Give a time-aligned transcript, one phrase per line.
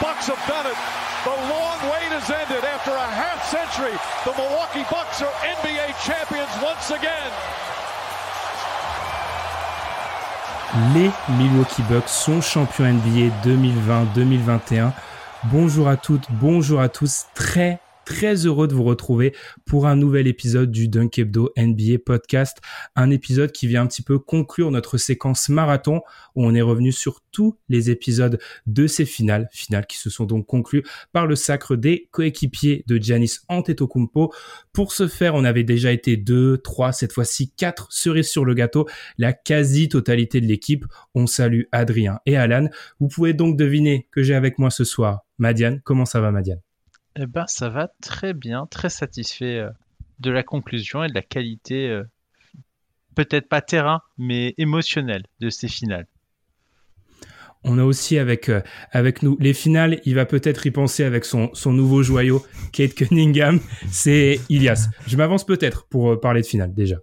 [0.00, 0.76] Bucks have done it.
[1.24, 2.64] The long wait has ended.
[2.64, 3.92] After a half century,
[4.24, 7.30] the Milwaukee Bucks are NBA champions once again.
[10.94, 14.92] Les Milwaukee Bucks sont champions NBA 2020-2021.
[15.44, 17.26] Bonjour à toutes, bonjour à tous.
[17.34, 17.80] Très
[18.10, 22.58] très heureux de vous retrouver pour un nouvel épisode du Dunk Hebdo NBA podcast.
[22.96, 26.00] Un épisode qui vient un petit peu conclure notre séquence marathon
[26.34, 30.24] où on est revenu sur tous les épisodes de ces finales, finales qui se sont
[30.24, 34.34] donc conclues par le sacre des coéquipiers de Giannis Antetokounmpo.
[34.72, 38.54] Pour ce faire, on avait déjà été deux, trois, cette fois-ci quatre cerises sur le
[38.54, 38.88] gâteau,
[39.18, 40.84] la quasi-totalité de l'équipe.
[41.14, 42.68] On salue Adrien et Alan.
[42.98, 45.80] Vous pouvez donc deviner que j'ai avec moi ce soir Madiane.
[45.84, 46.60] Comment ça va Madiane?
[47.16, 49.70] Eh ben, ça va très bien, très satisfait euh,
[50.20, 52.04] de la conclusion et de la qualité, euh,
[53.14, 56.06] peut-être pas terrain, mais émotionnelle de ces finales.
[57.62, 61.24] On a aussi avec, euh, avec nous les finales, il va peut-être y penser avec
[61.24, 64.88] son, son nouveau joyau, Kate Cunningham, c'est Ilias.
[65.06, 66.96] Je m'avance peut-être pour parler de finale déjà.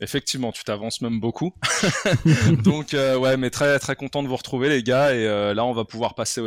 [0.00, 1.52] Effectivement, tu t'avances même beaucoup.
[2.64, 5.84] Donc ouais, mais très très content de vous retrouver les gars et là on va
[5.84, 6.40] pouvoir passer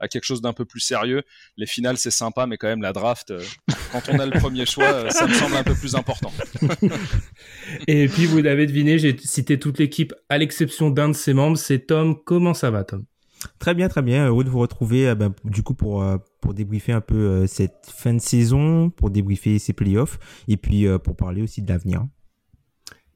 [0.00, 1.22] à quelque chose d'un peu plus sérieux.
[1.56, 3.42] Les finales, c'est sympa, mais quand même, la draft, euh,
[3.92, 6.32] quand on a le premier choix, euh, ça me semble un peu plus important.
[7.86, 11.58] Et puis, vous l'avez deviné, j'ai cité toute l'équipe, à l'exception d'un de ses membres,
[11.58, 12.16] c'est Tom.
[12.24, 13.04] Comment ça va, Tom?
[13.60, 14.26] Très bien, très bien.
[14.26, 16.04] Heureux de vous retrouver, euh, ben, du coup, pour,
[16.40, 20.18] pour débriefer un peu cette fin de saison, pour débriefer ces playoffs,
[20.48, 22.04] et puis pour parler aussi de l'avenir.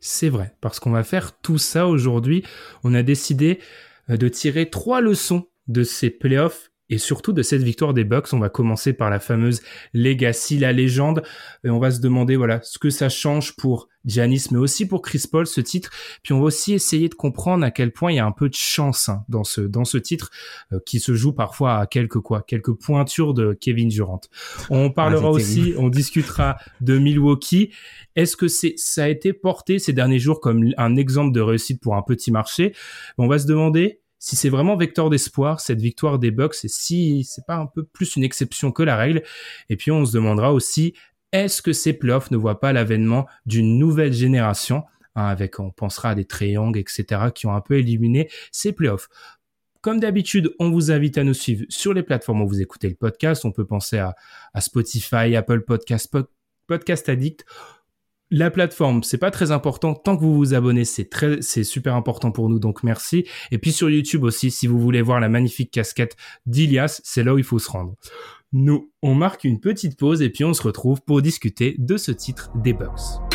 [0.04, 2.42] C'est vrai, parce qu'on va faire tout ça aujourd'hui.
[2.82, 3.60] On a décidé
[4.08, 8.34] de tirer trois leçons de ces playoffs et surtout de cette victoire des Bucks.
[8.34, 9.62] On va commencer par la fameuse
[9.94, 11.22] Legacy, la légende,
[11.64, 15.00] et on va se demander voilà ce que ça change pour Giannis, mais aussi pour
[15.00, 15.90] Chris Paul ce titre.
[16.22, 18.50] Puis on va aussi essayer de comprendre à quel point il y a un peu
[18.50, 20.30] de chance hein, dans ce dans ce titre
[20.74, 24.20] euh, qui se joue parfois à quelques quoi, quelques pointures de Kevin Durant.
[24.68, 27.70] On parlera ah, aussi, on discutera de Milwaukee.
[28.16, 31.80] Est-ce que c'est ça a été porté ces derniers jours comme un exemple de réussite
[31.80, 32.74] pour un petit marché?
[33.16, 37.24] On va se demander si c'est vraiment vecteur d'espoir cette victoire des Bucks et si
[37.24, 39.24] c'est pas un peu plus une exception que la règle.
[39.68, 40.94] Et puis on se demandera aussi
[41.32, 44.84] est-ce que ces playoffs ne voient pas l'avènement d'une nouvelle génération?
[45.16, 49.08] Hein, avec on pensera à des triangles etc qui ont un peu éliminé ces playoffs.
[49.80, 52.94] Comme d'habitude, on vous invite à nous suivre sur les plateformes où vous écoutez le
[52.94, 53.44] podcast.
[53.44, 54.14] On peut penser à,
[54.54, 56.16] à Spotify, Apple Podcast,
[56.68, 57.44] Podcast Addict
[58.32, 59.94] la plateforme, c'est pas très important.
[59.94, 62.58] Tant que vous vous abonnez, c'est très, c'est super important pour nous.
[62.58, 63.26] Donc merci.
[63.50, 66.16] Et puis sur YouTube aussi, si vous voulez voir la magnifique casquette
[66.46, 67.94] d'Ilias, c'est là où il faut se rendre.
[68.54, 72.10] Nous, on marque une petite pause et puis on se retrouve pour discuter de ce
[72.10, 73.31] titre des Bucks.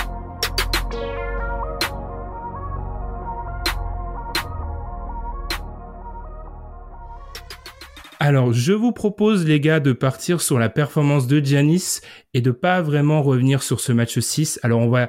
[8.20, 12.02] Alors, je vous propose, les gars, de partir sur la performance de Giannis
[12.34, 14.60] et de pas vraiment revenir sur ce match 6.
[14.64, 15.08] Alors, on va,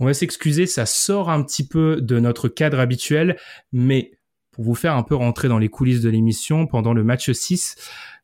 [0.00, 3.36] on va s'excuser, ça sort un petit peu de notre cadre habituel,
[3.72, 4.12] mais
[4.50, 7.76] pour vous faire un peu rentrer dans les coulisses de l'émission, pendant le match 6,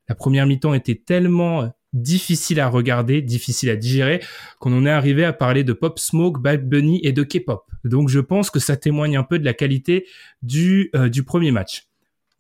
[0.09, 4.21] la première mi-temps était tellement difficile à regarder, difficile à digérer,
[4.59, 7.63] qu'on en est arrivé à parler de Pop Smoke, Bad Bunny et de K-pop.
[7.85, 10.07] Donc je pense que ça témoigne un peu de la qualité
[10.43, 11.87] du, euh, du premier match.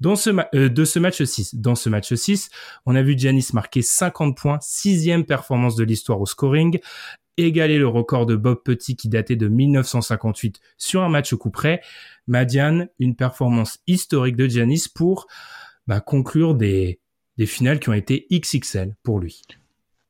[0.04, 2.50] Dans ce euh, de ce match 6, dans ce match 6,
[2.84, 6.78] on a vu Giannis marquer 50 points, sixième performance de l'histoire au scoring,
[7.38, 11.48] égaler le record de Bob Petit qui datait de 1958 sur un match au coup
[11.48, 11.80] près.
[12.26, 15.26] Madiane, une performance historique de Giannis pour
[15.86, 17.00] bah, conclure des,
[17.46, 19.40] finales qui ont été XXL pour lui.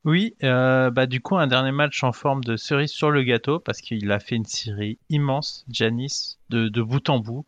[0.05, 3.59] Oui, euh, bah du coup un dernier match en forme de cerise sur le gâteau
[3.59, 7.47] parce qu'il a fait une série immense, Janis, de bout en bout.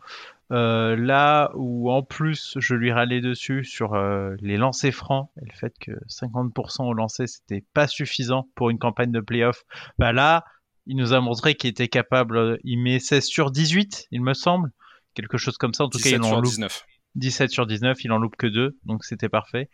[0.52, 5.44] Euh, là où en plus je lui râlais dessus sur euh, les lancers francs et
[5.44, 9.64] le fait que 50% au lancer c'était pas suffisant pour une campagne de playoff,
[9.98, 10.44] bah là
[10.86, 12.58] il nous a montré qu'il était capable.
[12.64, 14.70] Il met 16 sur 18, il me semble,
[15.14, 15.84] quelque chose comme ça.
[15.84, 16.86] En tout cas, il en 19.
[17.16, 19.68] 17 sur 19, il en loupe que 2, donc c'était parfait.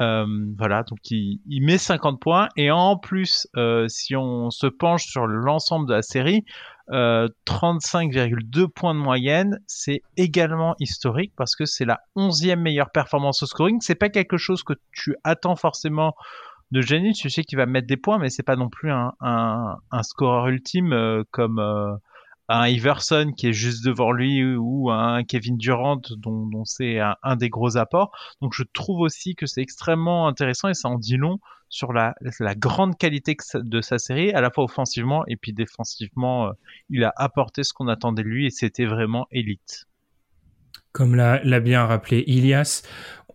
[0.00, 0.26] Euh,
[0.56, 5.26] voilà, donc il, met 50 points et en plus, euh, si on se penche sur
[5.26, 6.44] l'ensemble de la série,
[6.90, 13.46] 35,2 points de moyenne, c'est également historique parce que c'est la 11e meilleure performance au
[13.46, 13.80] scoring.
[13.80, 16.14] C'est pas quelque chose que tu attends forcément
[16.72, 19.12] de Janis, tu sais qu'il va mettre des points, mais c'est pas non plus un,
[19.20, 21.92] un, un scoreur ultime euh, comme euh,
[22.48, 27.36] un Iverson qui est juste devant lui ou un Kevin Durant dont, dont c'est un,
[27.36, 28.10] des gros apports.
[28.40, 31.38] Donc je trouve aussi que c'est extrêmement intéressant et ça en dit long
[31.72, 36.48] sur la, la grande qualité de sa série, à la fois offensivement et puis défensivement.
[36.48, 36.52] Euh,
[36.90, 39.86] il a apporté ce qu'on attendait de lui et c'était vraiment élite.
[40.92, 42.82] Comme l'a bien rappelé Ilias,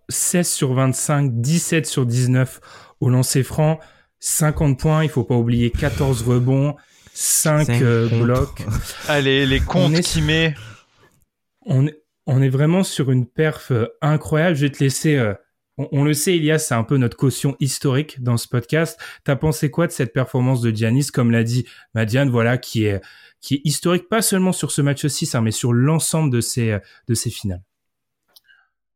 [0.10, 2.60] 16 sur 25, 17 sur 19
[3.00, 3.80] au lancer franc,
[4.20, 6.76] 50 points, il faut pas oublier 14 rebonds,
[7.14, 8.62] 5, euh, blocs.
[9.08, 10.54] Allez, les comptes qui met.
[11.66, 14.56] On est, on est vraiment sur une perf euh, incroyable.
[14.56, 15.16] Je vais te laisser.
[15.16, 15.34] Euh,
[15.78, 19.00] on, le sait, Elias, c'est un peu notre caution historique dans ce podcast.
[19.24, 23.02] T'as pensé quoi de cette performance de Giannis, comme l'a dit Madiane, voilà, qui est
[23.40, 26.80] qui est historique pas seulement sur ce match 6, hein, mais sur l'ensemble de ces
[27.08, 27.62] de ces finales.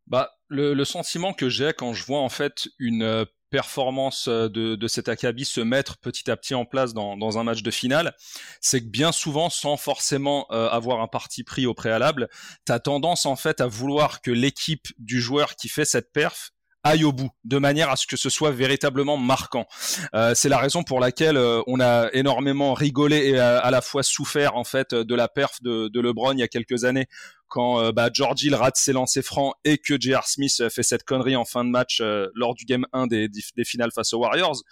[0.08, 4.88] Bah, le, sentiment que j'ai quand je vois en fait une performance euh, de, de
[4.88, 8.16] cet Akabi se mettre petit à petit en place dans, dans un match de finale,
[8.62, 12.30] c'est que bien souvent, sans forcément euh, avoir un parti pris au préalable,
[12.66, 16.52] tu as tendance en fait à vouloir que l'équipe du joueur qui fait cette perf
[16.84, 19.66] aille au bout, de manière à ce que ce soit véritablement marquant.
[20.14, 24.04] Euh, c'est la raison pour laquelle euh, on a énormément rigolé et à, la fois
[24.04, 27.08] souffert en fait de la perf de, de LeBron il y a quelques années,
[27.52, 30.26] quand euh, bah, George Hill rate ses lancers francs et que J.R.
[30.26, 33.28] Smith euh, fait cette connerie en fin de match euh, lors du game 1 des,
[33.28, 34.64] des, finales face aux Warriors,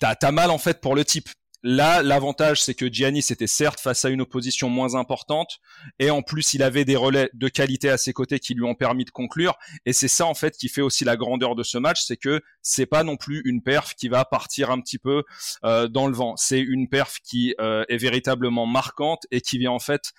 [0.00, 1.28] t'as as mal en fait pour le type.
[1.68, 5.58] Là, l'avantage, c'est que Giannis était certes face à une opposition moins importante,
[5.98, 8.76] et en plus, il avait des relais de qualité à ses côtés qui lui ont
[8.76, 9.58] permis de conclure.
[9.84, 12.40] Et c'est ça, en fait, qui fait aussi la grandeur de ce match, c'est que
[12.62, 15.24] c'est pas non plus une perf qui va partir un petit peu
[15.64, 16.36] euh, dans le vent.
[16.36, 20.12] C'est une perf qui euh, est véritablement marquante et qui vient en fait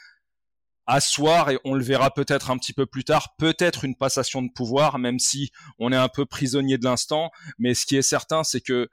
[0.86, 4.50] asseoir, et on le verra peut-être un petit peu plus tard, peut-être une passation de
[4.54, 7.32] pouvoir, même si on est un peu prisonnier de l'instant.
[7.58, 8.90] Mais ce qui est certain, c'est que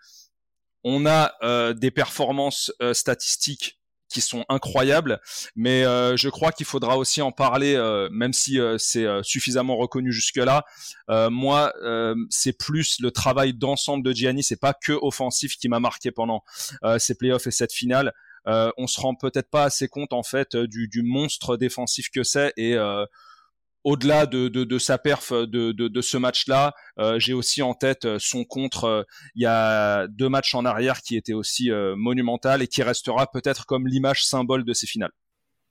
[0.84, 5.20] on a euh, des performances euh, statistiques qui sont incroyables,
[5.56, 7.76] mais euh, je crois qu'il faudra aussi en parler,
[8.12, 10.64] même si c'est suffisamment reconnu jusque-là.
[11.30, 11.72] moi,
[12.30, 16.44] c'est plus le travail d'ensemble de Gianni, c'est pas que offensif qui m'a marqué pendant
[16.98, 18.12] ces playoffs et cette finale
[18.46, 22.52] on se rend peut-être pas assez compte en fait euh, du, monstre défensif que c'est
[22.56, 22.76] et
[23.84, 26.74] au-delà de, sa perf de, ce match-là,
[27.18, 31.34] j'ai aussi en tête son contre il y a deux matchs en arrière qui était
[31.34, 35.12] aussi monumental et qui restera peut-être comme l'image symbole de ces finales.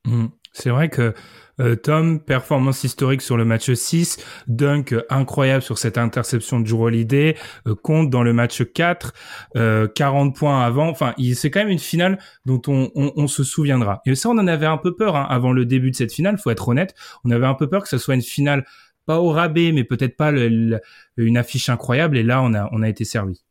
[0.05, 0.27] Mmh.
[0.53, 1.13] C'est vrai que
[1.59, 4.17] euh, Tom, performance historique sur le match 6,
[4.47, 7.35] dunk incroyable sur cette interception de Drew Holiday,
[7.67, 9.13] euh, compte dans le match 4,
[9.53, 10.89] 40 euh, points avant.
[10.89, 14.01] Enfin, c'est quand même une finale dont on, on, se souviendra.
[14.05, 16.37] Et ça, on en avait un peu peur hein, avant le début de cette finale.
[16.37, 18.65] Faut être honnête, on avait un peu peur que ce soit une finale
[19.05, 22.17] pas au rabais, mais peut-être pas une affiche incroyable.
[22.17, 23.43] Et là, on a on a été servi.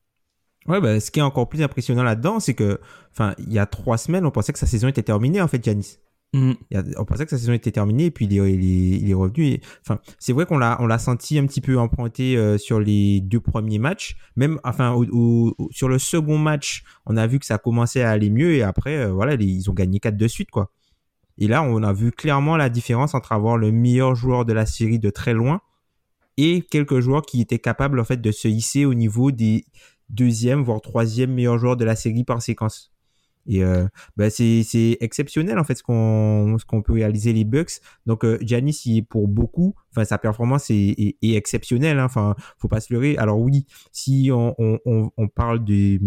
[0.67, 3.67] Ouais, bah, ce qui est encore plus impressionnant là-dedans, c'est que, enfin, il y a
[3.67, 5.99] trois semaines, on pensait que sa saison était terminée, en fait, Yanis.
[6.35, 6.53] Mm.
[6.97, 8.37] On pensait que sa saison était terminée et puis il
[9.11, 9.61] est, revenu.
[9.83, 13.79] enfin, c'est vrai qu'on l'a, senti un petit peu emprunté euh, sur les deux premiers
[13.79, 14.17] matchs.
[14.37, 14.97] Même, enfin,
[15.71, 18.97] sur le second match, on a vu que ça commençait à aller mieux et après,
[18.97, 20.71] euh, voilà, ils ont gagné quatre de suite, quoi.
[21.39, 24.67] Et là, on a vu clairement la différence entre avoir le meilleur joueur de la
[24.67, 25.61] série de très loin
[26.37, 29.65] et quelques joueurs qui étaient capables, en fait, de se hisser au niveau des
[30.09, 32.92] deuxième, voire troisième meilleurs joueurs de la série par séquence.
[33.47, 34.63] Et euh, bah c'est,
[35.01, 37.81] exceptionnel en fait ce qu'on ce qu'on peut réaliser les Bucks.
[38.07, 41.99] Donc euh, Giannis il est pour beaucoup, enfin sa performance est, est, est exceptionnelle.
[41.99, 42.05] Hein.
[42.05, 43.17] Enfin faut pas se leurrer.
[43.17, 45.99] Alors oui, si on on, on parle de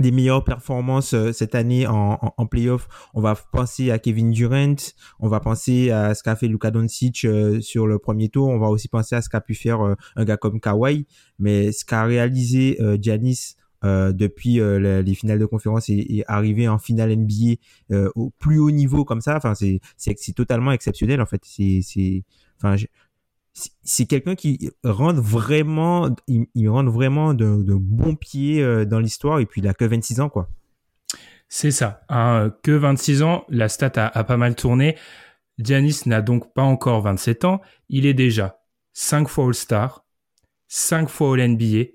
[0.00, 4.76] des meilleures performances euh, cette année en, en, playoff, on va penser à Kevin Durant,
[5.18, 8.58] on va penser à ce qu'a fait Luka Doncic euh, sur le premier tour, on
[8.58, 9.80] va aussi penser à ce qu'a pu faire
[10.16, 11.06] un gars comme Kawhi,
[11.38, 16.78] mais ce qu'a réalisé Giannis euh, depuis euh, les finales de conférence et, arriver en
[16.78, 17.60] finale NBA
[17.92, 19.36] euh, au plus haut niveau comme ça.
[19.36, 21.42] Enfin c'est c'est totalement exceptionnel en fait.
[21.44, 22.24] C'est c'est
[22.56, 22.74] enfin
[23.82, 29.38] c'est quelqu'un qui rentre vraiment il, il rentre vraiment de, de bons pieds dans l'histoire.
[29.38, 30.48] Et puis il a que 26 ans quoi.
[31.48, 33.44] C'est ça hein, que 26 ans.
[33.48, 34.96] La stat a, a pas mal tourné.
[35.58, 37.60] Giannis n'a donc pas encore 27 ans.
[37.88, 38.60] Il est déjà
[38.92, 40.04] 5 fois All-Star
[40.66, 41.92] 5 fois All-NBA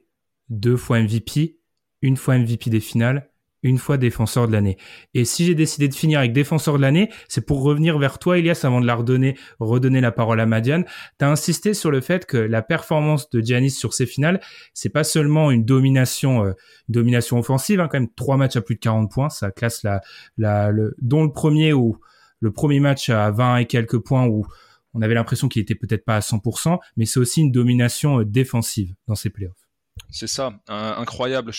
[0.50, 1.58] 2 fois MVP
[2.04, 3.28] une fois MVP des finales
[3.64, 4.78] une fois défenseur de l'année.
[5.14, 8.38] Et si j'ai décidé de finir avec défenseur de l'année, c'est pour revenir vers toi,
[8.38, 10.86] Elias, avant de la redonner, redonner la parole à Madiane.
[11.18, 14.42] Tu as insisté sur le fait que la performance de Giannis sur ces finales,
[14.74, 16.52] c'est pas seulement une domination, euh,
[16.90, 20.02] domination offensive, hein, quand même trois matchs à plus de 40 points, ça classe la,
[20.38, 21.98] la, le, dont le premier ou
[22.42, 24.46] le premier match à 20 et quelques points où
[24.94, 28.26] on avait l'impression qu'il était peut-être pas à 100%, mais c'est aussi une domination euh,
[28.26, 29.63] défensive dans ces playoffs.
[30.10, 31.52] C'est ça, incroyable.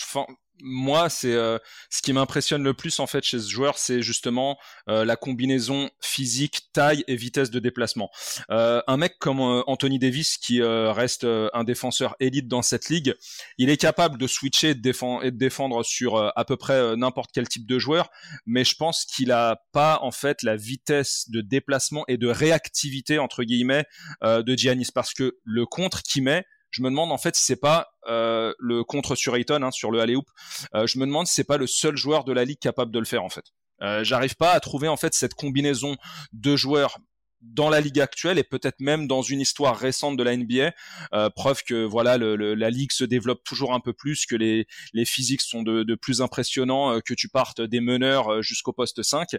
[0.61, 1.57] Moi, c'est euh,
[1.89, 4.57] ce qui m'impressionne le plus en fait chez ce joueur, c'est justement
[4.89, 8.09] euh, la combinaison physique, taille et vitesse de déplacement.
[8.49, 13.15] Euh, un mec comme Anthony Davis, qui reste un défenseur élite dans cette ligue,
[13.57, 17.31] il est capable de switcher et de, et de défendre sur à peu près n'importe
[17.33, 18.09] quel type de joueur,
[18.45, 23.19] mais je pense qu'il a pas en fait la vitesse de déplacement et de réactivité
[23.19, 23.85] entre guillemets
[24.23, 27.55] de Giannis, parce que le contre qu'il met je me demande en fait si c'est
[27.55, 30.27] pas euh, le contre sur Ayton hein, sur le alley hoop.
[30.73, 32.99] Euh, je me demande si c'est pas le seul joueur de la ligue capable de
[32.99, 33.45] le faire en fait.
[33.81, 35.95] Euh, J'arrive pas à trouver en fait cette combinaison
[36.33, 36.97] de joueurs
[37.41, 40.73] dans la ligue actuelle et peut-être même dans une histoire récente de la NBA.
[41.13, 45.05] Euh, preuve que voilà, la ligue se développe toujours un peu plus, que les, les
[45.05, 49.29] physiques sont de, plus impressionnants, que tu partes des meneurs jusqu'au poste 5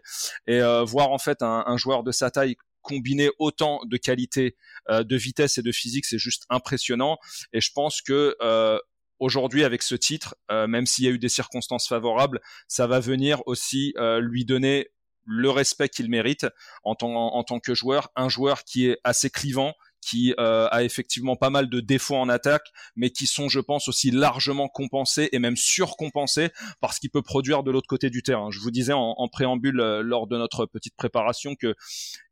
[0.46, 4.56] et voir en fait un, joueur de sa taille combiner autant de qualité
[4.88, 7.18] euh, de vitesse et de physique, c'est juste impressionnant.
[7.52, 8.78] Et je pense que euh,
[9.18, 13.00] aujourd'hui avec ce titre, euh, même s'il y a eu des circonstances favorables, ça va
[13.00, 14.88] venir aussi lui donner
[15.24, 16.46] le respect qu'il mérite
[16.84, 19.74] en en tant que joueur, un joueur qui est assez clivant,
[20.06, 23.88] qui euh, a effectivement pas mal de défauts en attaque, mais qui sont, je pense,
[23.88, 28.50] aussi largement compensés et même surcompensés parce qu'il peut produire de l'autre côté du terrain.
[28.52, 31.74] Je vous disais en, en préambule euh, lors de notre petite préparation que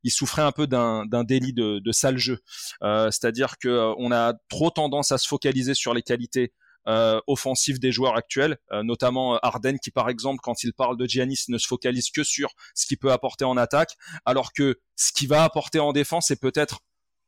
[0.04, 2.40] il souffrait un peu d'un délit de, de sale jeu,
[2.82, 6.52] euh, c'est-à-dire que euh, on a trop tendance à se focaliser sur les qualités
[6.86, 11.44] euh, offensives des joueurs actuels, notamment Arden qui par exemple quand il parle de Giannis
[11.48, 15.28] ne se focalise que sur ce qu'il peut apporter en attaque, alors que ce qu'il
[15.28, 16.80] va apporter en défense est peut-être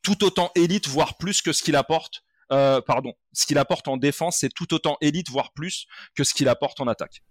[0.07, 2.23] tout autant élite, voire plus que ce qu'il apporte.
[2.53, 6.33] Euh, pardon, ce qu'il apporte en défense, c'est tout autant élite, voire plus que ce
[6.33, 7.25] qu'il apporte en attaque.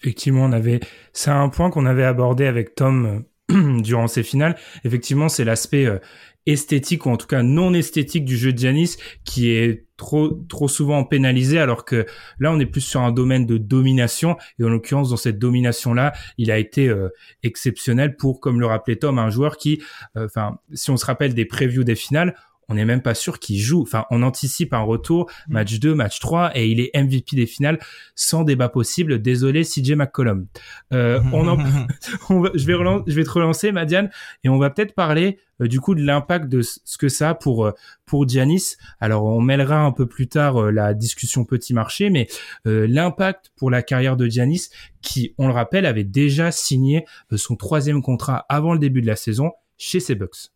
[0.00, 0.80] Effectivement, on avait,
[1.12, 4.56] c'est un point qu'on avait abordé avec Tom euh, durant ces finales.
[4.84, 5.98] Effectivement, c'est l'aspect euh,
[6.46, 10.66] esthétique ou en tout cas non esthétique du jeu de Giannis qui est trop trop
[10.66, 12.06] souvent pénalisé alors que
[12.38, 15.92] là on est plus sur un domaine de domination et en l'occurrence dans cette domination
[15.92, 17.10] là il a été euh,
[17.42, 19.82] exceptionnel pour comme le rappelait Tom un joueur qui
[20.16, 22.34] euh, enfin si on se rappelle des previews des finales
[22.70, 23.82] on n'est même pas sûr qu'il joue.
[23.82, 25.52] Enfin, on anticipe un retour, mm.
[25.52, 27.80] match 2, match 3, et il est MVP des finales
[28.14, 29.20] sans débat possible.
[29.20, 30.46] Désolé, CJ McCollum.
[30.92, 31.58] Euh, on en...
[32.28, 32.74] je, vais
[33.08, 34.08] je vais te relancer, Madiane,
[34.44, 37.66] et on va peut-être parler du coup de l'impact de ce que ça a pour
[37.66, 37.72] euh,
[38.06, 38.76] pour.
[39.00, 42.28] Alors on mêlera un peu plus tard euh, la discussion petit marché, mais
[42.64, 44.68] l'impact pour la carrière de Giannis,
[45.02, 49.16] qui, on le rappelle, avait déjà signé son troisième contrat avant le début de la
[49.16, 50.50] saison chez ses Bucks.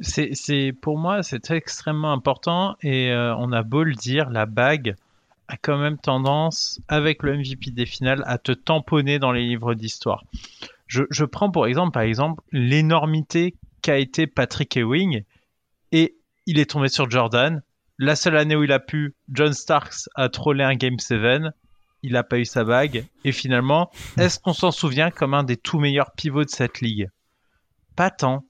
[0.00, 4.94] C'est, pour moi, c'est extrêmement important et euh, on a beau le dire, la bague
[5.48, 9.74] a quand même tendance, avec le MVP des finales, à te tamponner dans les livres
[9.74, 10.24] d'histoire.
[10.86, 15.24] Je, je prends pour exemple, par exemple, l'énormité qu'a été Patrick Ewing
[15.92, 16.16] et
[16.46, 17.62] il est tombé sur Jordan.
[17.98, 21.42] La seule année où il a pu, John Starks a trollé un Game 7,
[22.02, 25.56] il n'a pas eu sa bague et finalement, est-ce qu'on s'en souvient comme un des
[25.56, 27.08] tout meilleurs pivots de cette ligue?
[27.96, 28.44] Pas tant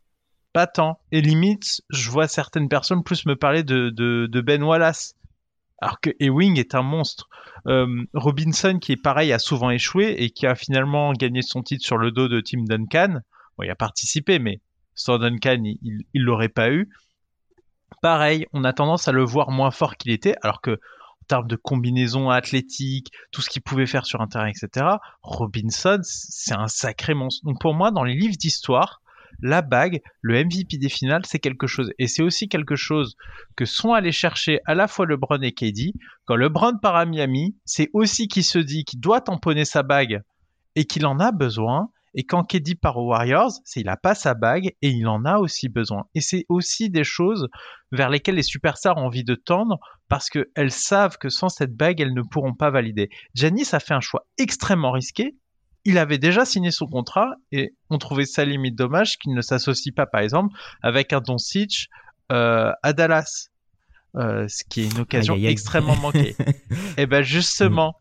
[0.56, 0.99] pas tant.
[1.12, 5.12] Et limite, je vois certaines personnes plus me parler de, Ben Wallace.
[5.83, 7.28] Alors que Ewing est un monstre.
[7.66, 11.85] Euh, Robinson, qui est pareil, a souvent échoué et qui a finalement gagné son titre
[11.85, 13.21] sur le dos de Tim Duncan.
[13.62, 14.62] Il a participé, mais
[14.97, 16.88] sans Duncan, il ne l'aurait pas eu.
[18.03, 21.49] Pareil, on a tendance à le voir moins fort qu'il était, alors que en termes
[21.49, 24.87] de combinaison athlétique, tout ce qu'il pouvait faire sur un terrain, etc.,
[25.23, 27.45] Robinson, c'est un sacré monstre.
[27.45, 29.03] Donc pour moi, dans les livres d'histoire,
[29.41, 31.93] la bague, le MVP des finales, c'est quelque chose.
[31.99, 33.17] Et c'est aussi quelque chose
[33.57, 35.95] que sont allés chercher à la fois LeBron et KD.
[36.25, 40.23] Quand LeBron part à Miami, c'est aussi qu'il se dit qu'il doit tamponner sa bague
[40.75, 41.91] et qu'il en a besoin.
[42.16, 45.25] Et quand KD part aux Warriors, c'est il a pas sa bague et il en
[45.25, 46.06] a aussi besoin.
[46.14, 47.46] Et c'est aussi des choses
[47.92, 52.00] vers lesquelles les superstars ont envie de tendre parce qu'elles savent que sans cette bague,
[52.00, 53.11] elles ne pourront pas valider.
[53.35, 55.37] Janice a fait un choix extrêmement risqué
[55.87, 59.94] il avait déjà signé son contrat et on trouvait ça limite dommage qu'il ne s'associe
[59.94, 61.87] pas, par exemple, avec un Doncic
[62.32, 63.50] euh, à Dallas,
[64.16, 66.35] euh, ce qui est une occasion extrêmement manquée.
[66.40, 66.44] et
[66.99, 67.94] eh ben justement,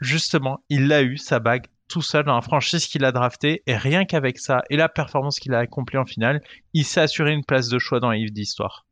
[0.00, 3.76] justement, il a eu sa bague tout seul dans la franchise qu'il a drafté et
[3.76, 6.40] rien qu'avec ça et la performance qu'il a accomplie en finale,
[6.72, 8.86] il s'est assuré une place de choix dans les livre d'histoire.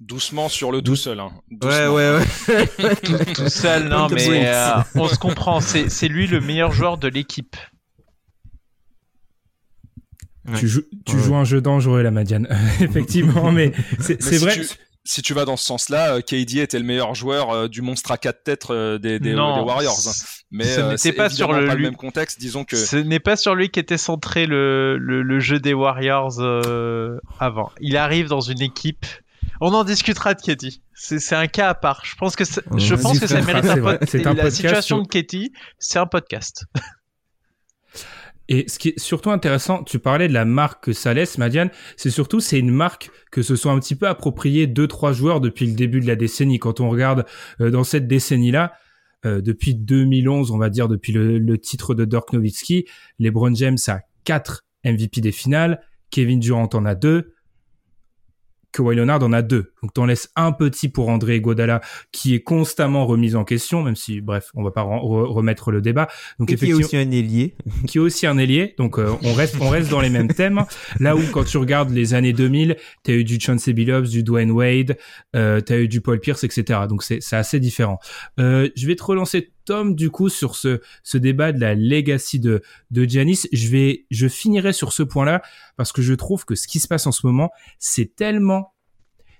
[0.00, 1.20] Doucement sur le tout seul.
[1.20, 1.30] Hein.
[1.62, 2.96] Ouais, ouais, ouais.
[3.34, 5.60] tout, seul, non, mais euh, on se comprend.
[5.60, 7.56] C'est lui le meilleur joueur de l'équipe.
[10.56, 12.48] Tu, joues, tu joues un jeu dangereux, la Madiane.
[12.80, 14.76] Effectivement, mais c'est vrai si tu
[15.30, 18.42] vas dans ce sens-là, euh, KD était le meilleur joueur euh, du monstre à quatre
[18.42, 19.98] têtes euh, des, des, Warriors.
[20.06, 20.12] Hein.
[20.50, 22.76] Mais ce n'était pas sur le, même contexte, disons que.
[22.76, 26.40] Ce n'est pas sur lui qu'était centré le, le, jeu des Warriors
[27.38, 27.70] avant.
[27.80, 29.06] Il arrive dans une équipe.
[29.60, 30.80] On en discutera de KD.
[30.94, 32.02] C'est un cas à part.
[32.04, 34.24] Je pense que je pense que ça mérite un, podcast.
[34.24, 36.64] La situation de KD, c'est un podcast.
[38.48, 42.40] Et ce qui est surtout intéressant, tu parlais de la marque laisse, Madiane, c'est surtout
[42.40, 45.74] c'est une marque que se sont un petit peu approprié deux trois joueurs depuis le
[45.74, 46.58] début de la décennie.
[46.58, 47.26] Quand on regarde
[47.60, 48.72] euh, dans cette décennie-là,
[49.26, 52.86] euh, depuis 2011, on va dire depuis le, titre de Dirk Nowitzki,
[53.18, 57.34] LeBron James a quatre MVP des finales, Kevin Durant en a deux,
[58.72, 59.72] Kawhi Leonard en a deux.
[59.82, 61.80] Donc t'en laisses un petit pour André Godala
[62.12, 66.08] qui est constamment remis en question, même si bref, on va pas remettre le débat.
[66.38, 67.54] Donc Et qui est aussi un ailier.
[67.86, 68.74] qui est aussi un ailier.
[68.78, 70.64] Donc euh, on reste on reste dans les mêmes thèmes.
[71.00, 74.50] Là où quand tu regardes les années 2000, t'as eu du Chauncey Billups, du Dwayne
[74.50, 74.96] Wade,
[75.34, 76.80] euh, t'as eu du Paul Pierce, etc.
[76.88, 77.98] Donc c'est c'est assez différent.
[78.38, 82.40] Euh, je vais te relancer Tom du coup sur ce ce débat de la legacy
[82.40, 83.42] de de Giannis.
[83.52, 85.42] Je vais je finirai sur ce point-là
[85.76, 88.72] parce que je trouve que ce qui se passe en ce moment, c'est tellement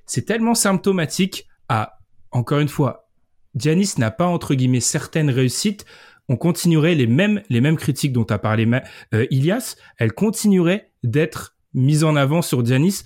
[0.04, 1.98] c'est tellement symptomatique à,
[2.30, 3.08] encore une fois,
[3.54, 5.86] Giannis n'a pas entre guillemets certaines réussites.
[6.28, 8.68] On continuerait les mêmes, les mêmes critiques dont a parlé
[9.14, 13.02] euh, Ilias, elles continueraient d'être mises en avant sur Giannis.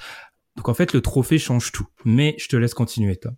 [0.56, 1.86] Donc en fait, le trophée change tout.
[2.04, 3.32] Mais je te laisse continuer, toi.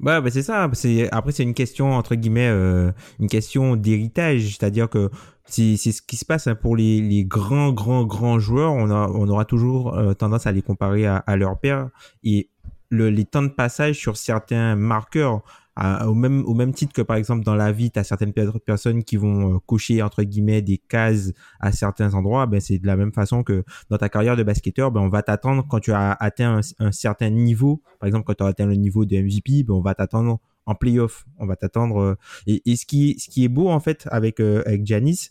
[0.00, 0.68] Bah, bah c'est ça.
[0.72, 5.10] C'est après c'est une question entre guillemets, euh, une question d'héritage, c'est-à-dire que
[5.46, 8.72] c'est ce qui se passe hein, pour les, les, grands, grands, grands joueurs.
[8.72, 11.90] On, a, on aura toujours euh, tendance à les comparer à, à leur père.
[12.22, 12.48] Et
[12.88, 15.42] le, les temps de passage sur certains marqueurs,
[15.76, 19.04] au, même, au même titre que par exemple dans la vie, tu as certaines personnes
[19.04, 22.46] qui vont euh, cocher entre guillemets des cases à certains endroits.
[22.46, 25.22] Ben, c'est de la même façon que dans ta carrière de basketteur, ben, on va
[25.22, 27.82] t'attendre quand tu as atteint un, un certain niveau.
[28.00, 30.74] Par exemple, quand tu as atteint le niveau de MVP, ben, on va t'attendre en
[30.74, 31.24] playoff.
[31.38, 32.00] On va t'attendre.
[32.00, 32.14] Euh,
[32.46, 35.30] et, et, ce qui ce qui est beau en fait avec euh, avec Janis,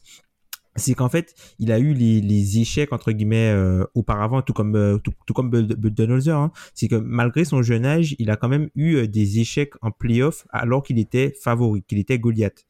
[0.75, 5.11] c'est qu'en fait, il a eu les, échecs entre guillemets euh, auparavant, tout comme tout,
[5.25, 5.53] tout, comme.
[5.53, 6.51] Hein.
[6.73, 10.47] C'est que malgré son jeune âge, il a quand même eu des échecs en playoff
[10.49, 12.65] alors qu'il était favori, qu'il était Goliath.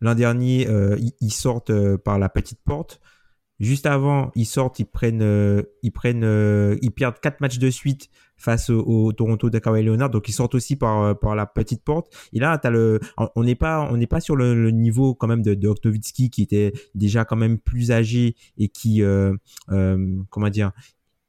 [0.00, 3.00] L'an dernier, euh, ils, sortent par la petite porte.
[3.58, 8.70] Juste avant, ils sortent, ils prennent, ils prennent, ils perdent quatre matchs de suite face
[8.70, 10.10] au, Toronto de Kawhi Leonard.
[10.10, 12.12] Donc ils sortent aussi par euh, par la petite porte.
[12.32, 13.00] Et là, le,
[13.34, 15.74] on n'est pas on n'est pas sur le, niveau quand même de, de
[16.12, 19.34] qui était déjà quand même plus âgé et qui euh,
[19.70, 20.72] euh, comment dire,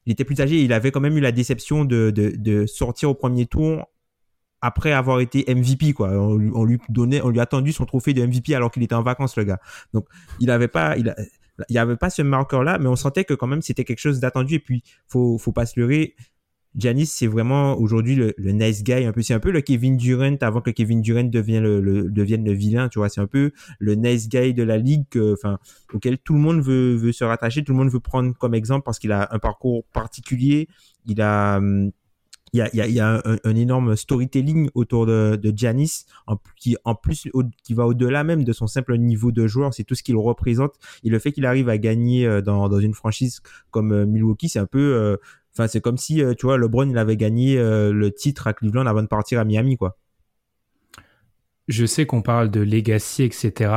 [0.05, 0.61] il était plus âgé.
[0.61, 3.87] Il avait quand même eu la déception de de, sortir au premier tour
[4.59, 8.25] après avoir été MVP quoi on, lui donnait on lui a tendu son trophée de
[8.25, 9.59] MVP alors qu'il était en vacances le gars
[9.93, 10.07] donc
[10.39, 10.95] il avait pas
[11.69, 13.99] il y avait pas ce marqueur là mais on sentait que quand même c'était quelque
[13.99, 16.15] chose d'attendu et puis faut faut pas se leurrer
[16.77, 19.23] Janis, c'est vraiment aujourd'hui le, nice guy, un peu.
[19.23, 22.87] C'est un peu le Kevin Durant avant que Kevin Durant devienne le, devienne le vilain,
[22.87, 23.09] tu vois.
[23.09, 25.57] C'est un peu le nice guy de la ligue, enfin,
[25.91, 28.83] auquel tout le monde veut, veut se rattacher, tout le monde veut prendre comme exemple
[28.85, 30.67] parce qu'il a un parcours particulier.
[31.05, 31.91] Il a, hum,
[32.73, 37.29] il y a, un, énorme storytelling autour de, de Giannis, en, qui plus
[37.63, 40.75] qui va au-delà même de son simple niveau de joueur, c'est tout ce qu'il représente
[41.03, 43.41] et le fait qu'il arrive à gagner euh, dans, une franchise
[43.71, 45.17] comme euh, Milwaukee, c'est un peu euh,
[45.53, 49.01] Enfin, c'est comme si, tu vois, LeBron, il avait gagné le titre à Cleveland avant
[49.01, 49.97] de partir à Miami, quoi.
[51.67, 53.71] Je sais qu'on parle de legacy, etc.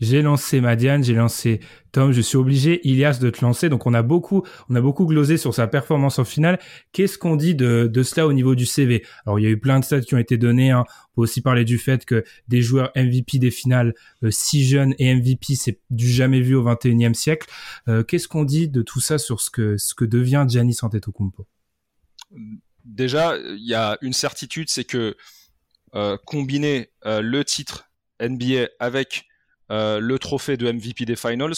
[0.00, 1.60] J'ai lancé Madiane, j'ai lancé
[1.92, 2.10] Tom.
[2.10, 3.68] Je suis obligé, Ilias, de te lancer.
[3.68, 6.58] Donc on a beaucoup, on a beaucoup glosé sur sa performance en finale.
[6.92, 9.58] Qu'est-ce qu'on dit de, de cela au niveau du CV Alors il y a eu
[9.58, 10.72] plein de stats qui ont été donnés.
[10.72, 10.84] Hein.
[10.88, 14.94] On peut aussi parler du fait que des joueurs MVP des finales euh, si jeunes
[14.98, 17.48] et MVP, c'est du jamais vu au 21e siècle.
[17.88, 21.46] Euh, Qu'est-ce qu'on dit de tout ça sur ce que ce que devient Giannis Antetokounmpo?
[22.84, 25.16] Déjà, il y a une certitude, c'est que
[26.24, 29.26] combiner euh, le titre NBA avec
[29.70, 31.54] euh, le trophée de MVP des Finals,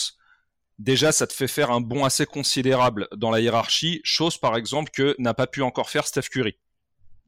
[0.79, 4.91] déjà ça te fait faire un bond assez considérable dans la hiérarchie, chose par exemple
[4.93, 6.57] que n'a pas pu encore faire Steph Curry.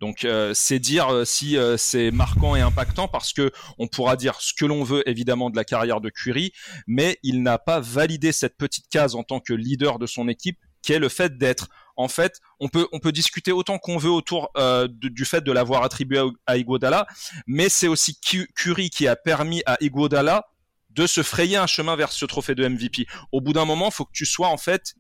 [0.01, 4.65] Donc c'est dire si c'est marquant et impactant parce que on pourra dire ce que
[4.65, 6.53] l'on veut évidemment de la carrière de Curry,
[6.87, 10.59] mais il n'a pas validé cette petite case en tant que leader de son équipe
[10.81, 11.69] qui est le fait d'être
[12.01, 16.19] en fait, on peut discuter autant qu'on veut autour euh, du fait de l'avoir attribué
[16.47, 17.07] à, Iguodala,
[17.47, 18.19] mais c'est aussi
[18.57, 20.47] Curry qui a permis à Iguodala
[20.91, 23.07] de se frayer un chemin vers ce trophée de MVP.
[23.33, 24.95] Au bout d'un moment, il faut que tu sois en fait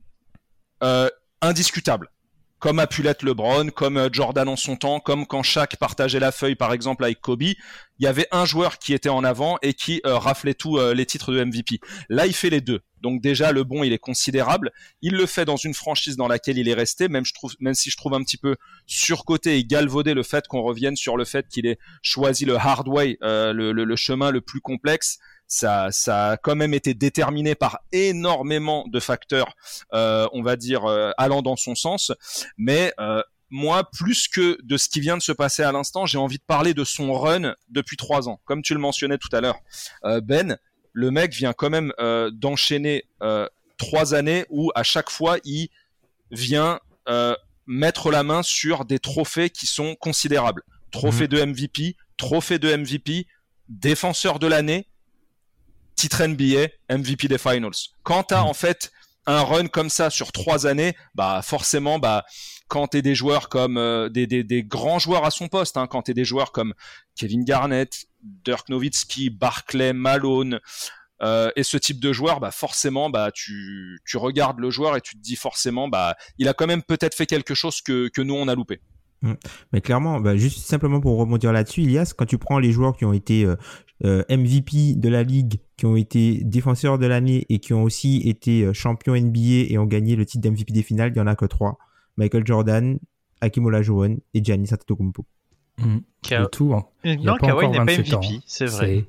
[0.82, 1.08] euh,
[1.40, 2.08] indiscutable.
[2.58, 6.32] comme a pu LeBron, comme euh, Jordan en son temps, comme quand Shaq partageait la
[6.32, 7.56] feuille par exemple avec Kobe, il
[7.98, 11.42] y avait un joueur qui était en avant et qui raflait tous les titres de
[11.42, 11.80] MVP.
[12.10, 12.82] Là, il fait les deux.
[13.00, 14.72] Donc déjà le bon, il est considérable.
[15.02, 17.24] Il le fait dans une franchise dans laquelle il est resté, même
[17.74, 21.24] si je trouve un petit peu surcoté et galvaudé le fait qu'on revienne sur le
[21.24, 25.18] fait qu'il ait choisi le hard way, le, le, chemin le plus complexe
[25.50, 29.54] ça, ça a quand même été déterminé par énormément de facteurs,
[29.92, 32.12] euh, on va dire, euh, allant dans son sens.
[32.56, 36.18] Mais euh, moi, plus que de ce qui vient de se passer à l'instant, j'ai
[36.18, 38.40] envie de parler de son run depuis trois ans.
[38.44, 39.58] Comme tu le mentionnais tout à l'heure,
[40.22, 40.56] Ben,
[40.92, 41.92] le mec vient quand même
[42.32, 43.04] d'enchaîner
[43.78, 45.68] trois années où à chaque fois il
[46.30, 46.80] vient
[47.66, 50.62] mettre la main sur des trophées qui sont considérables.
[50.90, 51.28] Trophée mhm.
[51.28, 53.26] de MVP, trophée de MVP,
[53.68, 54.88] défenseur de l'année,
[55.94, 57.72] titre NBA, MVP des finals.
[58.02, 58.46] Quand tu as mm.
[58.46, 58.90] en fait
[59.26, 62.24] un run comme ça sur trois années, bah forcément, bah
[62.68, 65.86] quand t'es des joueurs comme euh, des, des, des, grands joueurs à son poste, hein,
[65.86, 66.74] quand t'es des joueurs comme
[67.16, 70.60] Kevin Garnett, Dirk Nowitzki, Barclay, Malone
[71.22, 75.00] euh, et ce type de joueur, bah forcément, bah tu, tu regardes le joueur et
[75.00, 78.22] tu te dis forcément, bah il a quand même peut-être fait quelque chose que, que
[78.22, 78.80] nous on a loupé.
[79.22, 79.32] Mm.
[79.72, 83.04] Mais clairement, bah, juste simplement pour rebondir là-dessus, Ilias, quand tu prends les joueurs qui
[83.04, 83.56] ont été euh,
[84.04, 88.22] euh, MVP de la ligue, qui ont été défenseurs de l'année et qui ont aussi
[88.24, 91.36] été champions NBA et ont gagné le titre d'MVP des finales, il y en a
[91.36, 91.76] que trois.
[92.16, 92.98] Michael Jordan,
[93.42, 95.26] Hakim Olajuwon et Giannis Antetokounmpo.
[95.80, 96.46] Mmh.
[96.52, 96.74] tout.
[96.74, 96.86] Hein.
[97.04, 99.04] Non, Kawhi n'est pas MVP, c'est vrai.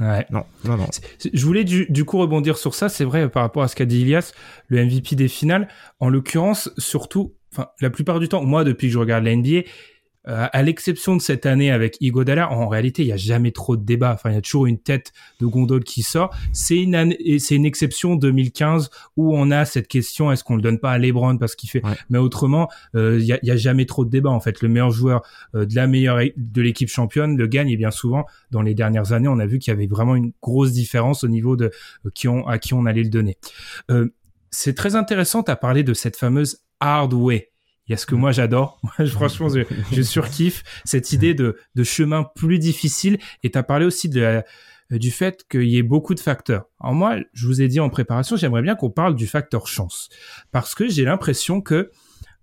[0.00, 0.26] Ouais.
[0.30, 0.86] Non, non, non.
[1.32, 2.88] Je voulais du, du, coup rebondir sur ça.
[2.88, 4.32] C'est vrai par rapport à ce qu'a dit Ilias,
[4.68, 5.68] le MVP des finales.
[5.98, 9.50] En l'occurrence, surtout, enfin, la plupart du temps, moi, depuis que je regarde la NBA,
[9.50, 9.62] euh,
[10.24, 13.84] à l'exception de cette année avec Igodala, en réalité, il n'y a jamais trop de
[13.84, 14.12] débat.
[14.12, 16.34] Enfin, il y a toujours une tête de gondole qui sort.
[16.52, 20.62] C'est une année, c'est une exception 2015 où on a cette question est-ce qu'on le
[20.62, 21.82] donne pas à LeBron parce qu'il fait.
[22.10, 24.30] Mais autrement, euh, il n'y a, jamais trop de débat.
[24.30, 25.22] En fait, le meilleur joueur
[25.54, 27.70] euh, de la meilleure de l'équipe championne le gagne.
[27.70, 30.32] Et bien souvent, dans les dernières années, on a vu qu'il y avait vraiment une
[30.42, 31.70] grosse différence au niveau de
[32.14, 33.38] qui on, à qui on allait le donner.
[34.50, 35.42] c'est très intéressant.
[35.42, 37.50] à parler de cette fameuse hard way.
[37.88, 38.80] Il y a ce que moi j'adore.
[39.06, 39.60] franchement, je,
[39.92, 43.18] je surkiffe cette idée de, de chemin plus difficile.
[43.42, 44.42] Et tu as parlé aussi de
[44.90, 46.64] du fait qu'il y ait beaucoup de facteurs.
[46.80, 50.08] Alors moi, je vous ai dit en préparation, j'aimerais bien qu'on parle du facteur chance.
[50.50, 51.90] Parce que j'ai l'impression que,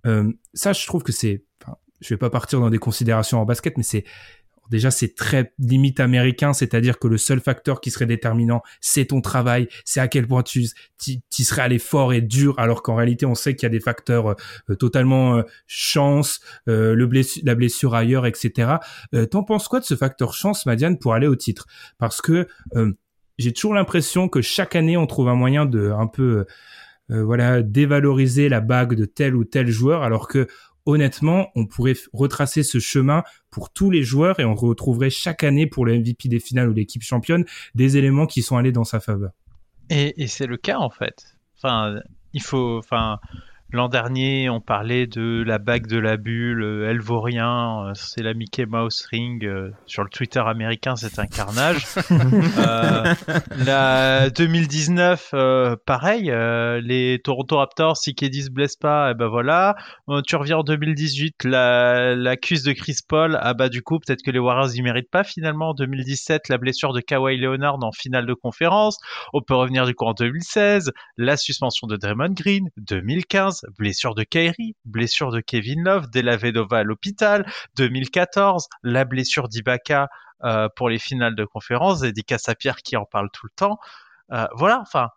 [0.05, 3.45] euh, ça je trouve que c'est, enfin, je vais pas partir dans des considérations en
[3.45, 4.03] basket, mais c'est
[4.69, 9.21] déjà c'est très limite américain, c'est-à-dire que le seul facteur qui serait déterminant, c'est ton
[9.21, 10.65] travail, c'est à quel point tu,
[10.97, 13.79] tu, serais allé fort et dur, alors qu'en réalité on sait qu'il y a des
[13.79, 14.35] facteurs
[14.69, 17.09] euh, totalement euh, chance, euh, le
[17.43, 18.73] la blessure ailleurs, etc.
[19.31, 21.65] T'en penses quoi de ce facteur chance, Madiane, pour aller au titre?
[21.97, 22.47] Parce que
[23.37, 26.45] j'ai toujours l'impression que chaque année on trouve un moyen de un peu
[27.09, 30.47] voilà dévaloriser la bague de tel ou tel joueur, alors que
[30.85, 35.67] honnêtement, on pourrait retracer ce chemin pour tous les joueurs et on retrouverait chaque année
[35.67, 38.99] pour le MVP des finales ou l'équipe championne des éléments qui sont allés dans sa
[38.99, 39.31] faveur.
[39.89, 41.37] Et, c'est le cas en fait.
[41.57, 41.99] Enfin,
[42.33, 42.81] il faut,
[43.73, 47.91] L'an dernier, on parlait de la bague de la bulle, euh, elle vaut rien, euh,
[47.95, 49.43] c'est la Mickey Mouse Ring.
[49.43, 51.85] Euh, sur le Twitter américain, c'est un carnage.
[53.65, 55.31] la 2019,
[55.85, 56.31] pareil,
[56.83, 59.75] les Toronto Raptors, si Keddy se blesse pas, et eh ben voilà.
[60.27, 64.21] tu reviens en 2018, la, la cuisse de Chris Paul, ah bah du coup, peut-être
[64.23, 65.69] que les Warriors y méritent pas finalement.
[65.69, 68.99] En 2017, la blessure de Kawhi Leonard en finale de conférence.
[69.33, 74.23] On peut revenir du coup en 2016, la suspension de Draymond Green, 2015 blessure de
[74.23, 77.45] Kairi, blessure de Kevin Love, Della Vedova à l'hôpital,
[77.77, 80.09] 2014, la blessure d'Ibaka
[80.43, 83.77] euh, pour les finales de conférence, dédicace à Pierre qui en parle tout le temps.
[84.31, 85.09] Euh, voilà, enfin,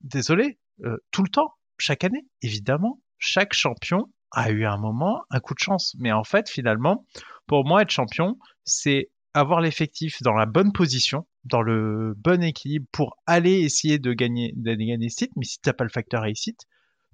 [0.00, 5.40] désolé, euh, tout le temps, chaque année, évidemment, chaque champion a eu un moment, un
[5.40, 5.96] coup de chance.
[5.98, 7.06] Mais en fait, finalement,
[7.46, 12.86] pour moi, être champion, c'est avoir l'effectif dans la bonne position, dans le bon équilibre
[12.92, 14.98] pour aller essayer de gagner, de gagner.
[14.98, 15.28] Mais si
[15.60, 16.66] tu n'as pas le facteur réussite,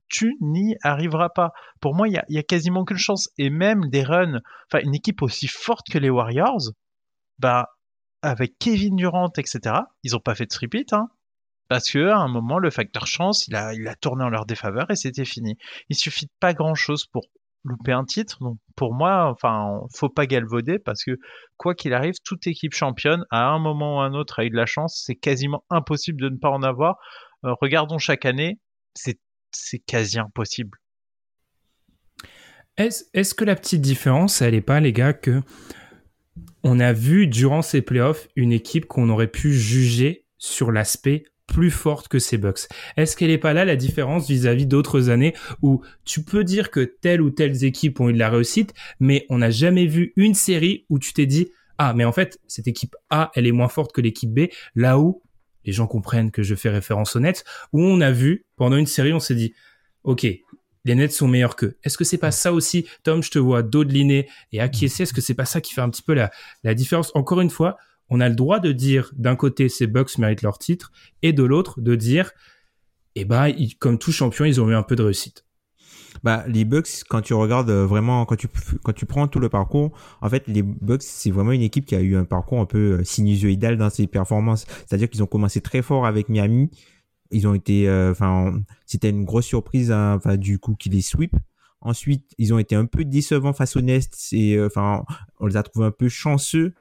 [0.08, 1.52] tu n'y arriveras pas.
[1.80, 3.28] Pour moi, il y a, quasiment qu'une chance.
[3.38, 6.72] Et même des runs, enfin, une équipe aussi forte que les Warriors,
[7.38, 7.70] bah,
[8.22, 11.08] avec Kevin Durant, etc., ils n'ont pas fait de repeat, hein,
[11.68, 14.46] parce que à un moment, le facteur chance, il a, il a tourné en leur
[14.46, 15.56] défaveur et c'était fini.
[15.88, 17.24] Il suffit de pas grand chose pour
[17.64, 18.38] louper un titre.
[18.40, 21.18] Donc, pour moi, enfin, faut pas galvauder parce que
[21.56, 24.50] quoi qu'il arrive, toute équipe championne, à un moment ou à un autre, a eu
[24.50, 25.02] de la chance.
[25.04, 26.98] C'est quasiment impossible de ne pas en avoir.
[27.44, 28.60] Euh, regardons chaque année,
[28.94, 29.18] c'est
[29.54, 30.78] c'est quasi impossible.
[32.76, 35.42] Est-ce que la petite différence, elle n'est pas, les gars, que
[36.64, 41.70] on a vu durant ces playoffs une équipe qu'on aurait pu juger sur l'aspect plus
[41.70, 42.66] forte que ces Bucks?
[42.96, 46.80] Est-ce qu'elle est pas là la différence vis-à-vis d'autres années où tu peux dire que
[46.80, 50.34] telle ou telle équipe ont eu de la réussite, mais on n'a jamais vu une
[50.34, 53.68] série où tu t'es dit ah mais en fait cette équipe A elle est moins
[53.68, 55.22] forte que l'équipe B là où
[55.64, 58.87] les gens comprennent que je fais référence aux Nets où on a vu pendant une
[58.87, 59.55] série on s'est dit
[60.03, 60.27] ok
[60.85, 61.79] les Nets sont meilleurs qu'eux.
[61.83, 65.22] Est-ce que c'est pas ça aussi, Tom, je te vois dodeliner et acquiescer, est-ce que
[65.22, 66.31] c'est pas ça qui fait un petit peu la,
[66.62, 67.11] la différence?
[67.14, 67.79] Encore une fois,
[68.11, 71.42] on a le droit de dire d'un côté ces Bucks méritent leur titre et de
[71.42, 72.33] l'autre de dire
[73.14, 75.44] eh ben comme tout champion ils ont eu un peu de réussite.
[76.24, 78.48] Bah les Bucks quand tu regardes euh, vraiment quand tu
[78.82, 81.94] quand tu prends tout le parcours en fait les Bucks c'est vraiment une équipe qui
[81.94, 84.66] a eu un parcours un peu euh, sinusoïdal dans ses performances.
[84.87, 86.70] C'est-à-dire qu'ils ont commencé très fort avec Miami.
[87.30, 91.37] Ils ont été euh, enfin c'était une grosse surprise hein, du coup qu'ils les sweep.
[91.82, 95.04] Ensuite ils ont été un peu décevants face aux Nest et enfin
[95.40, 96.72] on les a trouvés un peu chanceux.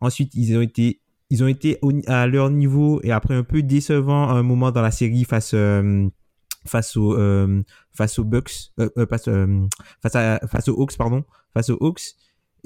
[0.00, 4.28] Ensuite, ils ont été ils ont été à leur niveau et après un peu décevant
[4.28, 6.08] un moment dans la série face euh,
[6.66, 9.28] face aux euh, face aux Bucks euh, face,
[10.02, 12.14] face à face aux Hawks pardon face aux Hawks.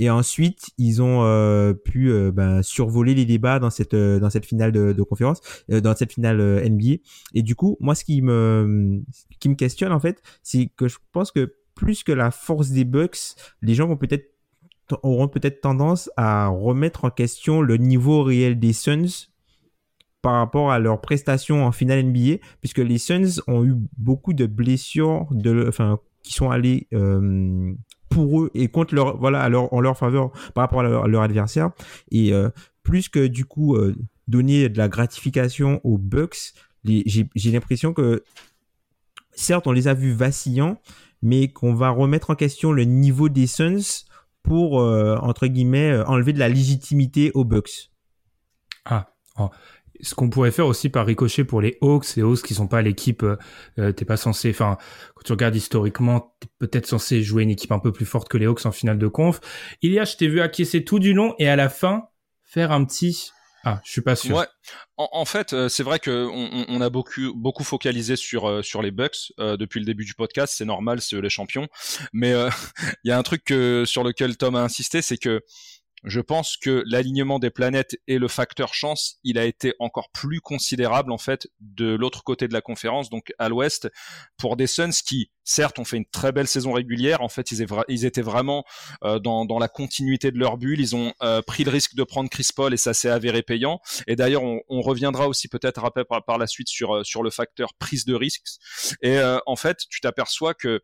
[0.01, 4.93] Et ensuite ils ont pu ben, survoler les débats dans cette dans cette finale de,
[4.93, 6.39] de conférence dans cette finale
[6.71, 7.03] NBA
[7.35, 9.03] et du coup moi ce qui me
[9.41, 12.85] qui me questionne en fait c'est que je pense que plus que la force des
[12.85, 14.33] Bucks les gens vont peut-être
[15.03, 19.29] auront peut-être tendance à remettre en question le niveau réel des Suns
[20.23, 24.47] par rapport à leurs prestations en finale NBA, puisque les Suns ont eu beaucoup de
[24.47, 27.73] blessures de, enfin, qui sont allées euh,
[28.09, 31.71] pour eux et contre leur, voilà, en leur faveur par rapport à leur, adversaire.
[32.11, 32.51] Et euh,
[32.83, 33.95] plus que du coup euh,
[34.27, 36.53] donner de la gratification aux Bucks,
[36.85, 38.25] j'ai l'impression que
[39.33, 40.81] certes on les a vus vacillants,
[41.23, 44.05] mais qu'on va remettre en question le niveau des Suns
[44.43, 47.91] pour, entre guillemets, enlever de la légitimité aux Bucks.
[48.87, 49.51] Ah, oh.
[50.01, 52.83] Ce qu'on pourrait faire aussi par ricochet pour les Hawks, les Hawks qui sont pas
[52.83, 53.25] l'équipe,
[53.79, 54.77] euh, t'es pas censé, enfin,
[55.15, 58.39] quand tu regardes historiquement, t'es peut-être censé jouer une équipe un peu plus forte que
[58.39, 59.41] les Hawks en finale de conf.
[59.83, 62.09] Il y a, je t'ai vu acquiescer tout du long et à la fin
[62.45, 63.33] faire un petit
[63.65, 64.37] ah, je suis pas sûr.
[64.37, 64.47] Ouais.
[64.97, 68.91] En, fait, euh, c'est vrai que on, a beaucoup beaucoup focalisé sur euh, sur les
[68.91, 70.55] Bucks euh, depuis le début du podcast.
[70.57, 71.67] C'est normal, c'est les champions.
[72.13, 72.33] Mais
[73.05, 75.43] il y a un truc que, sur lequel Tom a insisté, c'est que
[76.05, 80.41] je pense que l'alignement des planètes et le facteur chance, il a été encore plus
[80.41, 83.89] considérable en fait de l'autre côté de la conférence, donc à l'ouest,
[84.37, 87.23] pour des Suns qui, certes, ont fait une très belle saison régulière.
[87.23, 88.65] En fait, ils, étaient vraiment
[89.05, 90.81] euh, dans, la continuité de leur bulle.
[90.81, 93.81] Ils ont euh, pris le risque de prendre Chris Paul et ça s'est avéré payant.
[94.07, 97.75] Et d'ailleurs, on, reviendra aussi peut-être par, par, la suite sur euh, sur le facteur
[97.75, 98.47] prise de risques.
[99.03, 100.81] Et en fait, tu t'aperçois que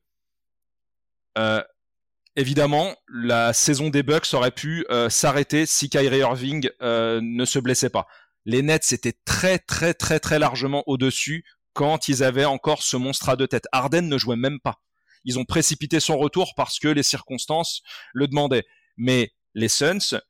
[2.37, 7.59] évidemment, la saison des Bucks aurait pu euh, s'arrêter si Kyrie Irving euh, ne se
[7.59, 8.07] blessait pas.
[8.45, 13.29] Les Nets étaient très très très très largement au-dessus quand ils avaient encore ce monstre
[13.29, 13.67] à deux têtes.
[13.73, 14.81] Harden ne jouait même pas.
[15.25, 18.67] Ils ont précipité son retour parce que les circonstances le demandaient.
[18.97, 20.21] Mais les Suns,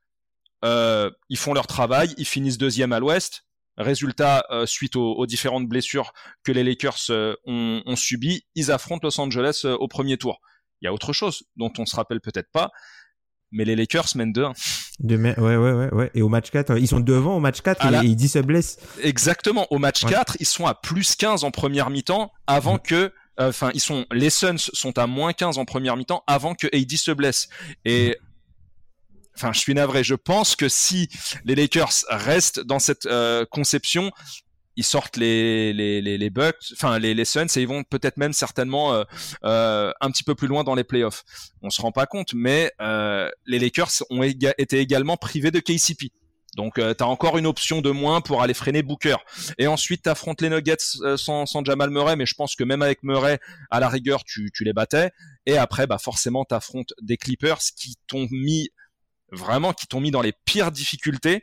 [0.64, 3.44] euh, ils font leur travail, ils finissent deuxième à l'Ouest.
[3.76, 6.12] Résultat, suite aux, différentes blessures
[6.44, 7.10] que les Lakers
[7.44, 10.40] ont subies, ils affrontent Los Angeles au premier tour.
[10.84, 12.70] Il y a autre chose dont on se rappelle peut-être pas,
[13.50, 14.52] mais les Lakers mènent 2-1.
[14.98, 16.10] De ouais, ouais, ouais, ouais.
[16.12, 18.76] Et au match 4, ils sont devant au match 4 et, ils se blessent.
[19.02, 19.66] Exactement.
[19.72, 23.70] Au match 4, ils sont à plus 15 en première mi-temps avant que euh, enfin
[23.72, 27.10] ils sont les Suns sont à moins 15 en première mi-temps avant que AD se
[27.10, 27.48] blesse
[27.84, 28.16] et
[29.36, 31.08] enfin je suis navré je pense que si
[31.44, 34.12] les Lakers restent dans cette euh, conception
[34.76, 38.16] ils sortent les les les, les Bucks, enfin les les Suns et ils vont peut-être
[38.16, 39.04] même certainement euh,
[39.44, 41.24] euh, un petit peu plus loin dans les playoffs.
[41.62, 46.12] On se rend pas compte, mais euh, les Lakers ont été également privés de KCP.
[46.56, 49.16] Donc euh, tu as encore une option de moins pour aller freiner Booker.
[49.58, 52.64] Et ensuite tu affrontes les Nuggets euh, sans, sans Jamal Murray, mais je pense que
[52.64, 53.38] même avec Murray,
[53.70, 55.10] à la rigueur, tu, tu les battais.
[55.46, 58.70] Et après, bah forcément, tu affrontes des Clippers qui t'ont mis
[59.32, 61.42] vraiment, qui t'ont mis dans les pires difficultés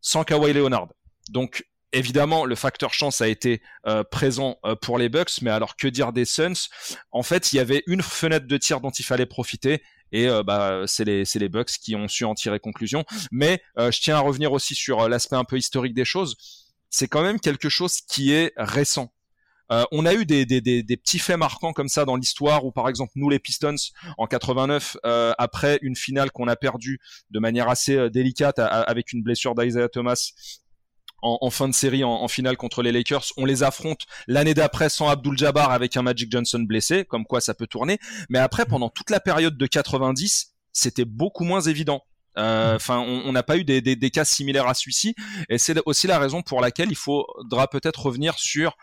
[0.00, 0.88] sans Kawhi Leonard.
[1.30, 5.76] Donc Évidemment, le facteur chance a été euh, présent euh, pour les Bucks, mais alors
[5.76, 6.68] que dire des Suns?
[7.12, 10.42] En fait, il y avait une fenêtre de tir dont il fallait profiter, et euh,
[10.42, 13.04] bah, c'est les, les Bucks qui ont su en tirer conclusion.
[13.30, 16.36] Mais je tiens à revenir aussi sur l'aspect un peu historique des choses.
[16.90, 19.12] C'est quand même quelque chose qui est récent.
[19.68, 23.28] on a eu des, petits faits marquants comme ça dans l'histoire où par exemple nous
[23.28, 23.74] les Pistons
[24.16, 24.96] en 89
[25.38, 30.32] après une finale qu'on a perdue de manière assez délicate avec une blessure d'Isaiah Thomas
[31.26, 33.24] en, fin de série en, finale contre les Lakers.
[33.36, 37.40] On les affronte l'année d'après sans Abdul Jabbar avec un Magic Johnson blessé, comme quoi
[37.40, 37.98] ça peut tourner.
[38.28, 42.02] Mais après, pendant toute la période de 90, c'était beaucoup moins évident.
[42.38, 45.14] Euh, enfin, on n'a pas eu des, des, des, cas similaires à celui-ci,
[45.48, 48.76] et c'est aussi la raison pour laquelle il faudra peut-être revenir sur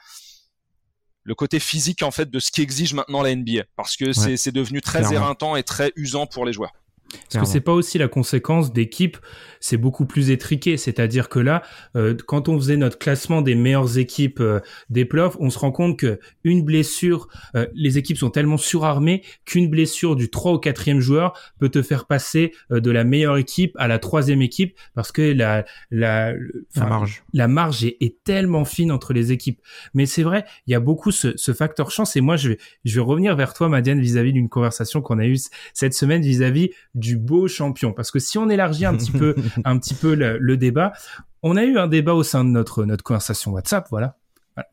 [1.23, 4.51] le côté physique en fait de ce qui exige maintenant la NBA, parce que c'est
[4.51, 6.73] devenu très éreintant et très usant pour les joueurs.
[7.13, 9.17] Est-ce que c'est pas aussi la conséquence d'équipes
[9.59, 11.63] C'est beaucoup plus étriqué, c'est-à-dire que là,
[11.95, 15.71] euh, quand on faisait notre classement des meilleures équipes euh, des playoffs, on se rend
[15.71, 20.59] compte que une blessure, euh, les équipes sont tellement surarmées qu'une blessure du 3 au
[20.59, 25.11] 4e joueur peut te faire passer de la meilleure équipe à la troisième équipe parce
[25.11, 26.33] que la la,
[26.75, 27.23] la marge.
[27.33, 29.61] la marge est, est, tellement fine entre les équipes.
[29.93, 32.15] Mais c'est vrai, il y a beaucoup ce, ce, facteur chance.
[32.15, 35.25] Et moi je vais je vais revenir vers toi, Madiane, vis-à-vis d'une conversation qu'on a
[35.25, 35.37] eue
[35.73, 36.71] cette semaine vis-à-vis
[37.03, 37.93] du beau champion.
[37.93, 39.35] Parce que si on élargit un petit peu,
[39.65, 40.93] un petit peu le, débat,
[41.43, 44.17] on a eu un débat au sein de notre, notre conversation WhatsApp, voilà.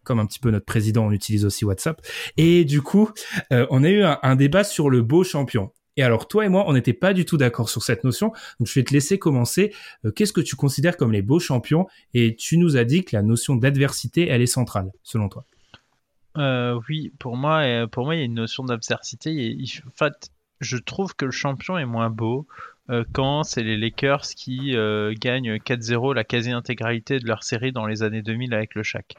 [0.04, 2.00] Comme un petit peu notre président, on utilise aussi WhatsApp.
[2.36, 3.10] Et du coup,
[3.52, 5.72] euh, on a eu un, débat sur le beau champion.
[5.96, 8.28] Et alors, toi et moi, on n'était pas du tout d'accord sur cette notion.
[8.58, 9.72] Donc, je vais te laisser commencer.
[10.04, 11.86] Euh, qu'est-ce que tu considères comme les beaux champions?
[12.12, 15.46] Et tu nous as dit que la notion d'adversité, elle est centrale, selon toi.
[16.36, 19.56] Euh, oui, pour moi, pour moi, il y a une notion d'adversité.
[19.86, 22.46] En fait, je trouve que le champion est moins beau
[22.90, 27.86] euh, quand c'est les Lakers qui euh, gagnent 4-0 la quasi-intégralité de leur série dans
[27.86, 29.14] les années 2000 avec le Shaq.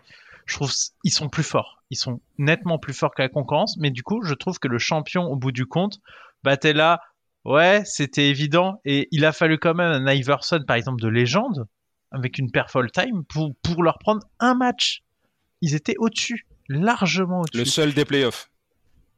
[0.45, 0.71] Je trouve
[1.03, 4.21] ils sont plus forts, ils sont nettement plus forts que la concurrence, mais du coup,
[4.23, 5.99] je trouve que le champion, au bout du compte,
[6.59, 6.99] t'es là,
[7.45, 11.67] ouais, c'était évident, et il a fallu quand même un Iverson, par exemple, de légende,
[12.11, 15.03] avec une perf all-time, pour, pour leur prendre un match.
[15.61, 17.59] Ils étaient au-dessus, largement au-dessus.
[17.59, 18.50] Le seul des playoffs.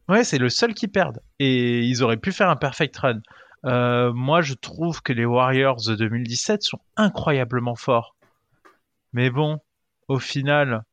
[0.10, 1.22] Ouais, c'est le seul qui perdent.
[1.40, 3.22] Et ils auraient pu faire un perfect run.
[3.66, 8.16] Euh, moi, je trouve que les Warriors de 2017 sont incroyablement forts.
[9.14, 9.60] Mais bon,
[10.08, 10.84] au final,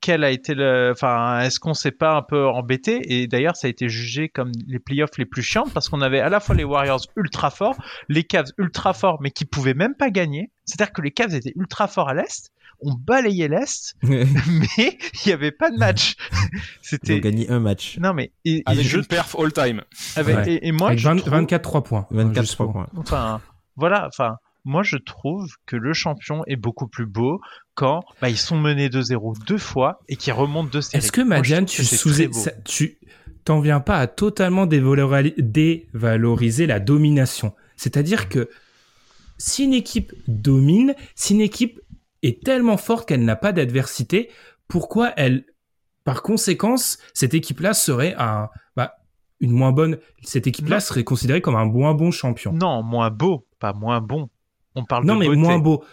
[0.00, 3.00] quel a été le, enfin, est-ce qu'on s'est pas un peu embêté?
[3.14, 6.20] Et d'ailleurs, ça a été jugé comme les playoffs les plus chiants parce qu'on avait
[6.20, 7.76] à la fois les Warriors ultra forts,
[8.08, 10.50] les Cavs ultra forts, mais qui pouvaient même pas gagner.
[10.64, 15.32] C'est-à-dire que les Cavs étaient ultra forts à l'est, on balayait l'Est, mais il n'y
[15.32, 16.16] avait pas de match.
[16.82, 17.14] C'était...
[17.14, 17.98] Ils ont gagné un match.
[17.98, 18.32] Non, mais.
[18.44, 19.00] Et, Avec je...
[19.00, 19.82] perf all-time.
[20.46, 22.06] et, moi, Avec 24 3 points.
[22.10, 22.88] 24 3 points.
[22.96, 23.40] Enfin,
[23.76, 24.36] voilà, enfin.
[24.64, 27.40] Moi, je trouve que le champion est beaucoup plus beau
[27.74, 31.02] quand bah, ils sont menés 2-0 deux fois et qu'ils remontent deux séries.
[31.02, 32.12] Est-ce que Madiane, tu sous
[32.64, 32.96] tu
[33.44, 35.86] t'en viens pas à totalement dévaloriser
[36.66, 38.50] la domination C'est-à-dire que
[39.38, 41.80] si une équipe domine, si une équipe
[42.22, 44.30] est tellement forte qu'elle n'a pas d'adversité,
[44.68, 45.44] pourquoi elle,
[46.04, 48.94] par conséquence, cette équipe-là serait un, bah,
[49.40, 52.52] une moins bonne, cette équipe-là serait considérée comme un moins bon champion?
[52.52, 54.30] Non, moins beau, pas moins bon.
[54.74, 55.84] On parle non, mais moins beau.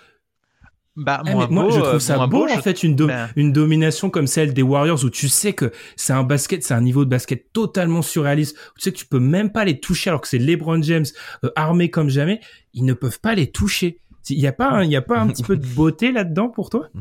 [0.95, 3.29] Bah, eh, moins moi, je trouve euh, ça beau, en fait, une, ben.
[3.37, 6.81] une domination comme celle des Warriors où tu sais que c'est un basket, c'est un
[6.81, 8.57] niveau de basket totalement surréaliste.
[8.75, 11.05] Tu sais que tu peux même pas les toucher alors que c'est LeBron James
[11.45, 12.41] euh, armé comme jamais.
[12.73, 14.01] Ils ne peuvent pas les toucher.
[14.29, 16.69] Il n'y a pas, il y a pas un petit peu de beauté là-dedans pour
[16.69, 16.89] toi?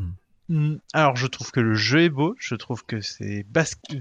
[0.51, 0.77] Mm.
[0.93, 2.35] alors, je trouve que le jeu est beau.
[2.39, 3.45] Je trouve que c'est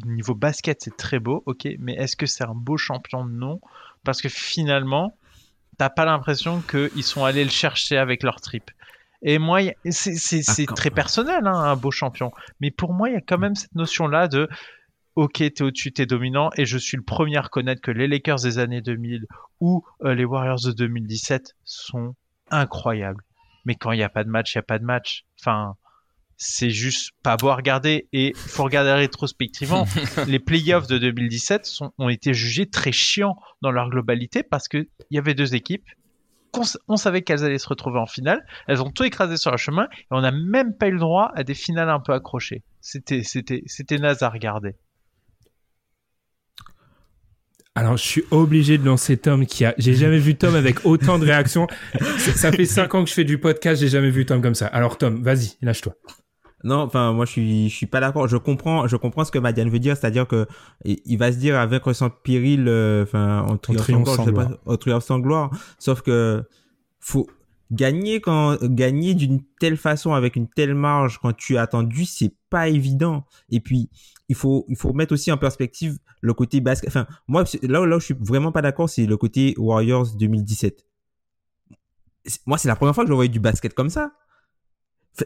[0.07, 1.43] niveau basket, c'est très beau.
[1.45, 3.27] Ok, mais est-ce que c'est un beau champion?
[3.27, 3.61] Non,
[4.03, 5.15] parce que finalement,
[5.77, 8.71] t'as pas l'impression qu'ils sont allés le chercher avec leur trip.
[9.21, 12.33] Et moi, c'est ah, très personnel, hein, un beau champion.
[12.61, 14.49] Mais pour moi, il y a quand même cette notion-là de
[15.17, 18.41] ok, t'es au-dessus, t'es dominant, et je suis le premier à reconnaître que les Lakers
[18.43, 19.27] des années 2000
[19.61, 22.15] ou euh, les Warriors de 2017 sont
[22.51, 23.23] incroyable.
[23.65, 25.25] Mais quand il n'y a pas de match, il n'y a pas de match.
[25.41, 25.77] Enfin,
[26.37, 28.09] c'est juste pas beau à regarder.
[28.13, 29.87] Et faut regarder rétrospectivement.
[30.27, 34.87] les playoffs de 2017 sont, ont été jugés très chiants dans leur globalité parce qu'il
[35.11, 35.85] y avait deux équipes.
[36.89, 38.45] On, savait qu'elles allaient se retrouver en finale.
[38.67, 41.31] Elles ont tout écrasé sur le chemin et on n'a même pas eu le droit
[41.35, 42.65] à des finales un peu accrochées.
[42.81, 44.75] C'était, c'était, c'était naze à regarder.
[47.79, 49.73] Alors, je suis obligé de lancer Tom qui a.
[49.79, 51.69] J'ai jamais vu Tom avec autant de réactions.
[52.35, 54.67] Ça fait cinq ans que je fais du podcast, j'ai jamais vu Tom comme ça.
[54.67, 55.95] Alors, Tom, vas-y, lâche-toi.
[56.65, 58.27] Non, enfin moi je suis je suis pas d'accord.
[58.27, 60.49] Je comprends je comprends ce que Madiane veut dire, c'est-à-dire que
[60.85, 65.05] il va se dire avec sans péril, euh, enfin en triomphe sans gloire, en triomphe
[65.05, 65.51] sans gloire.
[65.79, 66.43] Sauf que
[66.99, 67.29] faut
[67.71, 72.35] gagner quand gagner d'une telle façon avec une telle marge quand tu as attendu, c'est
[72.51, 73.25] pas évident.
[73.51, 73.91] Et puis
[74.29, 76.89] il faut il faut mettre aussi en perspective le côté basket.
[76.89, 80.89] Enfin, moi là là où je suis vraiment pas d'accord, c'est le côté Warriors 2017.
[82.47, 84.13] Moi, c'est la première fois que je voyais du basket comme ça.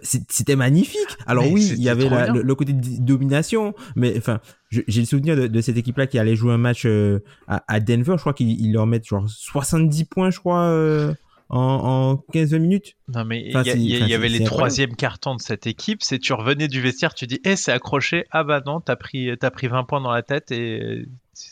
[0.02, 1.18] C'était magnifique.
[1.26, 4.40] Alors oui, il y avait le, côté de domination, mais enfin,
[4.70, 8.14] j'ai le souvenir de, cette équipe-là qui allait jouer un match euh, à, Denver.
[8.16, 11.12] Je crois qu'ils leur mettent genre 70 points, je crois, euh,
[11.52, 12.96] en, 15-20 minutes.
[13.08, 16.02] Non, mais il y, avait les troisièmes cartons de cette équipe.
[16.02, 18.24] C'est tu revenais du vestiaire, tu dis, eh, c'est accroché.
[18.30, 21.04] Ah bah non, t'as pris, as pris 20 points dans la tête et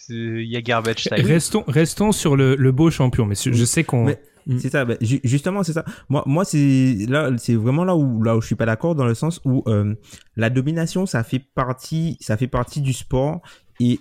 [0.08, 1.24] il y a garbage time.
[1.24, 4.14] Restons, restons sur le, beau champion, mais je sais qu'on.
[4.58, 5.84] C'est ça, bah, justement, c'est ça.
[6.08, 9.04] Moi, moi c'est là, c'est vraiment là où, là où je suis pas d'accord dans
[9.04, 9.94] le sens où euh,
[10.36, 13.42] la domination, ça fait partie, ça fait partie du sport
[13.78, 14.00] et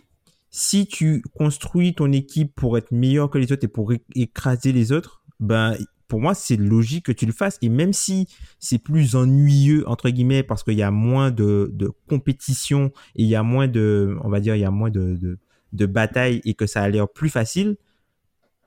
[0.50, 4.92] si tu construis ton équipe pour être meilleur que les autres et pour écraser les
[4.92, 5.76] autres, ben
[6.08, 7.58] pour moi c'est logique que tu le fasses.
[7.62, 8.28] Et même si
[8.60, 13.28] c'est plus ennuyeux entre guillemets parce qu'il y a moins de, de compétition et il
[13.28, 15.38] y a moins de on va dire il y a moins de, de,
[15.74, 17.78] de bataille et que ça a l'air plus facile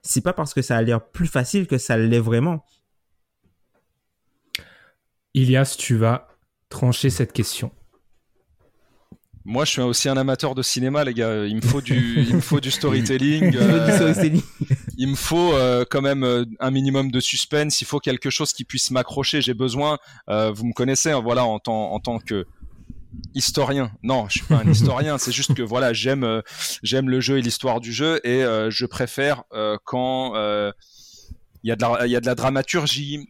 [0.03, 2.65] c'est pas parce que ça a l'air plus facile que ça l'est vraiment.
[5.35, 6.29] Ilias tu vas
[6.69, 7.73] trancher cette question
[9.45, 11.45] moi, je suis aussi un amateur de cinéma, les gars.
[11.47, 13.57] Il me faut du, il me faut du storytelling.
[13.57, 14.15] Euh,
[14.97, 17.81] il me faut euh, quand même euh, un minimum de suspense.
[17.81, 19.43] Il faut quelque chose qui puisse m'accrocher.
[19.43, 19.99] J'ai besoin.
[20.29, 22.47] vous me connaissez, hein, voilà, en tant, en tant que
[23.35, 23.91] historien.
[24.03, 25.19] Non, je suis pas un historien.
[25.19, 26.43] c'est juste que voilà, j'aime,
[26.83, 29.45] j'aime le jeu et l'histoire du jeu, et je préfère
[29.85, 30.35] quand
[31.65, 33.29] il y, a de la, il y a de la dramaturgie,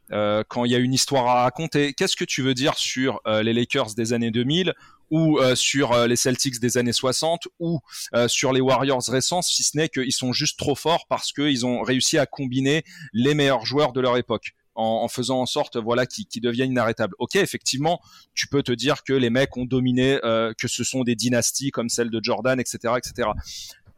[0.48, 1.94] quand il y a une histoire à raconter.
[1.94, 4.72] Qu'est-ce que tu veux dire sur les Lakers des années 2000
[5.10, 7.80] ou euh, sur euh, les Celtics des années 60 ou
[8.14, 11.66] euh, sur les Warriors récents, si ce n'est qu'ils sont juste trop forts parce qu'ils
[11.66, 14.52] ont réussi à combiner les meilleurs joueurs de leur époque.
[14.74, 17.14] En, faisant en sorte voilà qui, deviennent inarrêtables.
[17.18, 18.00] Ok, effectivement,
[18.32, 21.90] tu peux te dire que les mecs ont dominé, que ce sont des dynasties comme
[21.90, 23.28] celle de Jordan, etc., etc.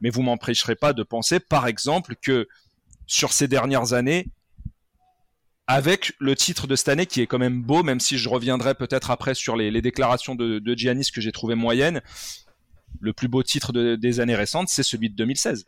[0.00, 2.48] Mais vous m'empêcherez pas de penser, par exemple, que
[3.06, 4.26] sur ces dernières années,
[5.66, 8.74] avec le titre de cette année qui est quand même beau, même si je reviendrai
[8.74, 12.02] peut-être après sur les, déclarations de, de, Giannis que j'ai trouvé moyennes.
[13.00, 15.66] Le plus beau titre des années récentes, c'est celui de 2016.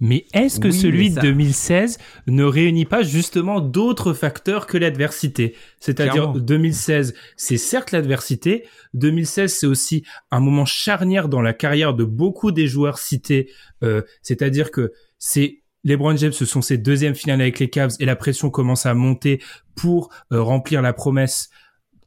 [0.00, 5.56] Mais est-ce que celui de 2016 ne réunit pas justement d'autres facteurs que l'adversité?
[5.80, 8.64] C'est-à-dire 2016, c'est certes l'adversité.
[8.94, 13.50] 2016, c'est aussi un moment charnière dans la carrière de beaucoup des joueurs cités.
[13.82, 18.04] Euh, c'est-à-dire que c'est LeBron James, ce sont ses deuxièmes finales avec les Cavs et
[18.04, 19.40] la pression commence à monter
[19.76, 21.50] pour euh, remplir la promesse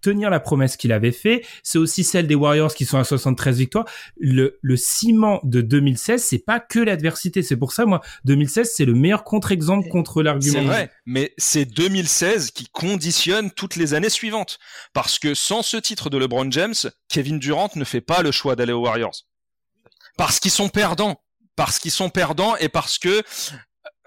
[0.02, 1.46] tenir la promesse qu'il avait fait.
[1.64, 3.86] C'est aussi celle des Warriors qui sont à 73 victoires.
[4.18, 7.44] Le, le ciment de 2016, c'est pas que l'adversité.
[7.44, 10.60] C'est pour ça, moi, 2016, c'est le meilleur contre-exemple contre l'argument.
[10.60, 14.60] C'est vrai, mais c'est 2016 qui conditionne toutes les années suivantes.
[14.94, 16.76] Parce que sans ce titre de LeBron James,
[17.08, 19.26] Kevin Durant ne fait pas le choix d'aller aux Warriors.
[20.18, 21.22] Parce qu'ils sont perdants
[21.62, 23.22] parce qu'ils sont perdants et parce que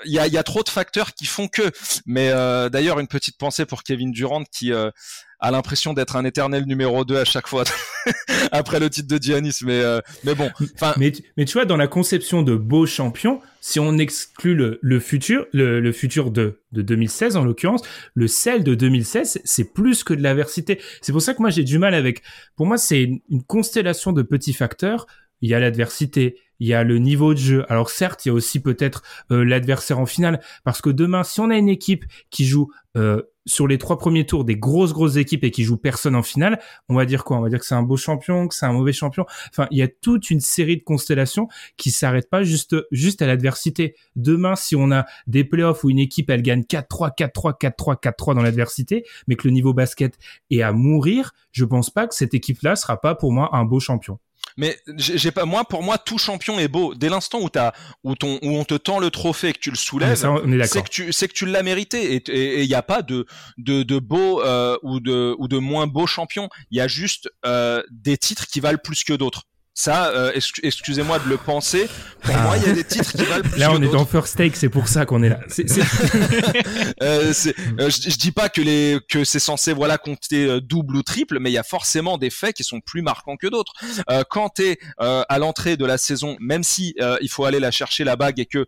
[0.05, 1.71] il y a, y a, trop de facteurs qui font que.
[2.05, 4.91] Mais euh, d'ailleurs, une petite pensée pour Kevin Durant qui euh,
[5.39, 7.63] a l'impression d'être un éternel numéro 2 à chaque fois
[8.51, 9.59] après le titre de Giannis.
[9.63, 10.51] Mais, euh, mais bon.
[10.97, 15.93] Mais, tu vois, dans la conception de beau champion, si on exclut le, futur, le,
[15.93, 17.83] futur de, de 2016 en l'occurrence,
[18.15, 20.81] le sel de 2016, c'est plus que de l'aversité.
[21.03, 22.23] C'est pour ça que moi j'ai du mal avec.
[22.57, 25.07] Pour moi, c'est une constellation de petits facteurs.
[25.41, 27.65] Il y a l'adversité, il y a le niveau de jeu.
[27.69, 31.41] Alors certes, il y a aussi peut-être euh, l'adversaire en finale, parce que demain, si
[31.41, 35.17] on a une équipe qui joue euh, sur les trois premiers tours des grosses grosses
[35.17, 37.37] équipes et qui joue personne en finale, on va dire quoi?
[37.39, 39.27] On va dire que c'est un beau champion, que c'est un mauvais champion.
[39.51, 43.27] Enfin, il y a toute une série de constellations qui s'arrêtent pas juste juste à
[43.27, 43.97] l'adversité.
[44.17, 48.35] Demain, si on a des playoffs où une équipe elle gagne 4-3, 4-3, 4-3, 4-3
[48.35, 50.17] dans l'adversité, mais que le niveau basket
[50.51, 53.81] est à mourir, je pense pas que cette équipe-là sera pas pour moi un beau
[53.81, 54.19] champion.
[54.57, 56.95] Mais j'ai pas moi pour moi tout champion est beau.
[56.95, 57.73] Dès l'instant où t'as
[58.05, 60.17] où ton où on te tend le trophée et que tu le soulèves
[60.65, 62.15] c'est que tu c'est que tu l'as mérité.
[62.15, 63.27] Et il n'y a pas de
[63.59, 66.49] de de beau euh, ou de ou de moins beau champion.
[66.71, 69.45] Il y a juste euh, des titres qui valent plus que d'autres
[69.77, 70.31] ça, euh,
[70.63, 71.89] excusez-moi de le penser.
[72.23, 73.59] Pour moi, il y a des titres qui valent plus.
[73.59, 75.41] Là, on est dans First Take, c'est pour ça qu'on est là.
[77.03, 80.95] euh, euh, je, je, dis pas que les que c'est censé voilà compter euh, double
[80.95, 83.73] ou triple, mais il y a forcément des faits qui sont plus marquants que d'autres.
[84.11, 87.73] Euh, quand t'es euh, à l'entrée de la saison, même si il faut aller la
[87.73, 88.67] chercher la bague et que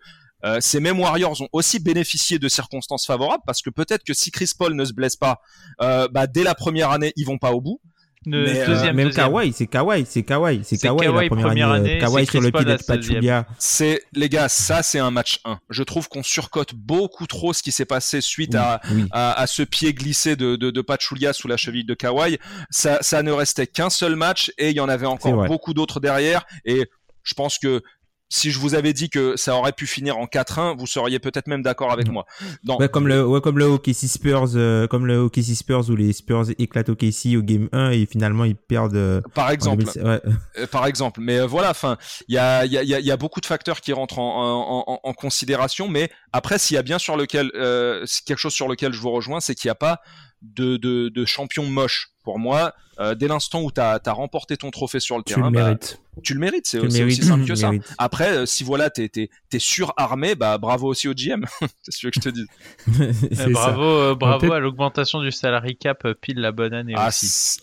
[0.60, 4.50] ces mêmes Warriors ont aussi bénéficié de circonstances favorables parce que peut-être que si Chris
[4.56, 5.40] Paul ne se blesse pas,
[5.78, 7.80] bah, dès la première année, ils vont pas au bout.
[8.26, 11.98] Mais, euh, deuxième, même Kawhi, c'est Kawhi, c'est Kawhi, c'est Kawhi, la première, année.
[11.98, 13.46] Kawhi sur le pied de Pachulia.
[13.58, 15.60] C'est les gars, ça c'est un match 1.
[15.70, 18.80] Je trouve qu'on surcote beaucoup trop ce qui s'est passé suite à,
[19.12, 22.38] à, à ce pied glissé de, de, de Pachulia sous la cheville de Kawhi.
[22.70, 26.00] Ça, ça ne restait qu'un seul match et il y en avait encore beaucoup d'autres
[26.00, 26.44] derrière.
[26.64, 26.90] Et
[27.22, 27.82] je pense que
[28.28, 31.46] si je vous avais dit que ça aurait pu finir en 4-1, vous seriez peut-être
[31.46, 32.26] même d'accord avec moi.
[32.66, 36.12] Ouais, comme le, ouais, comme le OKC Spurs, euh, comme le OKC Spurs où les
[36.12, 38.96] Spurs éclatent OKC au game 1 et finalement ils perdent.
[38.96, 39.84] Euh, par exemple.
[39.84, 40.20] Ouais.
[40.58, 41.20] Euh, par exemple.
[41.20, 41.96] Mais voilà, enfin,
[42.28, 45.12] il y a, y, a, y a beaucoup de facteurs qui rentrent en, en, en
[45.14, 49.10] considération, mais après, s'il y a bien sur lequel, quelque chose sur lequel je vous
[49.10, 50.00] rejoins, c'est qu'il n'y a pas
[50.42, 52.08] de, de, de champion moche.
[52.24, 55.50] Pour moi, euh, dès l'instant où tu as, remporté ton trophée sur le tu terrain,
[55.50, 56.00] le bah, mérites.
[56.22, 56.66] tu le mérites.
[56.66, 57.70] C'est aussi simple que ça.
[57.98, 61.44] Après, euh, si voilà, t'es es, surarmé, bah bravo aussi au GM.
[61.82, 62.46] c'est ce que je te dis.
[63.30, 67.60] Eh, bravo, euh, bravo à l'augmentation du salary cap pile la bonne année ah, aussi.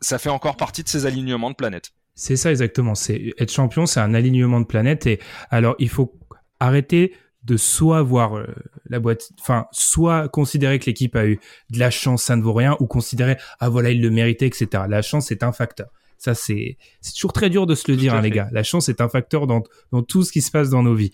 [0.00, 1.92] ça fait encore partie de ces alignements de planètes.
[2.14, 2.94] C'est ça exactement.
[2.94, 5.06] C'est être champion, c'est un alignement de planètes.
[5.06, 6.18] Et alors, il faut
[6.60, 7.14] arrêter
[7.46, 8.46] de soit voir euh,
[8.88, 11.38] la boîte, enfin, soit considérer que l'équipe a eu
[11.70, 14.84] de la chance, ça ne vaut rien, ou considérer, ah voilà, il le méritait, etc.
[14.88, 15.88] La chance est un facteur.
[16.18, 18.48] Ça, c'est, c'est toujours très dur de se le dire, hein, les gars.
[18.50, 21.12] La chance est un facteur dans, dans tout ce qui se passe dans nos vies.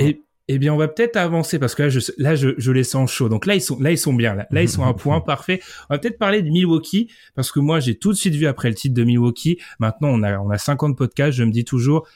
[0.00, 2.84] Et, eh bien, on va peut-être avancer parce que là, je, là, je, je les
[2.84, 3.30] sens chauds.
[3.30, 4.34] Donc là, ils sont, là, ils sont bien.
[4.34, 5.62] Là, là ils sont à un point parfait.
[5.88, 8.68] On va peut-être parler de Milwaukee parce que moi, j'ai tout de suite vu après
[8.68, 9.58] le titre de Milwaukee.
[9.78, 11.38] Maintenant, on a, on a 50 podcasts.
[11.38, 12.06] Je me dis toujours,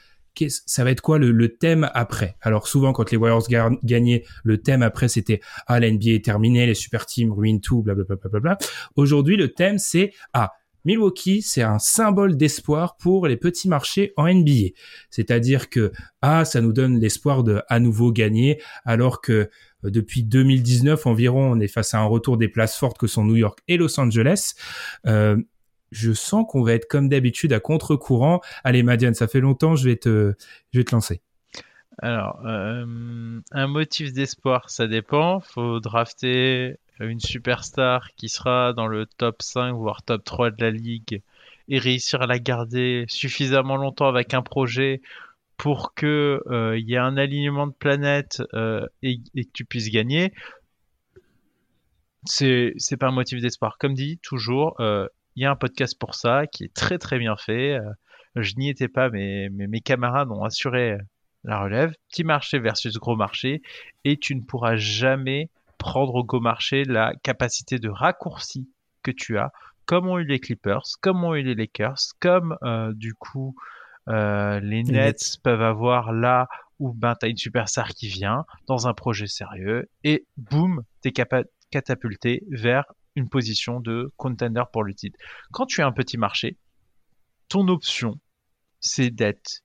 [0.49, 2.37] ça va être quoi le, thème après?
[2.41, 3.47] Alors souvent quand les Warriors
[3.83, 7.83] gagnaient, le thème après c'était ah la NBA est terminée, les super teams ruinent tout,
[7.83, 8.17] blablabla.
[8.17, 8.59] Bla, bla, bla,
[8.97, 10.53] Aujourd'hui le thème c'est ah
[10.85, 14.71] Milwaukee, c'est un symbole d'espoir pour les petits marchés en NBA.
[15.11, 19.51] C'est-à-dire que ah ça nous donne l'espoir de à nouveau gagner alors que
[19.85, 23.25] euh, depuis 2019 environ, on est face à un retour des places fortes que sont
[23.25, 24.55] New York et Los Angeles.
[25.07, 25.37] Euh,
[25.91, 28.41] je sens qu'on va être comme d'habitude à contre-courant.
[28.65, 30.35] Allez, Madiane, ça fait longtemps, je vais te,
[30.73, 31.21] je vais te lancer.
[32.01, 35.41] Alors, euh, un motif d'espoir, ça dépend.
[35.41, 40.71] Faut drafter une superstar qui sera dans le top 5 voire top 3 de la
[40.71, 41.23] ligue
[41.69, 45.01] et réussir à la garder suffisamment longtemps avec un projet
[45.57, 49.91] pour que euh, il y ait un alignement de planètes euh, et, que tu puisses
[49.91, 50.33] gagner.
[52.25, 53.77] C'est pas un motif d'espoir.
[53.79, 54.77] Comme dit toujours,
[55.39, 57.75] il y a un podcast pour ça qui est très très bien fait.
[57.75, 57.93] Euh,
[58.35, 60.99] je n'y étais pas, mais, mes camarades ont assuré
[61.45, 61.95] la relève.
[62.09, 63.63] Petit marché versus gros marché.
[64.05, 68.69] Et tu ne pourras jamais prendre au gros marché la capacité de raccourci
[69.05, 69.53] que tu as,
[69.87, 73.55] comme ont eu les Clippers, comme ont eu les Lakers, comme euh, du coup
[74.09, 76.49] euh, les, Nets, peuvent avoir là
[76.81, 81.11] où ben, tu as une superstar qui vient dans un projet sérieux et boum, tu
[81.11, 81.13] es
[81.71, 82.87] catapulté vers
[83.27, 85.19] position de contender pour le titre.
[85.51, 86.59] Quand tu as un petit marché,
[87.49, 88.21] ton option,
[88.81, 89.63] c'est d'être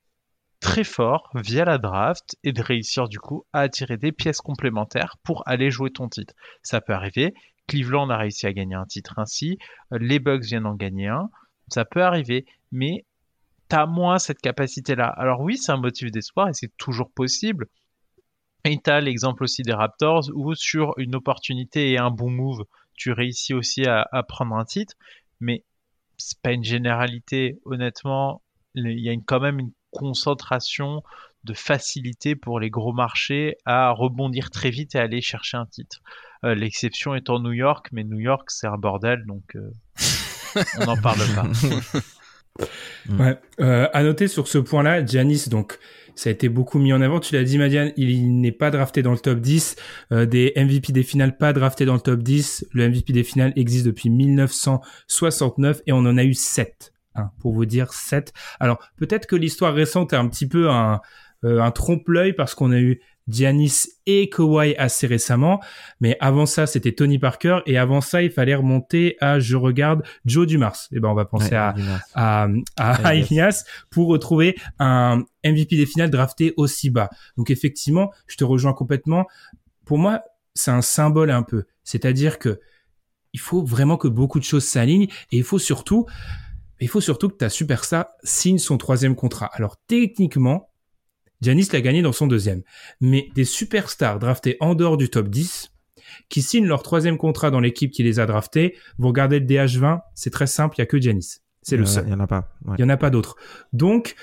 [0.63, 5.17] très fort via la draft et de réussir du coup à attirer des pièces complémentaires
[5.21, 6.33] pour aller jouer ton titre.
[6.63, 7.33] Ça peut arriver.
[7.67, 9.57] Cleveland a réussi à gagner un titre ainsi.
[9.91, 11.29] Les Bucks viennent en gagner un.
[11.67, 12.45] Ça peut arriver.
[12.71, 13.05] Mais
[13.69, 15.07] tu as moins cette capacité-là.
[15.07, 17.67] Alors oui, c'est un motif d'espoir et c'est toujours possible.
[18.63, 22.63] Et tu as l'exemple aussi des Raptors où sur une opportunité et un bon move,
[22.95, 24.93] tu réussis aussi à, prendre un titre,
[25.39, 25.63] mais
[26.17, 27.59] c'est pas une généralité.
[27.65, 28.41] Honnêtement,
[28.75, 31.03] il y a quand même une concentration
[31.43, 36.01] de facilité pour les gros marchés à rebondir très vite et aller chercher un titre.
[36.45, 39.71] Euh, l'exception étant New York, mais New York c'est un bordel, donc euh,
[40.79, 41.43] on n'en parle pas.
[43.09, 43.37] ouais.
[43.59, 45.79] Euh, à noter sur ce point-là, Giannis, donc
[46.15, 47.19] ça a été beaucoup mis en avant.
[47.19, 49.75] Tu l'as dit, Madiane, il n'est pas drafté dans le top 10.
[50.11, 52.67] Euh, des MVP des finales pas draftés dans le top 10.
[52.71, 56.93] Le MVP des finales existe depuis 1969 et on en a eu 7.
[57.15, 58.33] Hein, pour vous dire 7.
[58.59, 60.99] Alors peut-être que l'histoire récente est un petit peu un,
[61.43, 65.61] euh, un trompe-l'œil parce qu'on a eu Giannis et Kawhi assez récemment,
[66.01, 70.03] mais avant ça c'était Tony Parker et avant ça il fallait remonter à je regarde
[70.25, 70.87] Joe Dumars.
[70.91, 71.73] Et eh ben on va penser à,
[72.15, 72.47] à,
[72.77, 73.13] à,
[73.89, 77.09] pour retrouver un MVP des finales drafté aussi bas.
[77.37, 79.25] Donc effectivement, je te rejoins complètement.
[79.85, 80.21] Pour moi,
[80.53, 82.59] c'est un symbole un peu, c'est-à-dire que
[83.33, 86.05] il faut vraiment que beaucoup de choses s'alignent et il faut surtout
[86.79, 89.49] il faut surtout que ta superstar signe son troisième contrat.
[89.53, 90.69] Alors techniquement,
[91.43, 92.63] Giannis l'a gagné dans son deuxième.
[93.01, 95.71] Mais des superstars draftés en dehors du top 10,
[96.29, 100.01] qui signent leur troisième contrat dans l'équipe qui les a draftés, vous regardez le DH20,
[100.15, 101.39] c'est très simple, il n'y a que Giannis.
[101.61, 102.03] C'est le seul.
[102.05, 102.49] Il n'y en a pas.
[102.67, 103.37] Il n'y en a pas d'autres.
[103.71, 104.15] Donc,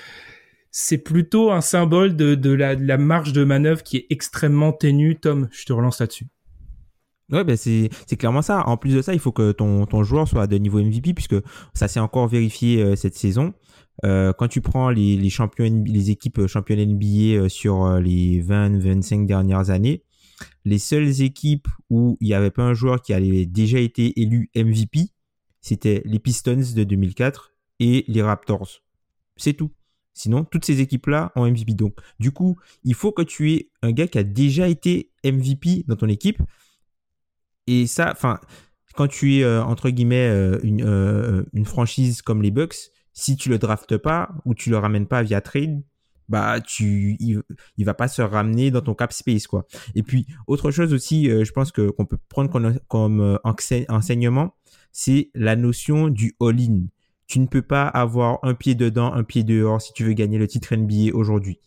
[0.69, 5.17] c'est plutôt un symbole de, la, marge de manœuvre qui est extrêmement ténue.
[5.19, 6.27] Tom, je te relance là-dessus.
[7.31, 8.67] Ouais, ben c'est, clairement ça.
[8.67, 11.35] En plus de ça, il faut que ton, ton joueur soit de niveau MVP, puisque
[11.73, 13.53] ça s'est encore vérifié euh, cette saison.
[14.03, 18.41] Euh, quand tu prends les, les, champions, les équipes championnes NBA euh, sur euh, les
[18.41, 20.03] 20-25 dernières années,
[20.65, 24.49] les seules équipes où il n'y avait pas un joueur qui avait déjà été élu
[24.55, 25.09] MVP,
[25.61, 28.81] c'était les Pistons de 2004 et les Raptors.
[29.37, 29.71] C'est tout.
[30.13, 31.73] Sinon, toutes ces équipes-là ont MVP.
[31.73, 35.85] Donc, du coup, il faut que tu aies un gars qui a déjà été MVP
[35.87, 36.41] dans ton équipe.
[37.67, 38.39] Et ça, enfin,
[38.95, 43.35] quand tu es, euh, entre guillemets, euh, une, euh, une, franchise comme les Bucks, si
[43.35, 45.81] tu le draftes pas ou tu le ramènes pas via trade,
[46.29, 47.41] bah tu il,
[47.77, 49.65] il, va pas se ramener dans ton cap space quoi.
[49.95, 54.55] Et puis autre chose aussi, je pense que qu'on peut prendre comme, comme enseignement,
[54.93, 56.83] c'est la notion du all-in.
[57.27, 60.37] Tu ne peux pas avoir un pied dedans, un pied dehors si tu veux gagner
[60.37, 61.59] le titre NBA aujourd'hui.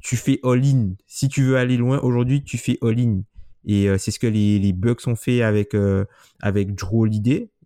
[0.00, 0.94] Tu fais all-in.
[1.06, 3.22] Si tu veux aller loin aujourd'hui, tu fais all-in.
[3.64, 6.04] Et euh, c'est ce que les, les Bucks ont fait avec, euh,
[6.40, 7.08] avec Drew.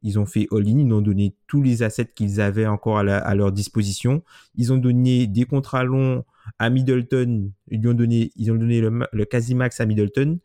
[0.03, 3.53] Ils ont fait all-in, ils ont donné tous les assets qu'ils avaient encore à, leur
[3.53, 4.23] disposition.
[4.55, 6.25] Ils ont donné des contrats longs
[6.59, 7.51] à Middleton.
[7.71, 10.39] Ils ont donné, ils ont donné le, le quasi-max à Middleton.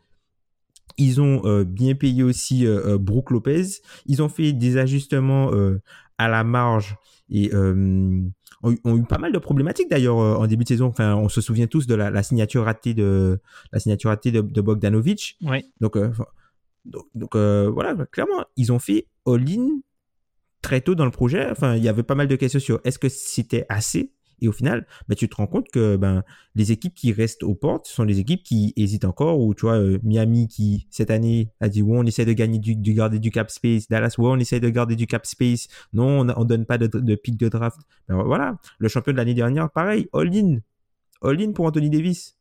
[0.97, 3.81] Ils ont euh, bien payé aussi euh, Brooke Lopez.
[4.05, 5.51] Ils ont fait des ajustements
[6.17, 6.95] à la marge
[7.29, 7.51] et
[8.63, 10.87] ont, eu pas mal de problématiques d'ailleurs euh, en début de saison.
[10.87, 13.39] Enfin, on se souvient tous de la, signature ratée de
[13.71, 15.37] la signature ratée de, Bogdanovic.
[15.43, 15.71] Oui.
[15.79, 16.11] Donc, euh,
[16.85, 19.79] donc, euh, voilà, clairement, ils ont fait all-in
[20.61, 21.49] très tôt dans le projet.
[21.49, 24.51] Enfin, il y avait pas mal de questions sur est-ce que c'était assez et au
[24.51, 26.23] final, bah, tu te rends compte que ben,
[26.55, 29.39] les équipes qui restent aux portes sont les équipes qui hésitent encore.
[29.39, 32.59] Ou tu vois, euh, Miami qui, cette année, a dit, ouais, on essaie de gagner
[32.59, 33.87] du, garder du cap space.
[33.87, 35.67] Dallas, ouais, on essaie de garder du cap space.
[35.93, 37.79] Non, on, on donne pas de, de pic de draft.
[38.07, 38.57] Ben, voilà.
[38.77, 40.59] Le champion de l'année dernière, pareil, all-in.
[41.21, 42.35] All-in pour Anthony Davis.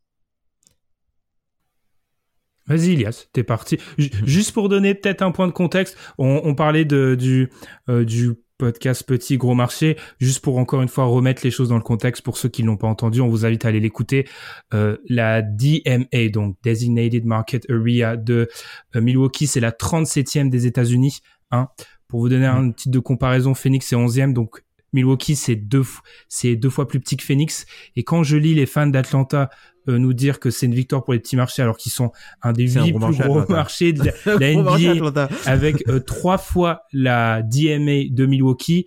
[2.69, 3.79] Vas-y, Ilias, t'es parti.
[3.97, 7.51] juste pour donner peut-être un point de contexte, on, parlait de, du,
[7.89, 9.97] euh, du podcast Petit Gros Marché.
[10.19, 12.77] Juste pour encore une fois remettre les choses dans le contexte pour ceux qui l'ont
[12.77, 14.29] pas entendu, on vous invite à aller l'écouter.
[14.75, 18.49] Euh, la DMA, donc Designated Market Area de
[18.97, 21.21] euh, Milwaukee, c'est la 37e des États-Unis.
[21.51, 21.69] Hein.
[22.09, 25.85] Pour vous donner un titre de comparaison, Phoenix est 11e, donc Milwaukee c'est deux,
[26.29, 27.67] c'est deux fois plus petit que Phoenix.
[27.97, 29.51] Et quand je lis les fans d'Atlanta
[29.89, 32.13] euh, nous dire que c'est une victoire pour les petits marchés alors qu'ils sont
[32.43, 34.55] un des huit plus gros marchés de la,
[35.15, 38.87] NBA avec euh, trois fois la DMA de Milwaukee,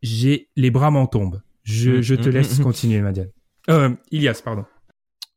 [0.00, 1.42] j'ai les bras m'en tombent.
[1.62, 3.30] Je, mm, je te mm, laisse mm, continuer, Madiane.
[3.68, 4.64] Euh, Ilias, pardon.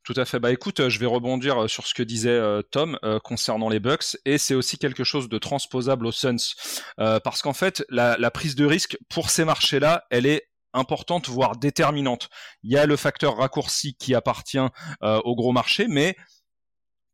[0.06, 0.40] Tout à fait.
[0.40, 2.40] Bah écoute, je vais rebondir sur ce que disait
[2.72, 6.54] Tom concernant les Bucks et c'est aussi quelque chose de transposable aux Suns
[6.98, 12.30] parce qu'en fait la, prise de risque pour ces marchés-là, elle est importante, voire déterminante.
[12.64, 16.16] Il y a le facteur raccourci qui appartient euh, au gros marché, mais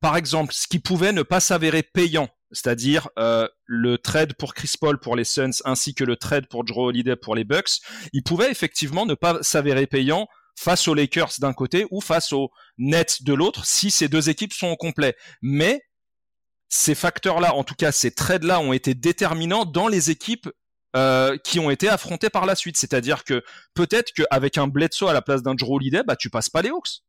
[0.01, 4.73] par exemple, ce qui pouvait ne pas s'avérer payant, c'est-à-dire euh, le trade pour Chris
[4.79, 7.79] Paul pour les Suns ainsi que le trade pour Joe Holiday pour les Bucks,
[8.11, 10.27] il pouvait effectivement ne pas s'avérer payant
[10.61, 14.53] face aux Lakers d'un côté ou face aux Nets de l'autre si ces deux équipes
[14.53, 15.15] sont au complet.
[15.41, 15.81] Mais
[16.69, 20.49] ces facteurs-là, en tout cas ces trades-là, ont été déterminants dans les équipes
[20.95, 22.77] euh, qui ont été affrontés par la suite.
[22.77, 23.43] C'est-à-dire que
[23.73, 26.69] peut-être qu'avec un Bledsoe à la place d'un Drew Holiday, bah tu passes pas les
[26.69, 27.01] Hawks.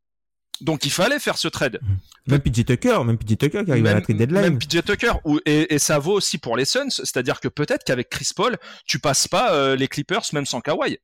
[0.61, 1.81] Donc il fallait faire ce trade.
[2.27, 4.43] Même PJ Tucker, même PJ Tucker qui arrive à la trade deadline.
[4.43, 5.13] Même PJ Tucker,
[5.45, 8.99] et, et, ça vaut aussi pour les Suns, c'est-à-dire que peut-être qu'avec Chris Paul, tu
[8.99, 10.99] passes pas euh, les Clippers même sans Kawhi.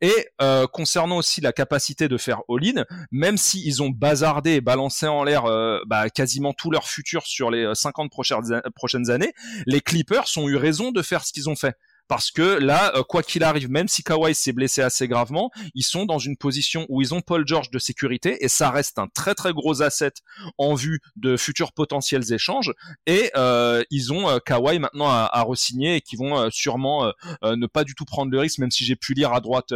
[0.00, 5.06] Et euh, concernant aussi la capacité de faire all-in, même s'ils ont bazardé et balancé
[5.06, 9.32] en l'air euh, bah, quasiment tout leur futur sur les 50 prochaines, prochaines années,
[9.66, 11.76] les Clippers ont eu raison de faire ce qu'ils ont fait
[12.08, 15.84] parce que là, euh, quoi qu'il arrive, même si Kawhi s'est blessé assez gravement, ils
[15.84, 19.08] sont dans une position où ils ont Paul George de sécurité et ça reste un
[19.08, 20.12] très très gros asset
[20.58, 22.72] en vue de futurs potentiels échanges.
[23.06, 27.66] Et euh, ils ont euh, Kawhi maintenant à, à re-signer et qui vont sûrement ne
[27.66, 29.72] pas du tout prendre le risque, même si j'ai pu lire à droite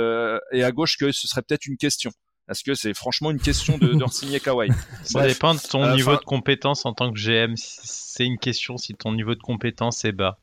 [0.52, 2.12] et à gauche que ce serait peut-être une question.
[2.48, 4.70] Est-ce que c'est franchement une question de, de re-signer Kawhi?
[5.04, 7.54] Ça dépend de ton niveau de compétence en tant que GM.
[7.56, 10.38] C'est une question si ton niveau de compétence est bas.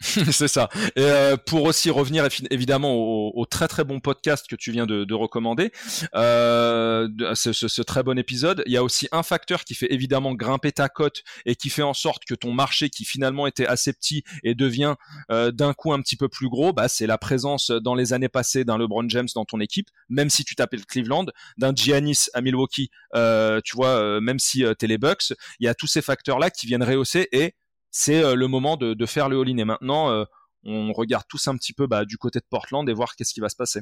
[0.32, 0.70] c'est ça.
[0.96, 5.14] Et euh, pour aussi revenir évidemment au, très très bon podcast que tu viens de,
[5.14, 5.72] recommander,
[6.14, 10.34] euh, ce, ce, très bon épisode, il y a aussi un facteur qui fait évidemment
[10.34, 13.92] grimper ta cote et qui fait en sorte que ton marché qui finalement était assez
[13.92, 14.94] petit et devient
[15.30, 18.30] euh, d'un coup un petit peu plus gros, bah, c'est la présence dans les années
[18.30, 21.26] passées d'un LeBron James dans ton équipe, même si tu t'appelles Cleveland,
[21.58, 25.68] d'un Giannis à Milwaukee, euh, tu vois, euh, même si t'es les Bucks, il y
[25.68, 27.54] a tous ces facteurs là qui viennent rehausser et
[27.90, 29.58] c'est euh, le moment de, faire le all-in.
[29.58, 30.24] Et maintenant, euh,
[30.64, 33.40] on regarde tous un petit peu bah, du côté de Portland et voir qu'est-ce qui
[33.40, 33.80] va se passer.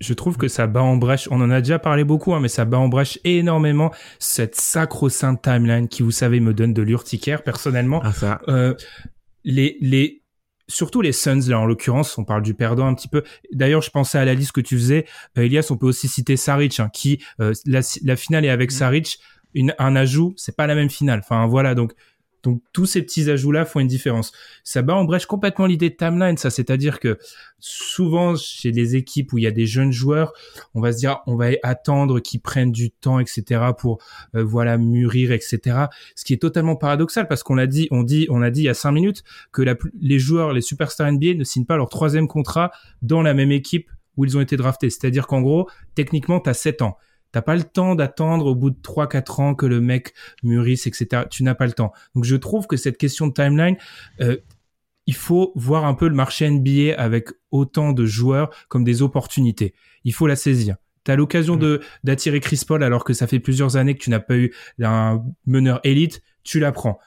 [0.00, 2.48] Je trouve que ça bat en brèche, on en a déjà parlé beaucoup, hein, mais
[2.48, 7.42] ça bat en brèche énormément cette sacro-sainte timeline qui, vous savez, me donne de l'urticaire
[7.42, 8.02] personnellement.
[8.04, 8.74] Ah, euh,
[9.44, 10.24] les, les,
[10.68, 13.22] surtout les Suns, là, en l'occurrence, on parle du perdant un petit peu.
[13.52, 15.06] D'ailleurs, je pensais à la liste que tu faisais.
[15.36, 17.24] Elias, on peut aussi citer Saric, hein, qui,
[17.64, 18.74] la, finale est avec mmh.
[18.74, 19.18] Saric,
[19.54, 21.20] une, un ajout, c'est pas la même finale.
[21.20, 21.94] Enfin, voilà, donc
[22.46, 24.30] Donc tous ces petits ajouts-là font une différence.
[24.62, 27.18] Ça bat en brèche complètement l'idée de timeline, ça, c'est-à-dire que
[27.58, 30.32] souvent chez les équipes où il y a des jeunes joueurs,
[30.72, 33.72] on va se dire on va attendre qu'ils prennent du temps, etc.
[33.76, 33.98] pour
[34.36, 35.86] euh, voilà mûrir, etc.
[36.14, 38.68] Ce qui est totalement paradoxal parce qu'on dit, on dit, on a dit il y
[38.68, 39.62] a cinq minutes que
[40.00, 42.70] les joueurs, les superstars NBA ne signent pas leur troisième contrat
[43.02, 44.88] dans la même équipe où ils ont été draftés.
[44.88, 46.96] C'est-à-dire qu'en gros, techniquement, tu as 7 ans.
[47.32, 51.24] T'as pas le temps d'attendre au bout de 3-4 ans que le mec mûrisse, etc.
[51.30, 51.92] Tu n'as pas le temps.
[52.14, 53.76] Donc je trouve que cette question de timeline,
[54.20, 54.36] euh,
[55.06, 59.74] il faut voir un peu le marché NBA avec autant de joueurs comme des opportunités.
[60.04, 60.76] Il faut la saisir.
[61.04, 61.60] Tu as l'occasion mm.
[61.60, 64.52] de d'attirer Chris Paul alors que ça fait plusieurs années que tu n'as pas eu
[64.82, 66.98] un meneur élite, tu la prends.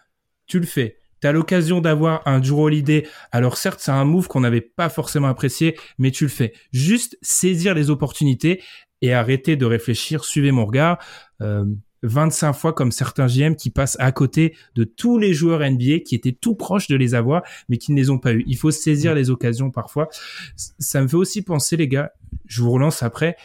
[0.48, 0.98] Tu le fais.
[1.20, 3.06] T'as l'occasion d'avoir un Drew Holiday.
[3.34, 6.54] Alors certes, c'est un move qu'on n'avait pas forcément apprécié, mais tu le fais.
[6.72, 8.62] Juste saisir les opportunités
[9.02, 10.24] et arrêter de réfléchir.
[10.24, 11.00] Suivez mon regard.
[11.42, 11.66] Euh,
[12.04, 16.16] 25 fois comme certains GM qui passent à côté de tous les joueurs NBA qui
[16.16, 18.44] étaient tout proches de les avoir, mais qui ne les ont pas eu.
[18.48, 20.08] Il faut saisir les occasions parfois.
[20.56, 22.12] Ça me fait aussi penser, les gars,
[22.46, 23.36] je vous relance après,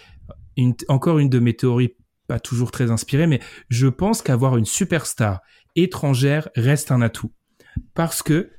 [0.56, 1.94] une, encore une de mes théories
[2.26, 5.40] pas toujours très inspirée, mais je pense qu'avoir une superstar
[5.76, 7.32] étrangère reste un atout
[7.92, 8.50] parce que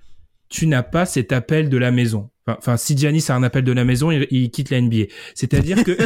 [0.50, 2.30] tu n'as pas cet appel de la maison.
[2.48, 5.06] Enfin, si Giannis a un appel de la maison, il, quitte la NBA.
[5.34, 5.98] C'est-à-dire que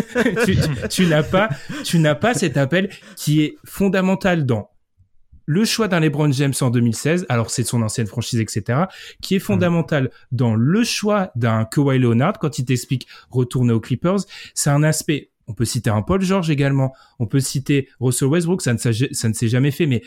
[0.87, 1.49] tu, n'as pas,
[1.83, 4.69] tu n'as pas cet appel qui est fondamental dans
[5.45, 8.81] le choix d'un LeBron James en 2016, alors c'est son ancienne franchise, etc.,
[9.19, 14.19] qui est fondamental dans le choix d'un Kawhi Leonard quand il t'explique retourner aux Clippers.
[14.53, 15.31] C'est un aspect.
[15.47, 16.93] On peut citer un Paul George également.
[17.17, 18.61] On peut citer Russell Westbrook.
[18.61, 20.03] Ça ne, ça ne s'est jamais fait, mais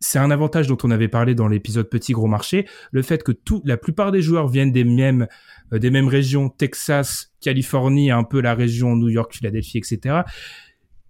[0.00, 3.32] c'est un avantage dont on avait parlé dans l'épisode Petit Gros Marché, le fait que
[3.32, 5.26] tout, la plupart des joueurs viennent des mêmes,
[5.72, 10.22] euh, des mêmes régions, Texas, Californie, un peu la région New York, Philadelphie, etc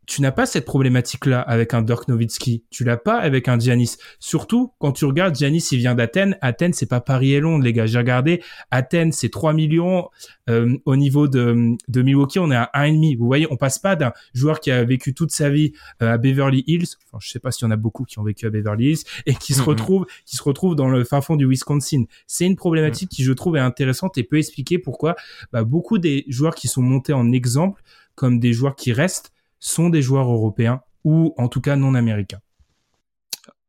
[0.06, 2.64] tu n'as pas cette problématique-là avec un Dirk Nowitzki.
[2.70, 3.96] Tu l'as pas avec un Giannis.
[4.20, 6.38] Surtout quand tu regardes Giannis, il vient d'Athènes.
[6.40, 7.86] Athènes, c'est pas Paris et Londres, les gars.
[7.86, 8.42] J'ai regardé.
[8.70, 10.08] Athènes, c'est 3 millions.
[10.48, 13.18] Euh, au niveau de, de Milwaukee, on est à 1,5.
[13.18, 16.18] Vous voyez, on passe pas d'un joueur qui a vécu toute sa vie euh, à
[16.18, 16.86] Beverly Hills.
[17.06, 19.02] Enfin, je sais pas s'il y en a beaucoup qui ont vécu à Beverly Hills
[19.26, 19.66] et qui se mhm.
[19.66, 22.04] retrouvent, qui se retrouvent dans le fin fond du Wisconsin.
[22.28, 25.16] C'est une problématique qui, je trouve, est intéressante et peut expliquer pourquoi
[25.52, 27.82] bah, beaucoup des joueurs qui sont montés en exemple
[28.14, 29.32] comme des joueurs qui restent
[29.66, 32.40] sont des joueurs européens ou en tout cas non américains.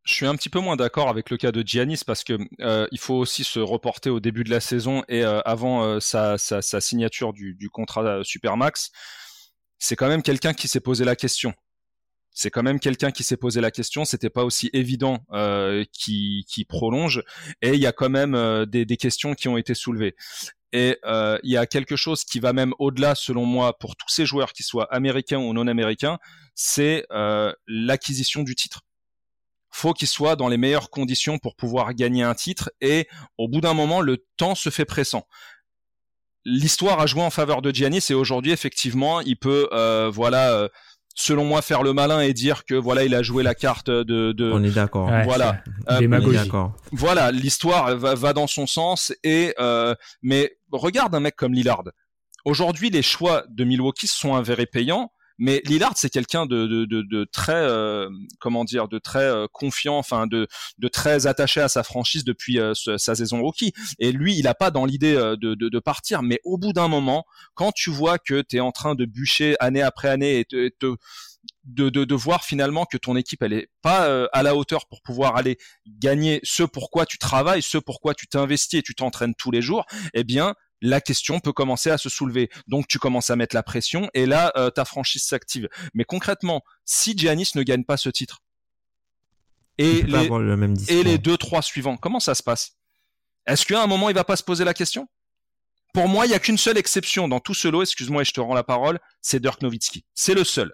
[0.03, 2.87] Je suis un petit peu moins d'accord avec le cas de Giannis parce que euh,
[2.91, 6.37] il faut aussi se reporter au début de la saison et euh, avant euh, sa,
[6.61, 8.91] signature du, contrat Supermax.
[9.79, 11.53] C'est quand même quelqu'un qui s'est posé la question.
[12.31, 14.05] C'est quand même quelqu'un qui s'est posé la question.
[14.05, 15.25] C'était pas aussi évident
[15.91, 17.23] qui, prolonge
[17.63, 20.15] et il y a quand même des, des, questions qui ont été soulevées.
[20.73, 24.09] Et euh, il y a quelque chose qui va même au-delà, selon moi, pour tous
[24.09, 26.17] ces joueurs, qu'ils soient américains ou non américains,
[26.55, 28.81] c'est euh, l'acquisition du titre.
[29.69, 32.71] Faut qu'ils soient dans les meilleures conditions pour pouvoir gagner un titre.
[32.81, 33.07] Et
[33.37, 35.27] au bout d'un moment, le temps se fait pressant.
[36.45, 40.69] L'histoire a joué en faveur de Giannis et aujourd'hui, effectivement, il peut, euh, voilà
[41.17, 44.31] selon moi, faire le malin et dire que voilà, il a joué la carte de.
[44.31, 45.09] de on est d'accord.
[45.25, 45.61] voilà.
[45.89, 45.99] Euh,
[46.91, 51.83] voilà, l'histoire va, va, dans son sens et euh, mais regarde un mec comme Lillard.
[52.45, 58.09] Aujourd'hui, les choix de Milwaukee sont avérés payants mais Lillard, c'est quelqu'un de, très, euh,
[58.39, 60.47] comment dire, de très euh, confiant, enfin de,
[60.91, 63.73] très attaché à sa franchise depuis euh, sa saison rookie.
[63.99, 67.25] Et lui, il a pas dans l'idée de, de, partir, mais au bout d'un moment,
[67.53, 70.95] quand tu vois que tu es en train de bûcher année après année et te,
[71.67, 75.01] de, de, de, voir finalement que ton équipe elle est pas à la hauteur pour
[75.01, 75.57] pouvoir aller
[75.87, 79.85] gagner ce pourquoi tu travailles, ce pourquoi tu t'investis et tu t'entraînes tous les jours,
[80.13, 82.49] eh bien la question peut commencer à se soulever.
[82.67, 85.67] Donc tu commences à mettre la pression et là euh, ta franchise s'active.
[85.93, 88.39] Mais concrètement, si Giannis ne gagne pas ce titre
[89.77, 90.29] et les,
[90.89, 92.77] et les deux trois suivants, comment ça se passe?
[93.45, 95.07] Est-ce qu'à un moment il va pas se poser la question?
[95.93, 97.81] Pour moi, il y a qu'une seule exception dans tout ce lot.
[97.81, 98.99] Excuse-moi et je te rends la parole.
[99.21, 100.05] C'est Dirk Nowitzki.
[100.13, 100.73] C'est le seul.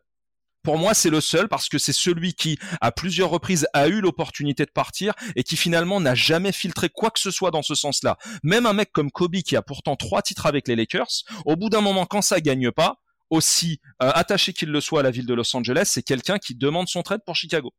[0.64, 3.99] Pour moi, c'est le seul parce que c'est celui qui, à plusieurs reprises, a eu
[3.99, 7.76] l'opportunité de partir et qui finalement n'a jamais filtré quoi que ce soit dans ce
[7.76, 8.18] sens-là.
[8.43, 11.70] Même un mec comme Kobe qui a pourtant trois titres avec les Lakers, au bout
[11.70, 12.97] d'un moment, quand ça gagne pas,
[13.30, 16.55] aussi euh, attaché qu'il le soit à la ville de Los Angeles, c'est quelqu'un qui
[16.55, 17.74] demande son trade pour Chicago.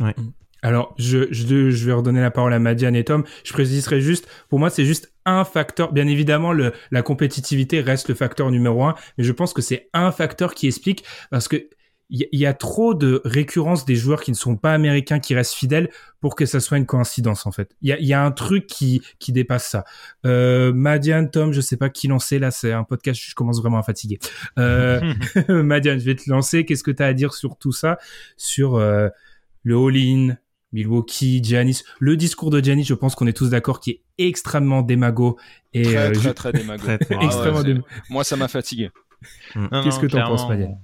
[0.00, 0.14] Ouais.
[0.62, 3.24] Alors, je, je, je, vais redonner la parole à Madiane et Tom.
[3.44, 5.92] Je préciserai juste, pour moi, c'est juste un facteur.
[5.92, 9.90] Bien évidemment, le, la compétitivité reste le facteur numéro un, mais je pense que c'est
[9.92, 11.68] un facteur qui explique parce que
[12.10, 15.54] il y, a trop de récurrence des joueurs qui ne sont pas américains qui restent
[15.54, 15.90] fidèles
[16.20, 17.74] pour que ça soit une coïncidence en fait.
[17.80, 19.84] Il y a, y a, un truc qui, qui dépasse ça.
[20.26, 23.78] Euh, Madiane, Tom, je sais pas qui lancer là, c'est un podcast, je commence vraiment
[23.78, 24.18] à fatiguer.
[24.58, 25.14] Euh,
[25.48, 26.66] Madiane, je vais te lancer.
[26.66, 27.98] Qu'est-ce que tu as à dire sur tout ça,
[28.36, 29.08] sur euh,
[29.62, 30.36] le all-in,
[30.72, 31.82] Milwaukee, Giannis.
[32.00, 35.38] Le discours de Giannis, je pense qu'on est tous d'accord, qui est extrêmement démago.
[35.72, 36.84] Et très, très, très démago.
[37.22, 38.90] extrêmement Moi, ça m'a fatigué.
[39.54, 40.78] Qu'est-ce que tu en penses, Marianne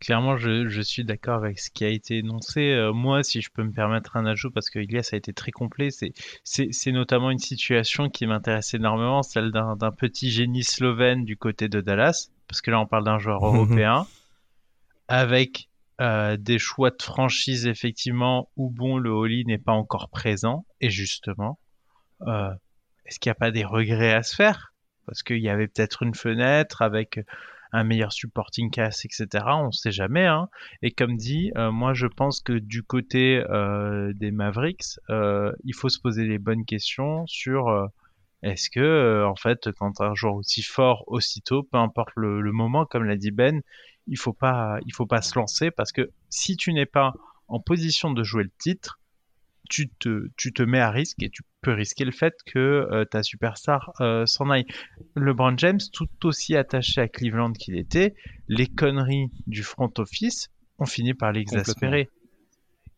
[0.00, 2.72] Clairement, je, je suis d'accord avec ce qui a été énoncé.
[2.72, 5.50] Euh, moi, si je peux me permettre un ajout, parce que Ilias a été très
[5.50, 11.36] complet, c'est, c'est, notamment une situation qui m'intéresse énormément, celle d'un, petit génie slovène du
[11.36, 14.06] côté de Dallas, parce que là, on parle d'un joueur européen,
[15.08, 15.68] avec
[16.00, 20.88] euh, des choix de franchise, effectivement, où bon, le Holly n'est pas encore présent, et
[20.88, 21.58] justement,
[22.26, 22.50] euh,
[23.04, 24.72] est-ce qu'il n'y a pas des regrets à se faire?
[25.04, 27.20] Parce qu'il y avait peut-être une fenêtre avec
[27.72, 29.44] un meilleur supporting cast, etc.
[29.46, 30.26] On sait jamais.
[30.26, 30.48] Hein.
[30.82, 35.74] Et comme dit, euh, moi je pense que du côté euh, des Mavericks, euh, il
[35.74, 37.88] faut se poser les bonnes questions sur
[38.42, 43.04] est-ce que en fait quand un joueur aussi fort aussitôt, peu importe le, moment, comme
[43.04, 43.62] l'a dit Ben,
[44.06, 44.36] il faut
[44.86, 47.14] il faut pas se lancer parce que si tu n'es pas
[47.48, 48.99] en position de jouer le titre,
[49.70, 53.04] tu te, tu te mets à risque et tu peux risquer le fait que euh,
[53.04, 54.66] ta superstar euh, s'en aille.
[55.16, 58.14] LeBron James, tout aussi attaché à Cleveland qu'il était,
[58.48, 60.48] les conneries du front office
[60.78, 62.10] ont fini par l'exaspérer.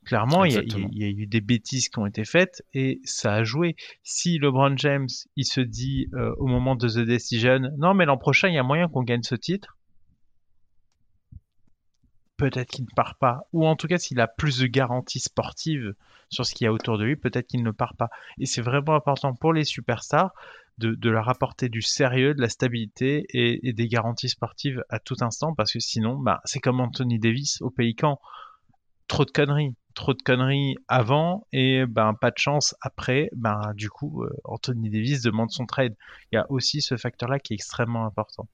[0.04, 3.76] Clairement, il y, a, eu des bêtises qui ont été faites et ça a joué.
[4.02, 8.16] Si LeBron James, il se dit euh, au moment de The Decision, non mais l'an
[8.16, 9.78] prochain, il y a moyen qu'on gagne ce titre,
[12.42, 13.46] peut-être qu'il ne part pas.
[13.52, 15.94] Ou en tout cas, s'il a plus de garanties sportives
[16.28, 18.08] sur ce qu'il y a autour de lui, peut-être qu'il ne part pas.
[18.40, 20.32] Et c'est vraiment important pour les superstars
[20.78, 25.54] de, leur apporter du sérieux, de la stabilité et, des garanties sportives à tout instant,
[25.54, 28.18] parce que sinon, bah, c'est comme Anthony Davis au Pélican.
[29.06, 33.28] Trop de conneries, trop de conneries avant et ben pas de chance après.
[33.36, 35.94] Ben du coup, euh, Anthony Davis demande son trade.
[36.32, 38.48] Il y a aussi ce facteur-là qui est extrêmement important.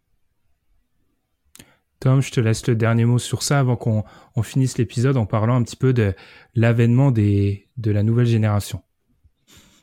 [2.01, 4.05] Tom, je te laisse le dernier mot sur ça avant qu'on
[4.43, 6.15] finisse l'épisode en parlant un petit peu de
[6.55, 8.83] l'avènement de la nouvelle génération.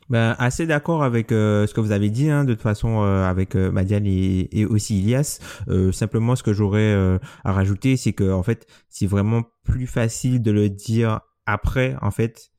[0.08, 3.24] Ben, assez d'accord avec euh, ce que vous avez dit, hein, de toute façon, euh,
[3.24, 5.40] avec euh, Madiane et, aussi Ilias.
[5.92, 6.94] simplement, ce que j'aurais
[7.44, 12.10] à rajouter, c'est que en fait, c'est vraiment plus facile de le dire après, en
[12.10, 12.50] fait,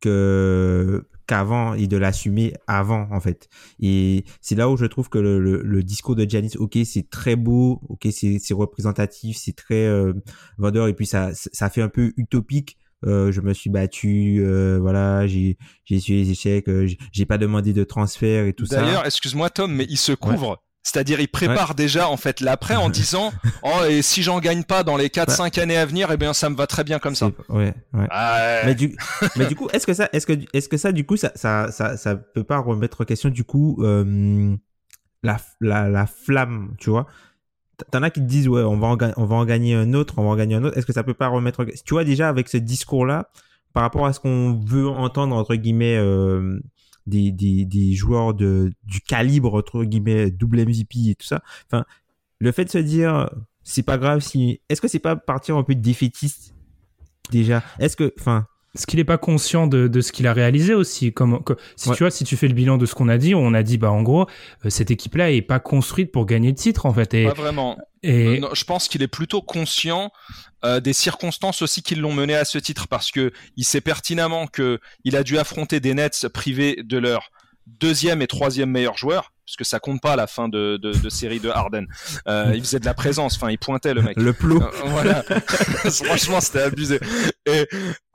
[0.00, 3.48] que qu'avant et de l'assumer avant en fait.
[3.78, 7.36] Et c'est là où je trouve que le, le, discours de Janis, ok, c'est très
[7.36, 10.14] beau, ok, c'est représentatif, c'est très euh,
[10.56, 12.78] vendeur et puis ça ça fait un peu utopique.
[13.06, 17.38] Euh, je me suis battu, euh, voilà, j'ai j'ai essuyé les échecs, euh, j'ai pas
[17.38, 18.80] demandé de transfert et tout ça.
[18.80, 20.60] D'ailleurs, excuse-moi Tom, mais il se couvre.
[20.88, 23.32] C'est-à-dire, il prépare déjà en fait l'après en disant
[23.62, 26.32] "Oh et si j'en gagne pas dans les 4 5 années à venir, eh bien
[26.32, 28.06] ça me va très bien comme ça." Ouais, ouais.
[28.10, 28.96] Ah mais du
[29.36, 31.70] mais du coup, est-ce que ça est-ce que est-ce que ça du coup ça ça
[31.70, 34.56] ça ça peut pas remettre en question du coup euh,
[35.22, 37.06] la, la la flamme, tu vois?
[37.92, 40.14] T'en as qui te disent ouais, on va en on va en gagner un autre,
[40.16, 40.76] on va en gagner un autre.
[40.78, 43.28] Est-ce que ça peut pas remettre tu vois déjà avec ce discours là
[43.74, 46.58] par rapport à ce qu'on veut entendre entre guillemets euh,
[47.08, 51.42] des, des, des joueurs de, du calibre, entre guillemets, double MVP et tout ça.
[51.66, 51.84] Enfin,
[52.38, 53.28] le fait de se dire,
[53.64, 54.60] c'est pas grave si.
[54.68, 56.54] Est-ce que c'est pas partir un peu défaitiste
[57.30, 57.62] déjà?
[57.78, 58.12] Est-ce que.
[58.18, 58.46] Enfin.
[58.74, 61.42] Est-ce qu'il n'est pas conscient de, de ce qu'il a réalisé aussi comme,
[61.76, 63.62] Si tu vois, si tu fais le bilan de ce qu'on a dit, on a
[63.62, 64.26] dit, bah en gros,
[64.64, 67.14] euh, cette équipe-là est pas construite pour gagner le titre en fait.
[67.14, 67.78] Et, pas vraiment.
[68.02, 68.40] Et...
[68.42, 70.12] Euh, je pense qu'il est plutôt conscient
[70.64, 74.46] euh, des circonstances aussi qui l'ont mené à ce titre parce que il sait pertinemment
[74.46, 77.30] que il a dû affronter des Nets privés de leur
[77.66, 81.40] deuxième et troisième meilleur joueur puisque ça compte pas la fin de, de, de série
[81.40, 81.86] de Harden.
[82.28, 84.18] Euh, il faisait de la présence, enfin il pointait le mec.
[84.18, 84.62] Le plot.
[84.62, 85.22] Euh, voilà.
[85.90, 87.00] Franchement, c'était abusé.
[87.46, 87.66] Et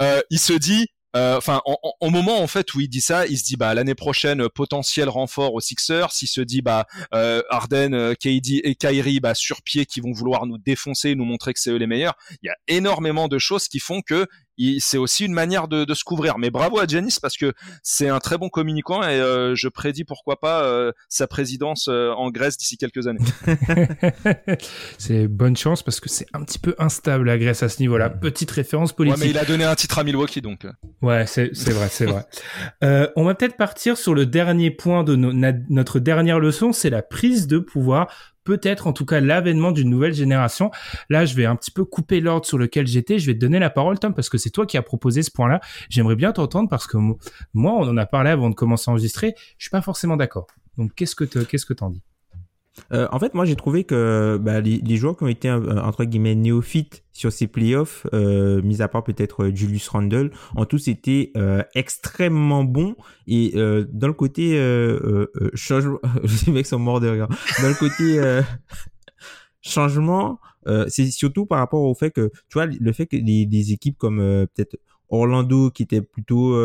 [0.04, 1.62] euh, il se dit, euh, enfin,
[2.00, 5.10] au moment en fait où il dit ça, il se dit bah l'année prochaine potentiel
[5.10, 6.12] renfort aux Sixers.
[6.12, 10.12] S'il se dit bah euh, Harden, euh, KD et Kyrie bah sur pied qui vont
[10.12, 12.16] vouloir nous défoncer, nous montrer que c'est eux les meilleurs.
[12.42, 14.26] Il y a énormément de choses qui font que
[14.80, 16.38] c'est aussi une manière de, de, se couvrir.
[16.38, 20.04] Mais bravo à Janis parce que c'est un très bon communicant et euh, je prédis
[20.04, 23.20] pourquoi pas euh, sa présidence euh, en Grèce d'ici quelques années.
[24.98, 28.10] c'est bonne chance parce que c'est un petit peu instable la Grèce à ce niveau-là.
[28.10, 29.20] Petite référence politique.
[29.20, 30.66] Ouais, mais il a donné un titre à Milwaukee donc.
[31.02, 32.26] Ouais, c'est vrai, c'est vrai.
[32.84, 37.02] Euh, on va peut-être partir sur le dernier point de notre dernière leçon, c'est la
[37.02, 40.72] prise de pouvoir peut-être en tout cas l'avènement d'une nouvelle génération.
[41.10, 43.20] Là, je vais un petit peu couper l'ordre sur lequel j'étais.
[43.20, 45.32] Je vais te donner la parole, Tom, parce que c'est toi qui as proposé ce
[45.32, 45.60] point-là.
[45.90, 49.34] J'aimerais bien t'entendre parce que moi, on en a parlé avant de commencer à enregistrer.
[49.58, 50.48] Je suis pas forcément d'accord.
[50.78, 52.02] Donc, qu'est-ce que qu'est-ce que t'en dis?
[52.92, 56.06] Euh, en fait, moi, j'ai trouvé que bah, les, joueurs qui ont été euh, entre
[56.06, 61.34] guillemets néophytes sur ces playoffs, euh, mis à part peut-être Julius Randle, ont tous été
[61.76, 62.96] extrêmement bons.
[63.28, 64.58] Et dans le côté
[65.54, 66.00] changement,
[66.46, 67.08] les mecs sont morts de.
[67.18, 68.20] Dans le côté
[69.62, 70.40] changement,
[70.88, 74.18] c'est surtout par rapport au fait que, tu vois, le fait que les équipes comme
[74.54, 74.78] peut-être
[75.10, 76.56] Orlando qui était plutôt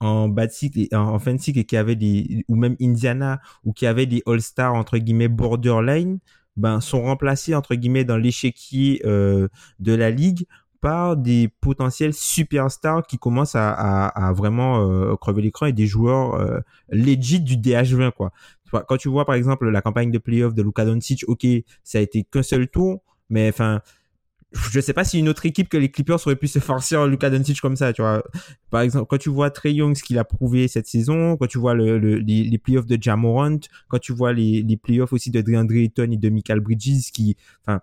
[0.00, 4.06] en bas cycle en, cycle et qui avait des ou même Indiana ou qui avait
[4.06, 6.18] des All-Stars entre guillemets borderline
[6.56, 9.48] ben sont remplacés entre guillemets dans l'échiquier euh,
[9.80, 10.46] de la ligue
[10.80, 16.34] par des potentiels superstars qui commencent à, à, vraiment euh, crever l'écran et des joueurs
[16.34, 18.32] euh, legit du DH20 quoi.
[18.70, 21.46] Quand tu vois par exemple la campagne de playoff de Luka Doncic, ok,
[21.84, 23.80] ça a été qu'un seul tour, mais enfin
[24.54, 27.06] je sais pas si une autre équipe que les Clippers aurait pu se forcer en
[27.06, 28.22] Luka Doncic comme ça, tu vois.
[28.70, 31.58] Par exemple, quand tu vois Trey Young, ce qu'il a prouvé cette saison, quand tu
[31.58, 35.40] vois le, les, les, playoffs de Jamorant, quand tu vois les, les playoffs aussi de
[35.40, 37.36] DeAndre Ayton et de Michael Bridges, qui,
[37.66, 37.80] enfin,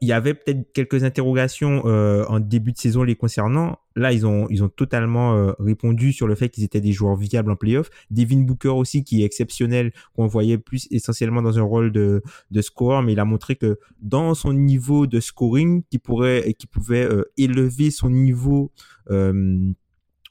[0.00, 3.78] il y avait peut-être quelques interrogations euh, en début de saison les concernant.
[3.96, 7.16] Là, ils ont, ils ont totalement euh, répondu sur le fait qu'ils étaient des joueurs
[7.16, 7.90] viables en playoff.
[8.10, 12.62] Devin Booker aussi, qui est exceptionnel, qu'on voyait plus essentiellement dans un rôle de, de
[13.02, 17.24] mais il a montré que dans son niveau de scoring, qui pourrait, qui pouvait euh,
[17.36, 18.72] élever son niveau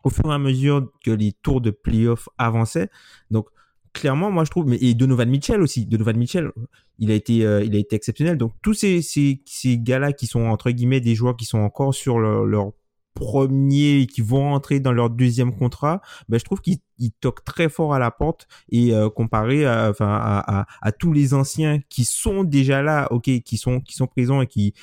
[0.03, 2.89] au fur et à mesure que les tours de playoff avançaient.
[3.31, 3.47] Donc,
[3.93, 6.51] clairement, moi je trouve, mais et Donovan Mitchell aussi, Donovan Mitchell,
[6.99, 8.37] il a été, euh, il a été exceptionnel.
[8.37, 11.93] Donc tous ces, ces, ces gars-là qui sont entre guillemets des joueurs qui sont encore
[11.93, 12.71] sur leur,
[13.13, 16.79] premier, qui vont entrer dans leur deuxième contrat, ben je trouve qu'ils
[17.19, 21.79] toquent très fort à la porte et euh, comparé à, enfin, à, tous les anciens
[21.89, 24.75] qui sont déjà là, ok, qui sont, qui sont présents et qui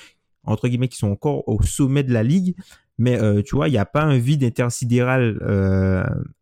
[0.43, 2.57] entre guillemets qui sont encore au sommet de la ligue,
[2.99, 5.39] mais euh, tu vois, il n'y a pas un vide intersidéral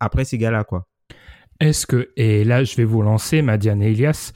[0.01, 0.89] après ces gars-là, quoi.
[1.63, 4.33] Est-ce que, et là je vais vous lancer, Madiane et Elias,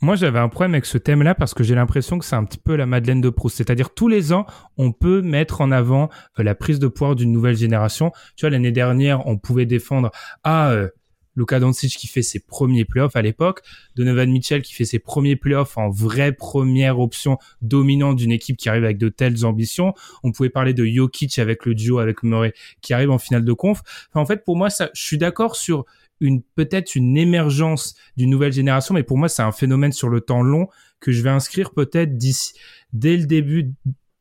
[0.00, 2.56] moi j'avais un problème avec ce thème-là parce que j'ai l'impression que c'est un petit
[2.56, 3.58] peu la Madeleine de Proust.
[3.58, 4.46] C'est-à-dire tous les ans,
[4.78, 6.08] on peut mettre en avant
[6.38, 8.10] euh, la prise de pouvoir d'une nouvelle génération.
[8.36, 10.12] Tu vois, l'année dernière, on pouvait défendre
[10.44, 10.88] ah euh,
[11.36, 13.60] Luka Doncic qui fait ses premiers playoffs à l'époque,
[13.94, 18.70] Donovan Mitchell qui fait ses premiers playoffs en vraie première option dominante d'une équipe qui
[18.70, 19.92] arrive avec de telles ambitions.
[20.22, 23.52] On pouvait parler de Jokic avec le duo avec Murray qui arrive en finale de
[23.52, 23.82] conf.
[24.14, 25.84] en fait, pour moi, ça, je suis d'accord sur
[26.22, 30.20] une peut-être une émergence d'une nouvelle génération, mais pour moi c'est un phénomène sur le
[30.20, 30.68] temps long
[31.00, 32.54] que je vais inscrire peut-être d'ici
[32.92, 33.72] dès le début.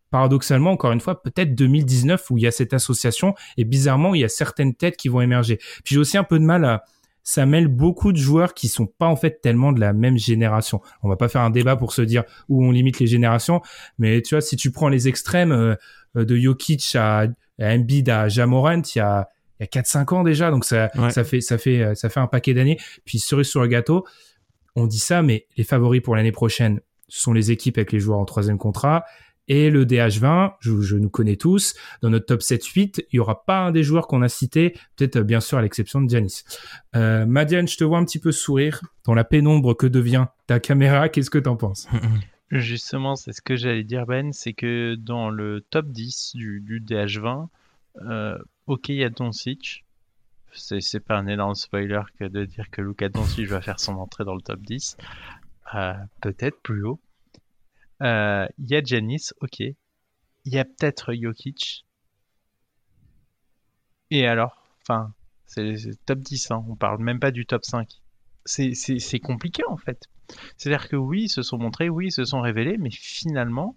[0.10, 4.20] Paradoxalement, encore une fois, peut-être 2019 où il y a cette association et bizarrement il
[4.20, 5.56] y a certaines têtes qui vont émerger.
[5.86, 6.84] Puis j'ai aussi un peu de mal à
[7.24, 10.82] ça mêle beaucoup de joueurs qui sont pas en fait tellement de la même génération.
[11.04, 13.62] On va pas faire un débat pour se dire où on limite les générations,
[14.00, 15.76] mais tu vois, si tu prends les extrêmes euh,
[16.16, 17.28] de Jokic à,
[17.60, 19.30] à Embiid à Jamorant, il y a
[19.62, 22.20] il y a 4-5 ans déjà, donc ça, ça fait ça fait euh, ça fait
[22.20, 22.80] un paquet d'années.
[23.06, 24.06] Puis cerise sur le gâteau,
[24.76, 28.20] on dit ça, mais les favoris pour l'année prochaine sont les équipes avec les joueurs
[28.20, 29.06] en troisième contrat.
[29.48, 33.60] Et le DH20, je, nous connais tous, dans notre top 7-8, il y aura pas
[33.60, 36.44] un des joueurs qu'on a cité, peut-être euh, bien sûr à l'exception de Giannis.
[36.96, 40.60] Euh, Madiane, je te vois un petit peu sourire dans la pénombre que devient ta
[40.60, 41.10] caméra.
[41.10, 41.88] Qu'est-ce que tu en penses?
[42.52, 46.82] Justement, c'est ce que j'allais dire Ben, c'est que dans le top 10 du, du
[46.82, 47.48] DH20,
[48.10, 48.38] euh,
[48.68, 49.86] ok, il y a Doncic.
[50.54, 54.26] C'est pas un énorme spoiler que de dire que Luka Doncic va faire son entrée
[54.26, 54.98] dans le top 10.
[55.76, 57.00] Euh, peut-être plus haut.
[58.02, 59.60] Euh, il y a Janis, ok.
[59.60, 59.76] Il
[60.46, 61.86] y a peut-être Jokic.
[64.10, 64.58] Et alors?
[64.82, 65.14] Enfin,
[65.46, 66.66] c'est top 10, hein.
[66.68, 67.88] on parle même pas du top 5.
[68.46, 70.08] C'est compliqué en fait.
[70.58, 73.76] C'est-à-dire que oui, ils se sont montrés, oui, ils se sont révélés, mais finalement,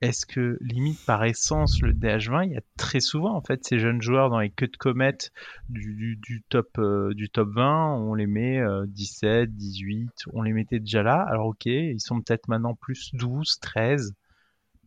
[0.00, 3.78] est-ce que limite par essence le DH20 il y a très souvent en fait ces
[3.78, 5.32] jeunes joueurs dans les queues de comète
[5.68, 6.18] du,
[6.48, 11.02] top euh, du top 20 on les met 17 euh, 18 on les mettait déjà
[11.02, 11.24] là.
[11.28, 14.14] Alors ok ils sont peut-être maintenant plus 12 13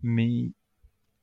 [0.04, 0.52] mais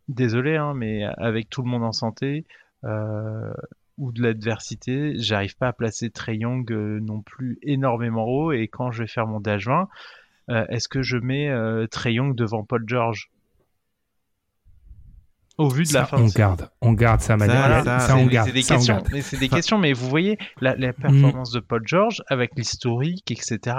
[0.08, 2.46] désolé hein, mais avec tout le monde en santé
[2.84, 3.52] euh,
[3.98, 8.52] ou de l'adversité j'arrive pas à placer Trey Young non plus énormément haut.
[8.52, 9.86] Et quand je vais faire mon DH20
[10.48, 11.50] est-ce que je mets
[11.88, 13.30] Trey Young devant Paul George?
[15.58, 16.18] Au vu de la fin.
[16.18, 17.84] On garde, on garde sa manière.
[18.00, 18.48] Ça, on garde.
[18.48, 19.78] C'est des questions, mais c'est des questions.
[19.78, 23.76] Mais vous voyez la, la performance de Paul George avec l'historique, etc.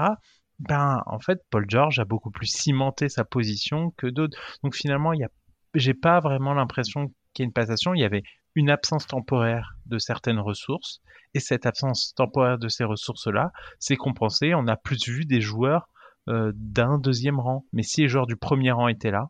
[0.60, 4.38] Ben, en fait, Paul George a beaucoup plus cimenté sa position que d'autres.
[4.64, 5.30] Donc finalement, il y a,
[5.74, 7.94] j'ai pas vraiment l'impression qu'il y ait une passation.
[7.94, 8.24] Il y avait
[8.56, 11.02] une absence temporaire de certaines ressources,
[11.34, 14.54] et cette absence temporaire de ces ressources-là, c'est compensé.
[14.56, 15.90] On a plus vu des joueurs
[16.30, 17.66] euh, d'un deuxième rang.
[17.74, 19.28] Mais si les joueurs du premier rang étaient là,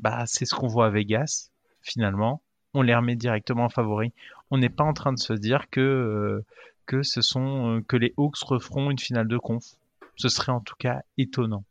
[0.00, 1.50] bah c'est ce qu'on voit à Vegas
[1.84, 4.12] finalement, on les remet directement en favori.
[4.50, 6.44] On n'est pas en train de se dire que, euh,
[6.86, 9.64] que ce sont euh, que les Hawks referont une finale de conf.
[10.16, 11.64] Ce serait en tout cas étonnant.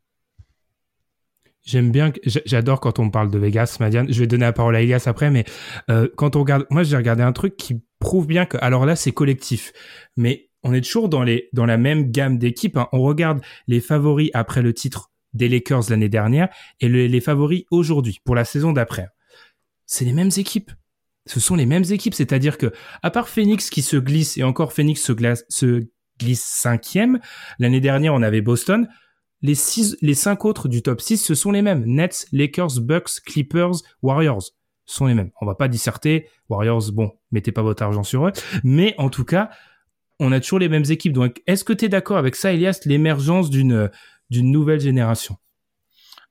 [1.62, 2.12] J'aime bien,
[2.44, 4.12] j'adore quand on parle de Vegas, Madiane.
[4.12, 5.44] Je vais donner la parole à Elias après, mais
[5.90, 8.96] euh, quand on regarde, moi j'ai regardé un truc qui prouve bien que, alors là
[8.96, 9.72] c'est collectif,
[10.18, 12.76] mais on est toujours dans les dans la même gamme d'équipes.
[12.76, 12.88] Hein.
[12.92, 16.50] On regarde les favoris après le titre des Lakers l'année dernière
[16.80, 19.08] et les favoris aujourd'hui pour la saison d'après
[19.86, 20.70] c'est les mêmes équipes.
[21.26, 22.14] ce sont les mêmes équipes.
[22.14, 22.72] C'est-à-dire que,
[23.02, 25.12] à part Phoenix qui se glisse, et encore Phoenix se,
[25.48, 25.86] se
[26.20, 27.20] glisse cinquième,
[27.58, 28.88] l'année dernière, on avait Boston.
[29.40, 31.84] Les cinq autres du top 6, ce sont les mêmes.
[31.84, 34.42] Nets, Lakers, Bucks, Clippers, Warriors
[34.86, 35.30] sont les mêmes.
[35.40, 36.28] On va pas disserter.
[36.48, 38.32] Warriors, bon, mettez pas votre argent sur eux.
[38.62, 39.50] Mais en tout cas,
[40.20, 41.12] on a toujours les mêmes équipes.
[41.12, 43.90] Donc, est-ce que tu es d'accord avec ça, Elias, l'émergence d'une
[44.30, 45.36] nouvelle génération?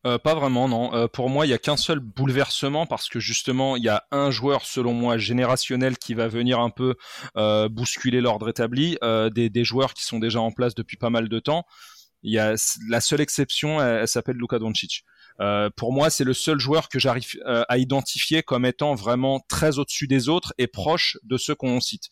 [0.06, 0.94] Euh, pas vraiment, non.
[0.94, 4.06] Euh, pour moi, il y a qu'un seul bouleversement parce que justement, il y a
[4.12, 6.96] un joueur, selon moi, générationnel qui va venir un peu
[7.38, 8.98] euh, bousculer l'ordre établi.
[9.34, 11.66] Des, des, joueurs qui sont déjà en place depuis pas mal de temps.
[12.22, 12.56] Il y a
[12.88, 15.04] la seule exception, elle, s'appelle Luka Doncic.
[15.76, 20.08] pour moi, c'est le seul joueur que j'arrive à identifier comme étant vraiment très au-dessus
[20.08, 22.06] des autres et proche de ceux qu'on cite.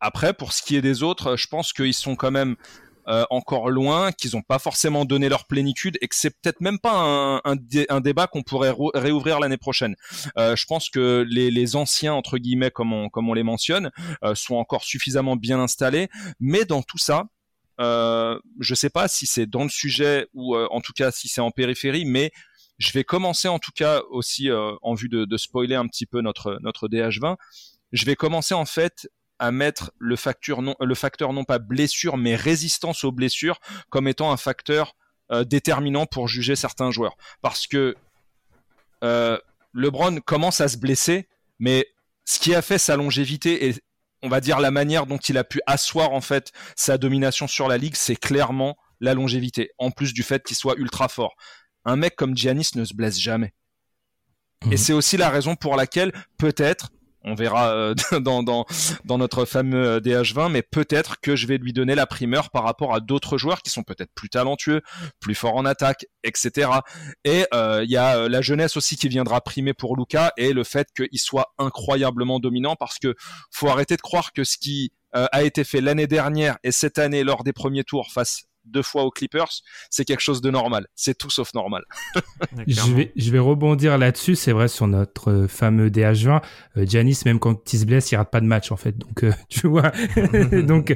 [0.00, 2.56] après, pour ce qui est des autres, je pense qu'ils sont quand même
[3.08, 6.78] euh, encore loin, qu'ils n'ont pas forcément donné leur plénitude et que c'est peut-être même
[6.78, 9.94] pas un, un, débat qu'on pourrait réouvrir l'année prochaine.
[10.38, 13.90] Euh, je pense que les, les, anciens entre guillemets, comme on, comme on les mentionne,
[14.22, 16.08] euh, sont encore suffisamment bien installés,
[16.40, 17.24] mais dans tout ça,
[17.80, 21.40] euh, je sais pas si c'est dans le sujet ou en tout cas si c'est
[21.40, 22.30] en périphérie, mais
[22.78, 26.20] je vais commencer en tout cas aussi en vue de, de spoiler un petit peu
[26.20, 27.36] notre notre DH20.
[27.92, 32.16] Je vais commencer en fait à mettre le facteur non, le facteur non pas blessure
[32.16, 33.58] mais résistance aux blessures
[33.90, 34.94] comme étant un facteur
[35.32, 37.16] euh, déterminant pour juger certains joueurs.
[37.40, 37.96] Parce que
[39.02, 39.38] euh,
[39.72, 41.28] LeBron commence à se blesser,
[41.58, 41.86] mais
[42.26, 43.74] ce qui a fait sa longévité et
[44.22, 47.68] on va dire la manière dont il a pu asseoir en fait sa domination sur
[47.68, 49.70] la ligue, c'est clairement la longévité.
[49.78, 51.34] En plus du fait qu'il soit ultra fort.
[51.84, 53.52] Un mec comme Giannis ne se blesse jamais.
[54.62, 54.76] Et mhm.
[54.76, 56.90] c'est aussi la raison pour laquelle peut-être
[57.24, 58.66] on verra euh, dans, dans,
[59.04, 62.94] dans, notre fameux DH20, mais peut-être que je vais lui donner la primeur par rapport
[62.94, 64.82] à d'autres joueurs qui sont peut-être plus talentueux,
[65.20, 66.70] plus forts en attaque, etc.
[67.24, 70.52] Et euh, il y a euh, la jeunesse aussi qui viendra primer pour Luca et
[70.52, 73.14] le fait qu'il soit incroyablement dominant parce que
[73.50, 77.22] faut arrêter de croire que ce qui a été fait l'année dernière et cette année
[77.22, 79.50] lors des premiers tours face deux fois aux Clippers,
[79.90, 80.86] c'est quelque chose de normal.
[80.94, 81.84] C'est tout sauf normal.
[82.66, 84.36] je, vais, je vais rebondir là-dessus.
[84.36, 86.42] C'est vrai sur notre euh, fameux DH20.
[86.76, 88.96] Euh, Giannis, même quand il se blesse, il rate pas de match en fait.
[88.96, 89.92] Donc euh, tu vois.
[90.62, 90.94] Donc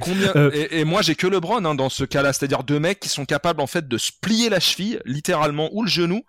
[0.70, 3.60] et, moi j'ai que LeBron hein, dans ce cas-là, c'est-à-dire deux mecs qui sont capables
[3.60, 6.22] en fait de se plier la cheville, littéralement ou le genou.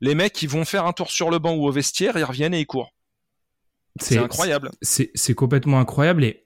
[0.00, 2.52] Les mecs qui vont faire un tour sur le banc ou au vestiaire, ils reviennent
[2.52, 2.92] et ils courent.
[4.00, 4.70] C'est incroyable.
[4.82, 6.44] C'est complètement incroyable et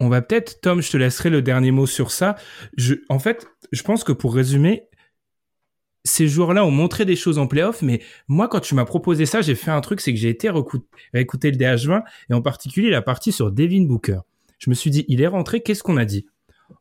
[0.00, 2.36] on va peut-être, Tom, je te laisserai le dernier mot sur ça.
[3.08, 4.84] En fait, je pense que pour résumer,
[6.04, 9.42] ces joueurs-là ont montré des choses en playoff, mais moi, quand tu m'as proposé ça,
[9.42, 10.50] j'ai fait un truc, c'est que j'ai été
[11.14, 14.20] écouter le DH20 et en particulier la partie sur Devin Booker.
[14.58, 16.26] Je me suis dit, il est rentré, qu'est-ce qu'on a dit?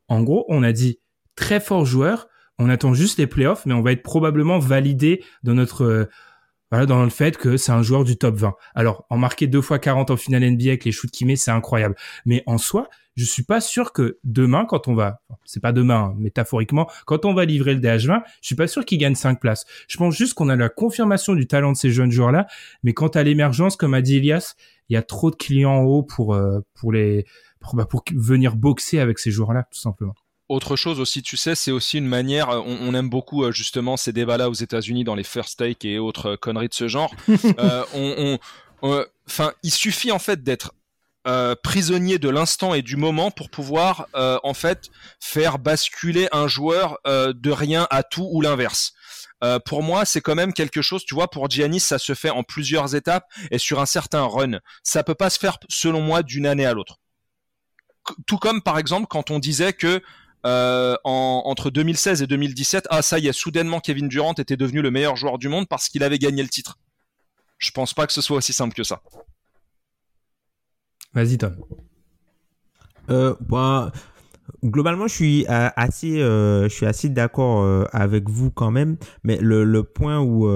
[0.08, 1.00] En gros, on a dit
[1.36, 2.28] très fort joueur,
[2.60, 7.04] on attend juste les playoffs, mais on va être probablement validé dans notre euh, dans
[7.04, 8.54] le fait que c'est un joueur du top 20.
[8.76, 11.52] Alors, en marquer deux fois 40 en finale NBA avec les shoots qu'il met, c'est
[11.52, 11.96] incroyable.
[12.26, 16.12] Mais en soi, je suis pas sûr que demain, quand on va, c'est pas demain,
[16.12, 19.42] hein, métaphoriquement, quand on va livrer le DH20, je suis pas sûr qu'il gagne 5
[19.42, 19.66] places.
[19.90, 22.48] Je pense juste qu'on a la confirmation du talent de ces jeunes joueurs-là,
[22.84, 24.56] mais quant à l'émergence, comme a dit Elias,
[24.90, 27.26] il y a trop de clients en haut pour, euh, pour les,
[27.60, 30.14] pour, bah, pour venir boxer avec ces joueurs-là, tout simplement.
[30.50, 32.50] Autre chose aussi, tu sais, c'est aussi une manière.
[32.50, 36.00] Euh, on, aime beaucoup euh, justement ces débats-là aux États-Unis dans les first take et
[36.00, 37.14] autres conneries de ce genre.
[37.60, 38.40] euh, on,
[39.28, 40.74] enfin, il suffit en fait d'être
[41.28, 46.48] euh, prisonnier de l'instant et du moment pour pouvoir euh, en fait faire basculer un
[46.48, 48.94] joueur euh, de rien à tout ou l'inverse.
[49.66, 52.44] pour moi, c'est quand même quelque chose, tu vois, pour Giannis, ça se fait en
[52.44, 54.60] plusieurs étapes et sur un certain run.
[54.84, 56.98] Ça peut pas se faire, selon moi, d'une année à l'autre.
[58.26, 60.02] Tout comme, par exemple, quand on disait que
[60.44, 64.92] en, entre 2016 et 2017, ah ça y est, soudainement Kevin Durant était devenu le
[64.92, 66.80] meilleur joueur du monde parce qu'il avait gagné le titre.
[67.58, 69.02] Je pense pas que ce soit aussi simple que ça.
[71.18, 71.56] Vas-y, Tom.
[73.10, 73.34] Euh,
[74.64, 78.98] globalement, je suis euh, assez, euh, je suis assez d'accord avec vous quand même.
[79.24, 80.48] Mais le, point où,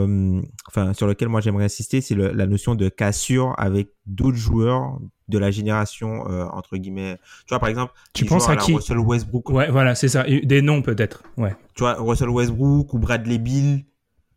[0.68, 5.00] enfin, sur lequel moi j'aimerais insister, c'est la notion de cassure avec d'autres joueurs
[5.30, 7.18] de la génération entre guillemets.
[7.48, 8.76] Tu vois, par exemple, tu penses à, qui?
[8.76, 9.50] Russell Westbrook.
[9.50, 10.26] Ouais, voilà, c'est ça.
[10.26, 11.24] Des noms peut-être.
[11.38, 11.56] Ouais.
[11.74, 13.84] Tu vois, Russell Westbrook ou Bradley Bill.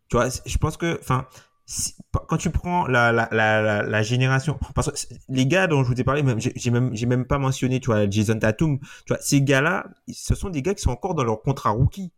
[0.09, 1.27] Tu vois, je pense que, enfin,
[2.27, 5.99] quand tu prends la, la, la, la, génération, parce que les gars dont je vous
[5.99, 9.17] ai parlé, même, j'ai même, j'ai même pas mentionné, tu vois, Jason Tatum, tu vois,
[9.19, 12.11] ces gars-là, ce sont des gars qui sont encore dans leur contrat rookie.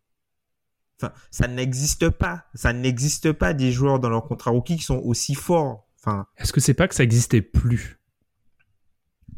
[0.99, 2.45] Enfin, ça n'existe pas.
[2.55, 5.87] Ça n'existe pas des joueurs dans leur contrat rookie qui sont aussi forts.
[5.99, 6.25] Enfin.
[6.37, 7.99] Est-ce que c'est pas que ça existait plus?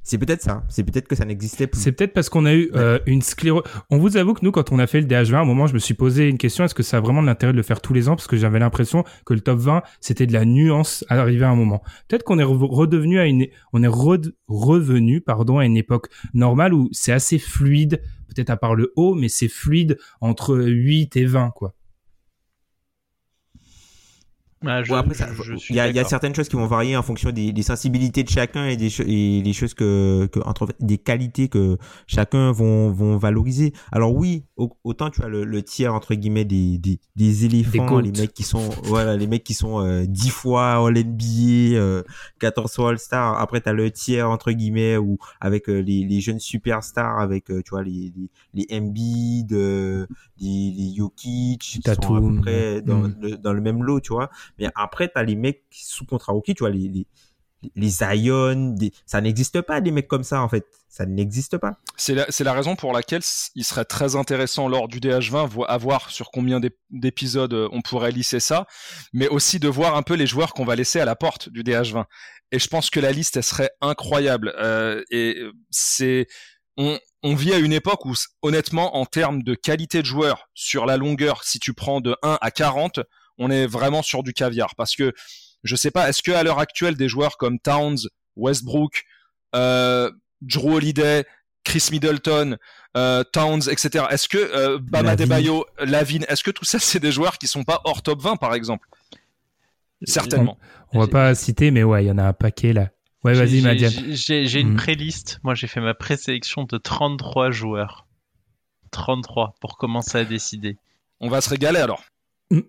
[0.03, 0.63] C'est peut-être ça.
[0.69, 1.79] C'est peut-être que ça n'existait plus.
[1.79, 3.63] C'est peut-être parce qu'on a eu euh, une sclérose.
[3.89, 5.73] On vous avoue que nous, quand on a fait le DH20, à un moment, je
[5.73, 7.81] me suis posé une question est-ce que ça a vraiment de l'intérêt de le faire
[7.81, 8.15] tous les ans?
[8.15, 11.49] Parce que j'avais l'impression que le top 20, c'était de la nuance à arriver à
[11.49, 11.83] un moment.
[12.07, 13.87] Peut-être qu'on est redevenu à une, on est
[14.47, 19.15] revenu, pardon, à une époque normale où c'est assez fluide, peut-être à part le haut,
[19.15, 21.73] mais c'est fluide entre 8 et 20, quoi.
[24.65, 24.81] Ah,
[25.69, 28.75] il y, a certaines choses qui vont varier en fonction des, sensibilités de chacun et
[28.75, 31.77] des, et choses que, que entre des qualités que
[32.07, 33.71] chacun vont, vont valoriser.
[33.91, 34.43] Alors oui,
[34.83, 38.69] autant tu as le, tiers entre guillemets des, des, des éléphants, les mecs qui sont
[38.83, 42.03] voilà, les mecs qui sont euh, 10 fois All NBA, euh,
[42.39, 43.39] 14 fois All Star.
[43.39, 47.49] Après tu as le tiers entre guillemets ou avec euh, les, les jeunes superstars avec
[47.49, 50.05] euh, tu vois les les, les Embiid, les,
[50.39, 53.15] les Jokic qui sont à peu près dans, mm.
[53.21, 54.29] le, dans le même lot, tu vois.
[54.57, 57.07] Mais après, tu as les mecs sous contrat rookie, tu vois, les, les,
[57.75, 60.65] les Zion, ça n'existe pas des mecs comme ça en fait.
[60.87, 61.77] Ça n'existe pas.
[61.97, 63.21] C'est la, la, raison pour laquelle
[63.55, 66.59] il serait très intéressant lors du DH20 à voir sur combien
[66.89, 68.65] d'épisodes euh, on pourrait lisser ça,
[69.13, 71.63] mais aussi de voir un peu les joueurs qu'on va laisser à la porte du
[71.63, 72.05] DH20.
[72.51, 74.53] Et je pense que la liste, elle serait incroyable.
[74.57, 75.39] Euh, et
[75.69, 76.25] c'est
[76.77, 80.85] on, on, vit à une époque où, honnêtement, en termes de qualité de joueur sur
[80.87, 83.01] la longueur, si tu prends de 1 à 40,
[83.39, 85.13] on est vraiment sur du caviar parce que
[85.63, 87.97] je sais pas, est-ce que à l'heure actuelle des joueurs comme Towns,
[88.35, 89.03] Westbrook,
[89.55, 90.11] euh,
[90.41, 91.25] Drew Holiday,
[91.63, 92.57] Chris Middleton,
[92.95, 94.05] euh, Towns, etc.
[94.09, 97.63] Est-ce que euh, Bama Debayo, Lavine, est-ce que tout ça c'est des joueurs qui sont
[97.63, 98.87] pas hors top 20 par exemple?
[100.03, 100.57] Certainement.
[100.93, 102.89] On, va pas citer, mais ouais, il y en a un paquet là.
[103.25, 103.91] Ouais, vas-y, Madiane.
[104.13, 104.77] J'ai une mm.
[104.77, 105.39] pré-liste.
[105.43, 108.07] Moi, j'ai fait ma présélection de 33 joueurs.
[108.91, 110.77] 33 pour commencer à décider.
[111.19, 112.01] On va se régaler alors.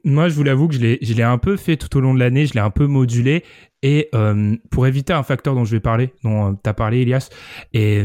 [0.04, 2.44] Moi, je vous l'avoue que je l'ai un peu fait tout au long de l'année,
[2.44, 3.44] je l'ai un peu modulé.
[3.82, 7.00] Et euh, pour éviter un facteur dont je vais parler, dont euh, tu as parlé,
[7.00, 7.30] Elias,
[7.72, 8.04] et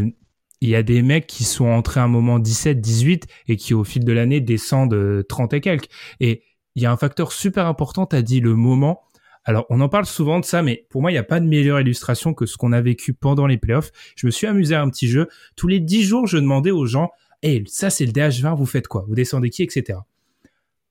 [0.62, 3.74] il y a des mecs qui sont entrés à un moment 17, 18 et qui,
[3.74, 5.90] au fil de l'année, descendent 30 et quelques.
[6.22, 6.44] Et
[6.76, 9.02] il y a un facteur super important, tu as dit le moment.
[9.44, 11.46] Alors, on en parle souvent de ça, mais pour moi, il n'y a pas de
[11.46, 13.92] meilleure illustration que ce qu'on a vécu pendant les playoffs.
[14.16, 15.28] Je me suis amusé à un petit jeu.
[15.56, 17.12] Tous les 10 jours, je demandais aux gens,
[17.44, 19.06] hey, ça c'est le DH20, vous faites quoi?
[19.08, 20.00] Vous descendez qui, etc.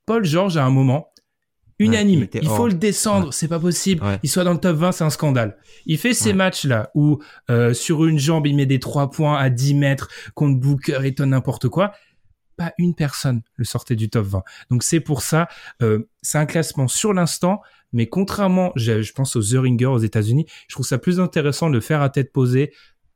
[0.06, 1.10] Paul George à un moment
[1.78, 2.26] unanime.
[2.34, 4.02] il, faut le descendre, c'est pas possible.
[4.22, 5.58] Il soit dans le top 20, c'est un scandale.
[5.86, 7.20] Il fait ces matchs-là où
[7.50, 11.14] euh, sur une jambe, il met des trois points à 10 mètres contre Booker et
[11.24, 11.92] n'importe quoi.
[12.56, 14.42] Pas une personne le sortait du top 20.
[14.70, 15.48] Donc c'est pour ça,
[15.82, 17.60] euh, c'est un classement sur l'instant,
[17.92, 21.68] mais contrairement, je, je pense aux The Ringer aux États-Unis, je trouve ça plus intéressant
[21.68, 22.72] de le faire à tête posée,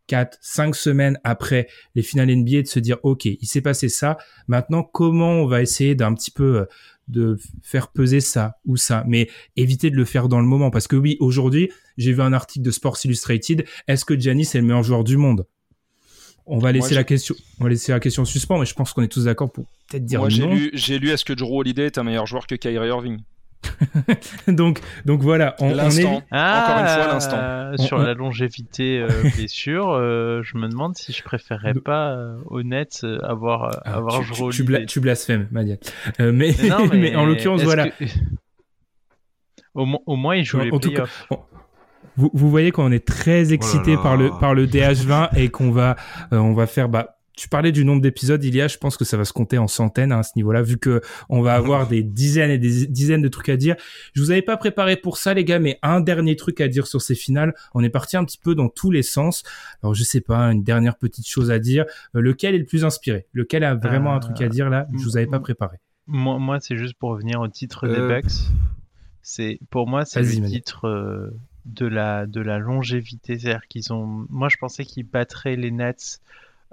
[0.08, 4.18] 4, 5 semaines après les finales NBA de se dire, OK, il s'est passé ça.
[4.48, 6.64] Maintenant, comment on va essayer d'un petit peu euh,
[7.06, 10.70] de faire peser ça ou ça, mais éviter de le faire dans le moment.
[10.70, 13.64] Parce que oui, aujourd'hui, j'ai vu un article de Sports Illustrated.
[13.86, 15.46] Est-ce que Giannis est le meilleur joueur du monde?
[16.50, 19.02] On va laisser la question, on va laisser la question suspens, mais je pense qu'on
[19.02, 21.86] est tous d'accord pour peut-être dire Moi, j'ai lu, j'ai lu, est-ce que Drew Holiday
[21.86, 23.18] est un meilleur joueur que Kyrie Irving?
[24.48, 26.04] donc, donc voilà, on, on est...
[26.04, 27.76] encore une fois ah, l'instant.
[27.78, 33.04] Sur la longévité euh, blessure, euh, je me demande si je préférerais pas euh, honnête
[33.22, 35.76] avoir ah, avoir tu, tu, tu, blasphèmes, Madia.
[36.18, 36.54] mais,
[36.92, 37.88] mais, en l'occurrence, voilà.
[39.74, 40.78] Au, au, moins, il joue les en
[42.16, 45.70] vous, vous, voyez qu'on est très excité oh par le par le DH20 et qu'on
[45.70, 45.94] va
[46.32, 49.04] on va faire bah tu parlais du nombre d'épisodes, il y a, je pense que
[49.04, 52.02] ça va se compter en centaines à ce niveau-là, vu que on va avoir des
[52.02, 53.76] dizaines et des dizaines de trucs à dire.
[54.12, 56.88] Je vous avais pas préparé pour ça, les gars, mais un dernier truc à dire
[56.88, 57.54] sur ces finales.
[57.74, 59.44] On est parti un petit peu dans tous les sens.
[59.84, 61.84] Alors, je sais pas, une dernière petite chose à dire.
[62.16, 63.28] Euh, lequel est le plus inspiré?
[63.32, 64.88] Lequel a vraiment un truc à dire là?
[64.92, 65.76] Je vous avais pas préparé.
[66.08, 68.08] Moi, moi c'est juste pour revenir au titre des euh.
[68.08, 68.32] Bucks.
[69.22, 70.88] C'est pour moi, c'est le titre.
[70.88, 71.30] Euh,
[71.66, 74.26] de la de la longévité, c'est-à-dire qu'ils ont.
[74.30, 76.22] Moi, je pensais qu'ils battraient les Nets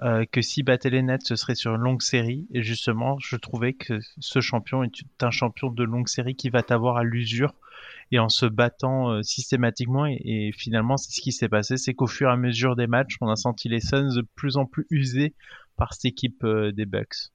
[0.02, 2.48] euh, que si battait les Nets, ce serait sur une longue série.
[2.54, 4.92] Et justement, je trouvais que ce champion est
[5.22, 7.54] un champion de longue série qui va t'avoir à l'usure
[8.12, 10.06] et en se battant euh, systématiquement.
[10.06, 13.18] Et, finalement, c'est ce qui s'est passé, c'est qu'au fur et à mesure des matchs,
[13.22, 15.34] on a senti les Suns de plus en plus usés
[15.78, 17.32] par cette équipe euh, des Bucks.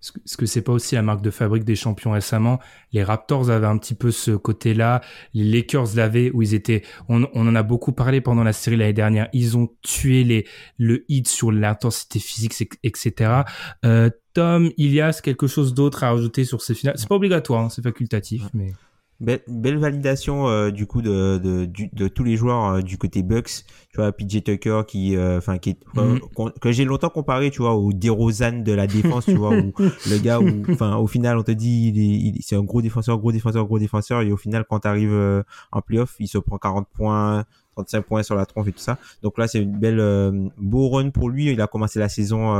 [0.00, 2.58] Est-ce que c'est pas aussi la marque de fabrique des champions récemment
[2.92, 5.02] Les Raptors avaient un petit peu ce côté-là,
[5.34, 6.82] les Lakers l'avaient où ils étaient.
[7.08, 9.28] On, en a beaucoup parlé pendant la série l'année dernière.
[9.32, 10.46] Ils ont tué les
[10.78, 13.42] le hit sur l'intensité physique, etc.
[13.84, 16.94] Euh, Tom, Ilias, quelque chose d'autre à ajouter sur ces finales?
[16.96, 18.72] C'est pas obligatoire, hein, c'est facultatif, mais.
[19.20, 23.66] Belle, validation euh, du coup de, de, de, tous les joueurs euh, du côté Bucks
[23.90, 26.20] tu vois PJ Tucker qui euh, enfin qui mhm.
[26.58, 30.18] que j'ai longtemps comparé tu vois au DeRozan de la défense tu vois où le
[30.22, 33.66] gars où enfin au final on te dit il, c'est un gros défenseur gros défenseur
[33.66, 37.44] gros défenseur et au final quand tu arrives en playoff il se prend 40 points
[37.84, 38.98] 35 points sur la tronche et tout ça.
[39.22, 41.50] Donc là, c'est une belle beau run pour lui.
[41.50, 42.50] Il a commencé la saison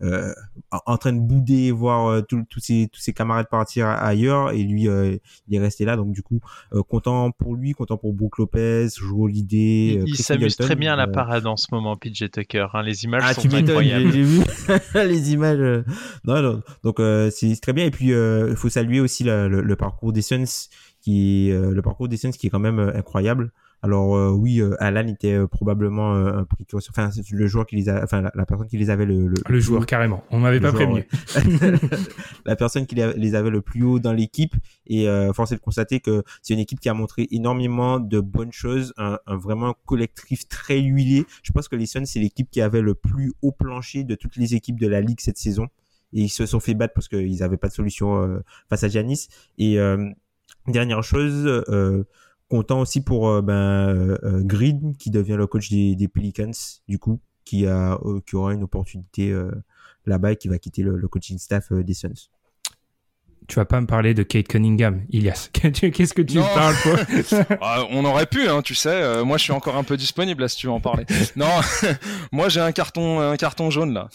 [0.00, 5.54] en train de bouder, voir tous ses tous ses camarades partir ailleurs et lui il
[5.54, 5.96] est resté là.
[5.96, 6.40] Donc du coup,
[6.88, 10.02] content pour lui, content pour Brook Lopez, joue l'idée.
[10.06, 12.66] Il, s'amuse très bien à la parade en ce moment, PJ Tucker.
[12.72, 12.82] Hein.
[12.82, 14.10] Les images ah, sont incroyables.
[14.12, 14.42] J'ai vu
[14.94, 15.84] les images.
[16.24, 16.62] Non, non.
[16.82, 17.00] Donc
[17.30, 17.86] c'est très bien.
[17.86, 20.68] Et puis il faut saluer aussi le, le, parcours des Suns
[21.00, 23.52] qui le parcours des Suns qui est quand même incroyable.
[23.84, 27.90] Alors euh, oui, euh, Alan était euh, probablement un précurseur, enfin le joueur qui les
[27.90, 30.24] a, enfin la, personne qui les avait le le, le joueur carrément.
[30.30, 31.06] On m'avait pas prévenu.
[32.46, 34.54] la personne qui les avait le plus haut dans l'équipe
[34.86, 38.20] et euh, force est de constater que c'est une équipe qui a montré énormément de
[38.20, 41.26] bonnes choses, un, un vraiment collectif très huilé.
[41.42, 44.36] Je pense que les Suns c'est l'équipe qui avait le plus haut plancher de toutes
[44.36, 45.68] les équipes de la ligue cette saison
[46.14, 48.40] et ils se sont fait battre parce qu'ils n'avaient pas de solution
[48.70, 49.28] face à Giannis
[49.58, 49.78] et
[50.72, 51.64] dernière chose.
[51.68, 52.04] Euh,
[52.54, 56.52] content aussi pour euh, ben, euh, euh, Grid qui devient le coach des, des Pelicans
[56.86, 59.36] du coup qui a qui aura une opportunité
[60.06, 62.30] là-bas et qui va quitter le, coaching staff des Suns
[63.46, 65.50] tu vas pas me parler de Kate Cunningham, Ilias.
[65.52, 69.22] Qu'est-ce que tu me parles, toi ah, On aurait pu, hein, tu sais.
[69.22, 71.04] moi, je suis encore un peu disponible là si tu veux en parler.
[71.36, 71.50] non,
[72.32, 74.08] moi j'ai un carton, un carton jaune là.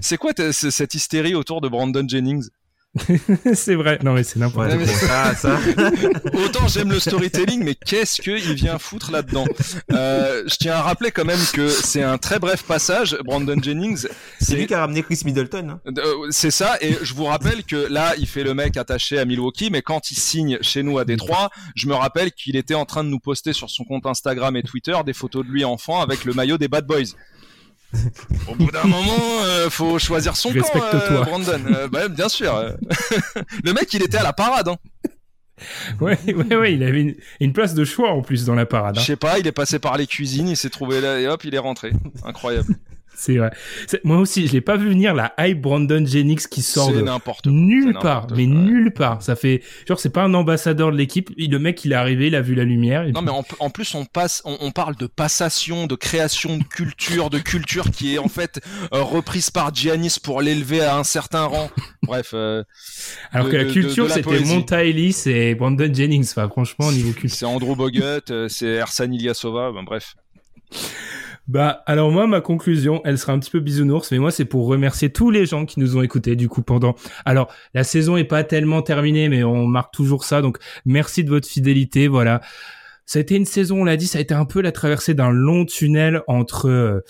[0.00, 2.48] c'est quoi cette hystérie autour de Brandon Jennings?
[3.54, 3.98] c'est vrai.
[4.02, 4.86] Non, mais c'est n'importe quoi.
[4.86, 5.60] Ça, ça.
[6.44, 9.44] Autant j'aime le storytelling, mais qu'est-ce qu'il vient foutre là-dedans
[9.92, 13.16] euh, Je tiens à rappeler quand même que c'est un très bref passage.
[13.24, 14.06] Brandon Jennings.
[14.40, 15.68] C'est lui qui a ramené Chris Middleton.
[15.70, 15.80] Hein.
[15.98, 16.78] Euh, c'est ça.
[16.80, 20.10] Et je vous rappelle que là, il fait le mec attaché à Milwaukee, mais quand
[20.10, 23.20] il signe chez nous à Détroit, je me rappelle qu'il était en train de nous
[23.20, 26.58] poster sur son compte Instagram et Twitter des photos de lui enfant avec le maillot
[26.58, 27.14] des Bad Boys.
[28.48, 31.60] Au bout d'un moment, euh, faut choisir son camp, euh, Brandon.
[31.70, 32.74] Euh, bah, bien sûr.
[33.64, 34.68] le mec, il était à la parade.
[34.68, 34.76] Hein.
[36.00, 38.96] Ouais, ouais, ouais, il avait une, place de choix en plus dans la parade.
[38.96, 39.00] Hein.
[39.00, 41.42] Je sais pas, il est passé par les cuisines, il s'est trouvé là et hop,
[41.42, 41.90] il est rentré.
[42.24, 42.76] Incroyable.
[43.18, 43.50] C'est vrai.
[44.04, 47.98] Moi aussi, je l'ai pas vu venir la hype Brandon Jennings qui sort de nulle
[48.00, 49.22] part, mais nulle part.
[49.22, 51.30] Ça fait genre c'est pas un ambassadeur de l'équipe.
[51.36, 53.04] Le mec, il est arrivé, il a vu la lumière.
[53.08, 57.40] non, mais en, plus, on passe, on, parle de passation, de création de culture, de
[57.40, 58.60] culture qui est en fait
[58.94, 61.70] euh, reprise par Giannis pour l'élever à un certain rang.
[62.04, 62.30] Bref.
[62.34, 62.62] Euh,
[63.32, 66.30] Alors que la culture, c'était Monta Ellis et Brandon Jennings.
[66.30, 67.36] Enfin, franchement, au niveau culture.
[67.36, 69.72] C'est Andrew Bogut, euh, c'est Ersan Ilyasova.
[69.72, 70.14] Ben, bref.
[71.48, 74.66] Bah alors moi ma conclusion, elle sera un petit peu bisounours, mais moi c'est pour
[74.66, 76.94] remercier tous les gens qui nous ont écoutés du coup pendant.
[77.24, 81.30] Alors la saison est pas tellement terminée, mais on marque toujours ça, donc merci de
[81.30, 82.06] votre fidélité.
[82.06, 82.42] Voilà,
[83.06, 85.14] ça a été une saison, on l'a dit, ça a été un peu la traversée
[85.14, 87.00] d'un long tunnel entre euh,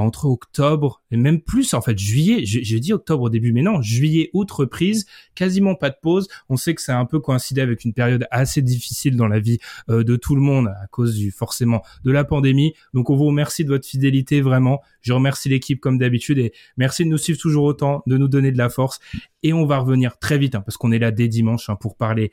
[0.00, 2.40] entre octobre et même plus en fait juillet.
[2.44, 6.28] J'ai dit octobre au début, mais non, juillet, août reprise, quasiment pas de pause.
[6.48, 9.58] On sait que c'est un peu coïncidé avec une période assez difficile dans la vie
[9.90, 12.74] euh, de tout le monde à cause du forcément de la pandémie.
[12.94, 14.80] Donc on vous remercie de votre fidélité vraiment.
[15.00, 18.52] Je remercie l'équipe comme d'habitude et merci de nous suivre toujours autant, de nous donner
[18.52, 19.00] de la force.
[19.42, 21.96] Et on va revenir très vite hein, parce qu'on est là dès dimanche hein, pour
[21.96, 22.32] parler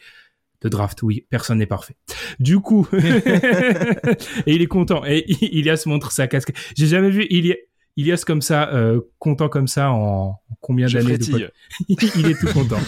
[0.61, 1.01] de draft.
[1.03, 1.95] Oui, personne n'est parfait.
[2.39, 5.03] Du coup, et il est content.
[5.05, 5.25] Et
[5.55, 6.57] Ilias montre sa casquette.
[6.75, 7.55] J'ai jamais vu Ilias,
[7.99, 11.25] Ilias comme ça, euh, content comme ça en combien d'années de
[11.89, 12.79] Il est tout content.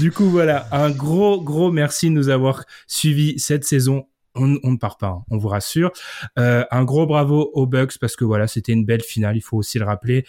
[0.00, 4.06] du coup, voilà, un gros, gros merci de nous avoir suivis cette saison.
[4.38, 5.92] On, ne part pas, hein, on vous rassure.
[6.38, 9.56] Euh, un gros bravo aux Bucks parce que voilà, c'était une belle finale, il faut
[9.56, 10.26] aussi le rappeler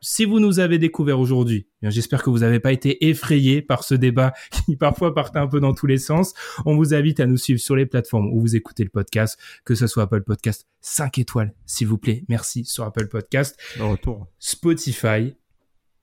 [0.00, 3.84] si vous nous avez découvert aujourd'hui, eh j'espère que vous n'avez pas été effrayé par
[3.84, 4.32] ce débat
[4.66, 6.34] qui parfois partait un peu dans tous les sens.
[6.66, 9.74] On vous invite à nous suivre sur les plateformes où vous écoutez le podcast, que
[9.74, 12.24] ce soit Apple Podcast 5 étoiles, s'il vous plaît.
[12.28, 13.58] Merci sur Apple Podcast.
[13.80, 14.26] retour.
[14.38, 15.34] Spotify,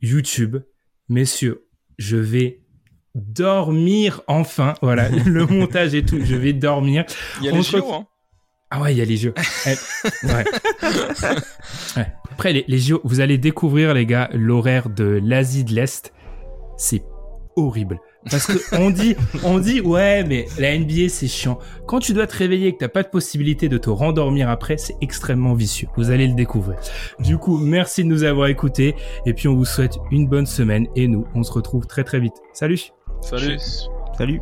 [0.01, 0.57] YouTube.
[1.07, 1.67] Messieurs,
[1.97, 2.65] je vais
[3.13, 4.73] dormir enfin.
[4.81, 6.19] Voilà, le montage et tout.
[6.22, 7.05] Je vais dormir.
[7.39, 8.07] Il y a les hein.
[8.72, 9.34] Ah ouais, il y a les jeux.
[9.68, 10.46] Eh, ouais.
[11.98, 12.08] ouais.
[12.32, 16.14] Après, les, les JO, vous allez découvrir, les gars, l'horaire de l'Asie de l'Est.
[16.78, 17.04] C'est
[17.56, 18.00] horrible.
[18.30, 21.60] Parce que on dit, on dit, ouais, mais la NBA, c'est chiant.
[21.88, 24.78] Quand tu dois te réveiller et que t'as pas de possibilité de te rendormir après,
[24.78, 25.88] c'est extrêmement vicieux.
[25.96, 26.78] Vous allez le découvrir.
[27.20, 28.96] Du coup, merci de nous avoir écoutés.
[29.26, 30.88] Et puis, on vous souhaite une bonne semaine.
[30.96, 32.36] Et nous, on se retrouve très très vite.
[32.54, 32.80] Salut.
[33.22, 33.58] Salut.
[34.18, 34.42] Salut.